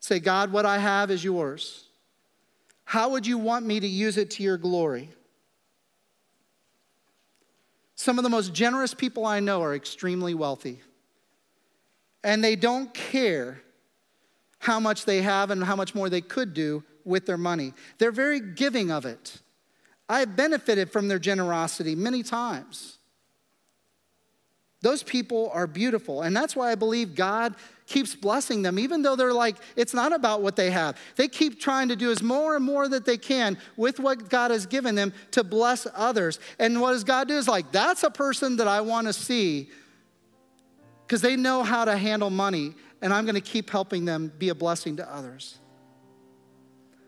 Say, 0.00 0.20
God, 0.20 0.50
what 0.52 0.64
I 0.64 0.78
have 0.78 1.10
is 1.10 1.22
yours. 1.22 1.84
How 2.84 3.10
would 3.10 3.26
you 3.26 3.36
want 3.36 3.66
me 3.66 3.78
to 3.78 3.86
use 3.86 4.16
it 4.16 4.30
to 4.30 4.42
your 4.42 4.56
glory? 4.56 5.10
Some 7.94 8.18
of 8.18 8.22
the 8.22 8.30
most 8.30 8.54
generous 8.54 8.94
people 8.94 9.26
I 9.26 9.40
know 9.40 9.60
are 9.60 9.74
extremely 9.74 10.32
wealthy. 10.32 10.80
And 12.24 12.42
they 12.42 12.56
don't 12.56 12.94
care 12.94 13.60
how 14.60 14.80
much 14.80 15.04
they 15.04 15.20
have 15.20 15.50
and 15.50 15.62
how 15.62 15.76
much 15.76 15.94
more 15.94 16.08
they 16.08 16.22
could 16.22 16.54
do 16.54 16.82
with 17.04 17.26
their 17.26 17.36
money. 17.36 17.74
They're 17.98 18.12
very 18.12 18.40
giving 18.40 18.90
of 18.90 19.04
it. 19.04 19.42
I've 20.08 20.36
benefited 20.36 20.90
from 20.90 21.08
their 21.08 21.18
generosity 21.18 21.94
many 21.94 22.22
times. 22.22 22.97
Those 24.80 25.02
people 25.02 25.50
are 25.52 25.66
beautiful. 25.66 26.22
And 26.22 26.36
that's 26.36 26.54
why 26.54 26.70
I 26.70 26.76
believe 26.76 27.14
God 27.14 27.56
keeps 27.86 28.14
blessing 28.14 28.62
them, 28.62 28.78
even 28.78 29.02
though 29.02 29.16
they're 29.16 29.32
like, 29.32 29.56
it's 29.74 29.94
not 29.94 30.12
about 30.12 30.40
what 30.42 30.54
they 30.54 30.70
have. 30.70 30.96
They 31.16 31.26
keep 31.26 31.58
trying 31.58 31.88
to 31.88 31.96
do 31.96 32.10
as 32.12 32.22
more 32.22 32.54
and 32.54 32.64
more 32.64 32.86
that 32.86 33.04
they 33.04 33.16
can 33.16 33.58
with 33.76 33.98
what 33.98 34.28
God 34.28 34.50
has 34.50 34.66
given 34.66 34.94
them 34.94 35.12
to 35.32 35.42
bless 35.42 35.86
others. 35.94 36.38
And 36.58 36.80
what 36.80 36.92
does 36.92 37.02
God 37.02 37.26
do? 37.26 37.36
Is 37.36 37.48
like, 37.48 37.72
that's 37.72 38.04
a 38.04 38.10
person 38.10 38.56
that 38.58 38.68
I 38.68 38.80
want 38.82 39.08
to 39.08 39.12
see 39.12 39.70
because 41.06 41.22
they 41.22 41.36
know 41.36 41.62
how 41.62 41.86
to 41.86 41.96
handle 41.96 42.28
money, 42.28 42.74
and 43.00 43.14
I'm 43.14 43.24
going 43.24 43.34
to 43.34 43.40
keep 43.40 43.70
helping 43.70 44.04
them 44.04 44.30
be 44.38 44.50
a 44.50 44.54
blessing 44.54 44.96
to 44.96 45.12
others. 45.12 45.58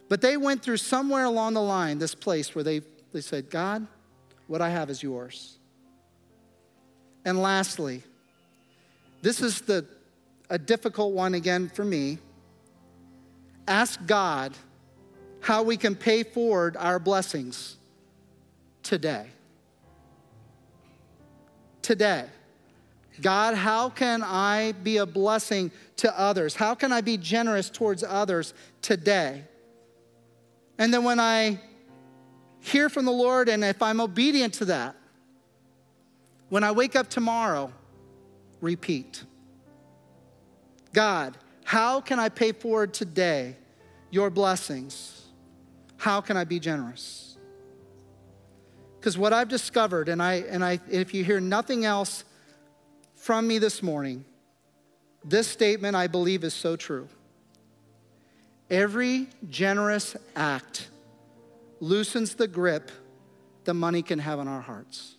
But 0.08 0.22
they 0.22 0.38
went 0.38 0.62
through 0.62 0.78
somewhere 0.78 1.24
along 1.24 1.52
the 1.52 1.60
line 1.60 1.98
this 1.98 2.14
place 2.14 2.54
where 2.54 2.64
they, 2.64 2.80
they 3.12 3.20
said, 3.20 3.50
God, 3.50 3.86
what 4.46 4.62
I 4.62 4.70
have 4.70 4.88
is 4.88 5.02
yours. 5.02 5.59
And 7.24 7.40
lastly, 7.40 8.02
this 9.22 9.42
is 9.42 9.60
the, 9.62 9.86
a 10.48 10.58
difficult 10.58 11.12
one 11.12 11.34
again 11.34 11.68
for 11.68 11.84
me. 11.84 12.18
Ask 13.68 14.04
God 14.06 14.54
how 15.40 15.62
we 15.62 15.76
can 15.76 15.94
pay 15.94 16.22
forward 16.22 16.76
our 16.76 16.98
blessings 16.98 17.76
today. 18.82 19.26
Today. 21.82 22.26
God, 23.20 23.54
how 23.54 23.90
can 23.90 24.22
I 24.22 24.72
be 24.72 24.96
a 24.96 25.06
blessing 25.06 25.70
to 25.96 26.18
others? 26.18 26.54
How 26.54 26.74
can 26.74 26.92
I 26.92 27.00
be 27.00 27.16
generous 27.16 27.68
towards 27.68 28.02
others 28.02 28.54
today? 28.80 29.44
And 30.78 30.92
then 30.92 31.04
when 31.04 31.20
I 31.20 31.60
hear 32.60 32.88
from 32.88 33.04
the 33.04 33.12
Lord 33.12 33.48
and 33.48 33.62
if 33.62 33.82
I'm 33.82 34.00
obedient 34.00 34.54
to 34.54 34.64
that, 34.66 34.96
when 36.50 36.62
I 36.64 36.72
wake 36.72 36.94
up 36.94 37.08
tomorrow, 37.08 37.72
repeat. 38.60 39.24
God, 40.92 41.38
how 41.64 42.00
can 42.00 42.20
I 42.20 42.28
pay 42.28 42.52
forward 42.52 42.92
today 42.92 43.56
your 44.10 44.28
blessings? 44.28 45.22
How 45.96 46.20
can 46.20 46.36
I 46.36 46.44
be 46.44 46.58
generous? 46.58 47.38
Because 48.98 49.16
what 49.16 49.32
I've 49.32 49.48
discovered, 49.48 50.08
and 50.08 50.22
I 50.22 50.34
and 50.34 50.62
I 50.62 50.80
if 50.90 51.14
you 51.14 51.24
hear 51.24 51.40
nothing 51.40 51.84
else 51.84 52.24
from 53.14 53.46
me 53.46 53.58
this 53.58 53.82
morning, 53.82 54.24
this 55.24 55.46
statement 55.46 55.96
I 55.96 56.06
believe 56.06 56.44
is 56.44 56.52
so 56.52 56.76
true. 56.76 57.08
Every 58.68 59.28
generous 59.48 60.16
act 60.36 60.88
loosens 61.80 62.34
the 62.34 62.48
grip 62.48 62.90
that 63.64 63.74
money 63.74 64.02
can 64.02 64.18
have 64.18 64.38
on 64.38 64.48
our 64.48 64.60
hearts. 64.60 65.16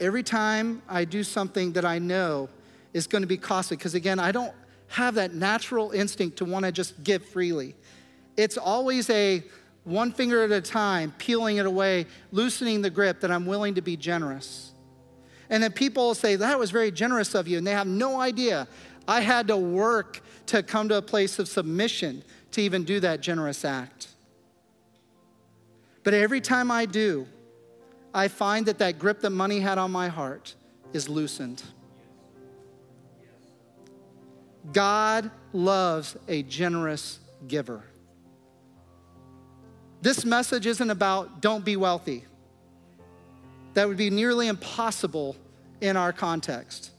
Every 0.00 0.22
time 0.22 0.82
I 0.88 1.04
do 1.04 1.22
something 1.24 1.72
that 1.72 1.84
I 1.84 1.98
know 1.98 2.48
is 2.92 3.06
going 3.06 3.22
to 3.22 3.28
be 3.28 3.36
costly, 3.36 3.76
because 3.76 3.94
again, 3.94 4.18
I 4.18 4.32
don't 4.32 4.52
have 4.88 5.14
that 5.14 5.34
natural 5.34 5.90
instinct 5.90 6.38
to 6.38 6.44
want 6.44 6.64
to 6.64 6.72
just 6.72 7.02
give 7.02 7.24
freely. 7.24 7.74
It's 8.36 8.58
always 8.58 9.08
a 9.10 9.42
one 9.84 10.12
finger 10.12 10.42
at 10.42 10.50
a 10.50 10.60
time, 10.60 11.14
peeling 11.16 11.56
it 11.56 11.66
away, 11.66 12.06
loosening 12.32 12.82
the 12.82 12.90
grip 12.90 13.20
that 13.20 13.30
I'm 13.30 13.46
willing 13.46 13.74
to 13.76 13.82
be 13.82 13.96
generous. 13.96 14.72
And 15.48 15.62
then 15.62 15.72
people 15.72 16.14
say, 16.14 16.36
That 16.36 16.58
was 16.58 16.70
very 16.70 16.90
generous 16.90 17.34
of 17.34 17.48
you. 17.48 17.58
And 17.58 17.66
they 17.66 17.72
have 17.72 17.86
no 17.86 18.20
idea. 18.20 18.66
I 19.08 19.20
had 19.20 19.48
to 19.48 19.56
work 19.56 20.20
to 20.46 20.62
come 20.62 20.88
to 20.88 20.96
a 20.96 21.02
place 21.02 21.38
of 21.38 21.48
submission 21.48 22.24
to 22.52 22.60
even 22.60 22.84
do 22.84 23.00
that 23.00 23.20
generous 23.20 23.64
act. 23.64 24.08
But 26.02 26.14
every 26.14 26.40
time 26.40 26.70
I 26.70 26.86
do, 26.86 27.26
I 28.16 28.28
find 28.28 28.64
that 28.64 28.78
that 28.78 28.98
grip 28.98 29.20
that 29.20 29.30
money 29.30 29.60
had 29.60 29.76
on 29.76 29.92
my 29.92 30.08
heart 30.08 30.54
is 30.94 31.06
loosened. 31.06 31.62
God 34.72 35.30
loves 35.52 36.16
a 36.26 36.42
generous 36.42 37.20
giver. 37.46 37.84
This 40.00 40.24
message 40.24 40.66
isn't 40.66 40.88
about 40.88 41.42
don't 41.42 41.62
be 41.62 41.76
wealthy. 41.76 42.24
That 43.74 43.86
would 43.86 43.98
be 43.98 44.08
nearly 44.08 44.48
impossible 44.48 45.36
in 45.82 45.98
our 45.98 46.14
context. 46.14 46.92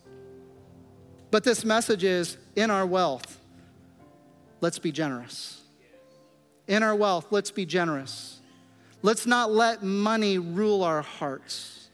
But 1.31 1.43
this 1.43 1.65
message 1.65 2.03
is 2.03 2.37
in 2.55 2.69
our 2.69 2.85
wealth, 2.85 3.39
let's 4.61 4.77
be 4.77 4.91
generous. 4.91 5.63
In 6.67 6.83
our 6.83 6.95
wealth, 6.95 7.31
let's 7.31 7.49
be 7.49 7.65
generous. 7.65 8.36
Let's 9.01 9.25
not 9.25 9.51
let 9.51 9.83
money 9.83 10.37
rule 10.37 10.83
our 10.83 11.01
hearts 11.01 11.89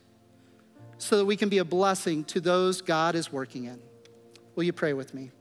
so 0.97 1.17
that 1.17 1.25
we 1.25 1.35
can 1.35 1.49
be 1.49 1.57
a 1.57 1.65
blessing 1.65 2.23
to 2.25 2.39
those 2.39 2.81
God 2.81 3.15
is 3.15 3.31
working 3.31 3.65
in. 3.65 3.79
Will 4.55 4.63
you 4.63 4.71
pray 4.73 4.93
with 4.93 5.13
me? 5.13 5.31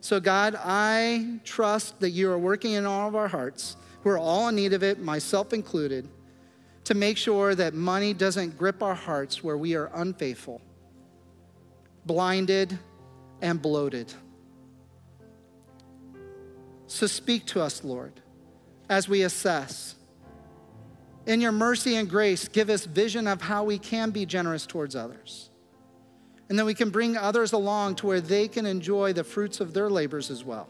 So, 0.00 0.20
God, 0.20 0.56
I 0.58 1.38
trust 1.44 2.00
that 2.00 2.10
you 2.10 2.30
are 2.30 2.38
working 2.38 2.72
in 2.72 2.84
all 2.86 3.08
of 3.08 3.14
our 3.14 3.28
hearts. 3.28 3.76
We're 4.04 4.18
all 4.18 4.48
in 4.48 4.56
need 4.56 4.72
of 4.72 4.82
it, 4.82 4.98
myself 5.00 5.52
included, 5.52 6.08
to 6.84 6.94
make 6.94 7.16
sure 7.16 7.54
that 7.54 7.74
money 7.74 8.14
doesn't 8.14 8.56
grip 8.56 8.82
our 8.82 8.94
hearts 8.94 9.44
where 9.44 9.56
we 9.56 9.74
are 9.74 9.90
unfaithful, 9.94 10.60
blinded, 12.06 12.78
and 13.42 13.60
bloated. 13.60 14.12
So, 16.86 17.06
speak 17.06 17.44
to 17.46 17.60
us, 17.60 17.84
Lord, 17.84 18.20
as 18.88 19.08
we 19.08 19.22
assess. 19.22 19.94
In 21.28 21.40
your 21.40 21.52
mercy 21.52 21.94
and 21.94 22.10
grace, 22.10 22.48
give 22.48 22.68
us 22.68 22.84
vision 22.84 23.28
of 23.28 23.42
how 23.42 23.62
we 23.62 23.78
can 23.78 24.10
be 24.10 24.26
generous 24.26 24.66
towards 24.66 24.96
others 24.96 25.48
and 26.48 26.58
then 26.58 26.64
we 26.64 26.74
can 26.74 26.90
bring 26.90 27.16
others 27.16 27.52
along 27.52 27.96
to 27.96 28.06
where 28.06 28.20
they 28.20 28.48
can 28.48 28.64
enjoy 28.64 29.12
the 29.12 29.24
fruits 29.24 29.60
of 29.60 29.74
their 29.74 29.90
labors 29.90 30.30
as 30.30 30.44
well. 30.44 30.68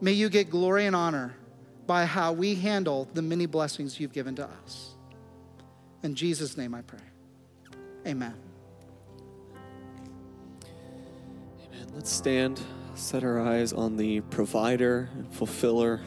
May 0.00 0.12
you 0.12 0.28
get 0.28 0.50
glory 0.50 0.86
and 0.86 0.96
honor 0.96 1.36
by 1.86 2.06
how 2.06 2.32
we 2.32 2.54
handle 2.54 3.08
the 3.12 3.22
many 3.22 3.46
blessings 3.46 4.00
you've 4.00 4.12
given 4.12 4.34
to 4.36 4.48
us. 4.64 4.94
In 6.02 6.14
Jesus' 6.14 6.56
name 6.56 6.74
I 6.74 6.82
pray. 6.82 6.98
Amen. 8.06 8.34
Amen. 11.66 11.86
Let's 11.94 12.10
stand, 12.10 12.60
set 12.94 13.22
our 13.22 13.40
eyes 13.40 13.72
on 13.72 13.96
the 13.96 14.20
provider 14.22 15.10
and 15.14 15.32
fulfiller 15.32 16.00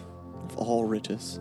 of 0.44 0.58
all 0.58 0.84
riches. 0.84 1.40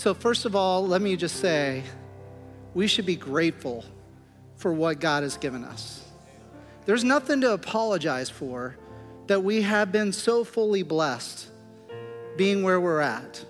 So, 0.00 0.14
first 0.14 0.46
of 0.46 0.56
all, 0.56 0.86
let 0.88 1.02
me 1.02 1.14
just 1.14 1.40
say 1.40 1.82
we 2.72 2.86
should 2.86 3.04
be 3.04 3.16
grateful 3.16 3.84
for 4.56 4.72
what 4.72 4.98
God 4.98 5.24
has 5.24 5.36
given 5.36 5.62
us. 5.62 6.02
There's 6.86 7.04
nothing 7.04 7.42
to 7.42 7.52
apologize 7.52 8.30
for 8.30 8.78
that 9.26 9.44
we 9.44 9.60
have 9.60 9.92
been 9.92 10.14
so 10.14 10.42
fully 10.42 10.82
blessed 10.82 11.48
being 12.38 12.62
where 12.62 12.80
we're 12.80 13.02
at. 13.02 13.44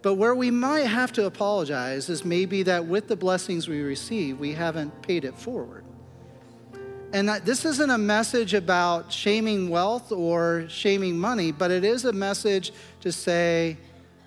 But 0.00 0.14
where 0.14 0.34
we 0.34 0.50
might 0.50 0.86
have 0.86 1.12
to 1.12 1.26
apologize 1.26 2.08
is 2.08 2.24
maybe 2.24 2.62
that 2.62 2.86
with 2.86 3.06
the 3.06 3.16
blessings 3.16 3.68
we 3.68 3.82
receive, 3.82 4.40
we 4.40 4.54
haven't 4.54 5.02
paid 5.02 5.26
it 5.26 5.34
forward. 5.34 5.84
And 7.12 7.28
this 7.44 7.66
isn't 7.66 7.90
a 7.90 7.98
message 7.98 8.54
about 8.54 9.12
shaming 9.12 9.68
wealth 9.68 10.12
or 10.12 10.64
shaming 10.68 11.18
money, 11.18 11.52
but 11.52 11.70
it 11.70 11.84
is 11.84 12.06
a 12.06 12.12
message 12.14 12.72
to 13.02 13.12
say, 13.12 13.76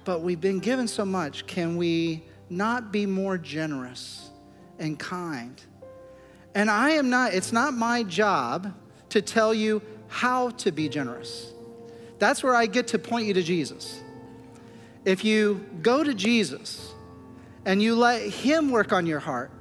but 0.05 0.21
we've 0.21 0.41
been 0.41 0.59
given 0.59 0.87
so 0.87 1.05
much. 1.05 1.45
Can 1.47 1.77
we 1.77 2.23
not 2.49 2.91
be 2.91 3.05
more 3.05 3.37
generous 3.37 4.29
and 4.79 4.97
kind? 4.99 5.61
And 6.55 6.69
I 6.69 6.91
am 6.91 7.09
not, 7.09 7.33
it's 7.33 7.51
not 7.51 7.73
my 7.73 8.03
job 8.03 8.73
to 9.09 9.21
tell 9.21 9.53
you 9.53 9.81
how 10.07 10.49
to 10.51 10.71
be 10.71 10.89
generous. 10.89 11.51
That's 12.19 12.43
where 12.43 12.55
I 12.55 12.67
get 12.67 12.87
to 12.89 12.99
point 12.99 13.27
you 13.27 13.33
to 13.33 13.43
Jesus. 13.43 14.01
If 15.05 15.25
you 15.25 15.65
go 15.81 16.03
to 16.03 16.13
Jesus 16.13 16.93
and 17.65 17.81
you 17.81 17.95
let 17.95 18.21
Him 18.21 18.71
work 18.71 18.93
on 18.93 19.05
your 19.05 19.19
heart 19.19 19.51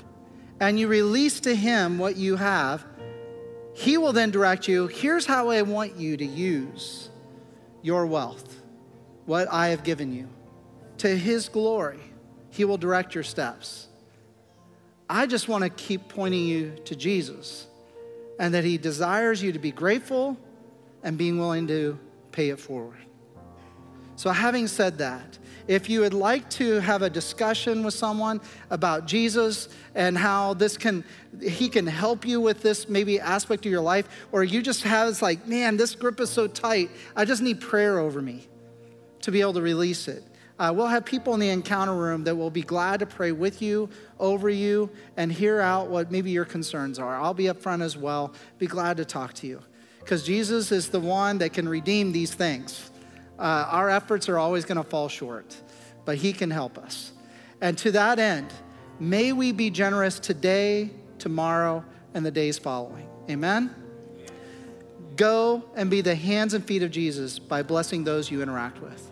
and 0.61 0.78
you 0.78 0.86
release 0.86 1.40
to 1.40 1.55
Him 1.55 1.99
what 1.99 2.16
you 2.16 2.36
have, 2.36 2.84
He 3.74 3.97
will 3.97 4.12
then 4.12 4.30
direct 4.30 4.68
you 4.68 4.86
here's 4.86 5.26
how 5.26 5.51
I 5.51 5.62
want 5.62 5.97
you 5.97 6.16
to 6.16 6.24
use 6.24 7.09
your 7.82 8.07
wealth, 8.07 8.61
what 9.26 9.49
I 9.51 9.68
have 9.68 9.82
given 9.82 10.12
you. 10.12 10.28
To 11.03 11.16
His 11.16 11.48
glory, 11.48 11.98
He 12.50 12.64
will 12.64 12.78
direct 12.78 13.12
your 13.12 13.24
steps. 13.24 13.88
I 15.11 15.26
just 15.26 15.48
want 15.48 15.64
to 15.64 15.70
keep 15.70 16.07
pointing 16.09 16.44
you 16.44 16.76
to 16.84 16.94
Jesus 16.94 17.66
and 18.38 18.55
that 18.55 18.62
He 18.62 18.78
desires 18.78 19.42
you 19.42 19.50
to 19.50 19.59
be 19.59 19.72
grateful 19.72 20.38
and 21.03 21.18
being 21.18 21.40
willing 21.40 21.66
to 21.66 21.98
pay 22.30 22.50
it 22.50 22.61
forward. 22.61 22.98
So, 24.14 24.30
having 24.30 24.68
said 24.68 24.98
that, 24.98 25.40
if 25.66 25.90
you 25.90 26.03
would 26.03 26.14
like 26.14 26.48
to 26.50 26.78
have 26.78 27.03
a 27.03 27.11
discussion 27.11 27.82
with 27.82 27.94
someone 27.94 28.40
about 28.70 29.07
Jesus 29.07 29.70
and 29.96 30.16
how 30.16 30.55
this 30.55 30.76
can, 30.76 31.03
he 31.40 31.68
can 31.68 31.88
help 31.88 32.24
you 32.24 32.40
with 32.40 32.62
this 32.62 32.88
maybe 32.88 33.18
aspect 33.18 33.66
of 33.66 33.72
your 33.72 33.80
life, 33.80 34.09
or 34.30 34.44
you 34.44 34.62
just 34.62 34.84
have 34.84 35.09
it's 35.09 35.20
like, 35.20 35.48
man, 35.48 35.76
this 35.76 35.96
grip 35.96 36.20
is 36.20 36.30
so 36.30 36.46
tight, 36.46 36.90
I 37.16 37.24
just 37.24 37.42
need 37.42 37.61
prayer 37.61 37.98
over 37.98 38.22
me 38.22 38.46
to 39.22 39.32
be 39.32 39.40
able 39.40 39.55
to 39.55 39.62
release 39.62 40.07
it. 40.07 40.22
Uh, 40.63 40.73
we'll 40.73 40.87
have 40.87 41.05
people 41.05 41.35
in 41.35 41.41
the 41.41 41.49
encounter 41.49 41.93
room 41.93 42.23
that 42.23 42.37
will 42.37 42.49
be 42.49 42.63
glad 42.63 43.01
to 43.01 43.07
pray 43.07 43.33
with 43.33 43.61
you, 43.61 43.89
over 44.21 44.49
you, 44.49 44.89
and 45.17 45.33
hear 45.33 45.61
out 45.61 45.89
what 45.89 46.13
maybe 46.13 46.31
your 46.31 46.45
concerns 46.45 47.01
are. 47.01 47.17
I'll 47.17 47.35
be 47.35 47.49
up 47.49 47.61
front 47.61 47.83
as 47.83 47.97
well. 47.97 48.33
Be 48.59 48.69
glad 48.69 48.97
to 48.99 49.05
talk 49.05 49.33
to 49.35 49.49
you. 49.49 49.61
Because 49.99 50.23
Jesus 50.23 50.71
is 50.71 50.89
the 50.89 51.01
one 51.01 51.39
that 51.39 51.53
can 51.53 51.69
redeem 51.69 52.13
these 52.13 52.33
things. 52.33 52.93
Uh, 53.41 53.67
our 53.71 53.91
efforts 53.91 54.29
are 54.29 54.39
always 54.39 54.65
going 54.65 54.77
to 54.77 54.89
fall 54.89 55.09
short, 55.09 55.57
but 56.05 56.17
He 56.17 56.33
can 56.33 56.49
help 56.49 56.79
us. 56.79 57.11
And 57.61 57.77
to 57.79 57.91
that 57.91 58.21
end, 58.21 58.53
may 59.01 59.33
we 59.33 59.51
be 59.51 59.69
generous 59.69 60.21
today, 60.21 60.91
tomorrow, 61.19 61.85
and 62.15 62.25
the 62.25 62.31
days 62.31 62.57
following. 62.57 63.09
Amen? 63.29 63.75
Go 65.17 65.65
and 65.75 65.91
be 65.91 66.03
the 66.03 66.15
hands 66.15 66.55
and 66.55 66.65
feet 66.65 66.85
of 66.85 66.93
Jesus 66.93 67.41
by 67.41 67.65
blessing 67.65 68.05
those 68.05 68.31
you 68.31 68.43
interact 68.43 68.81
with. 68.81 69.12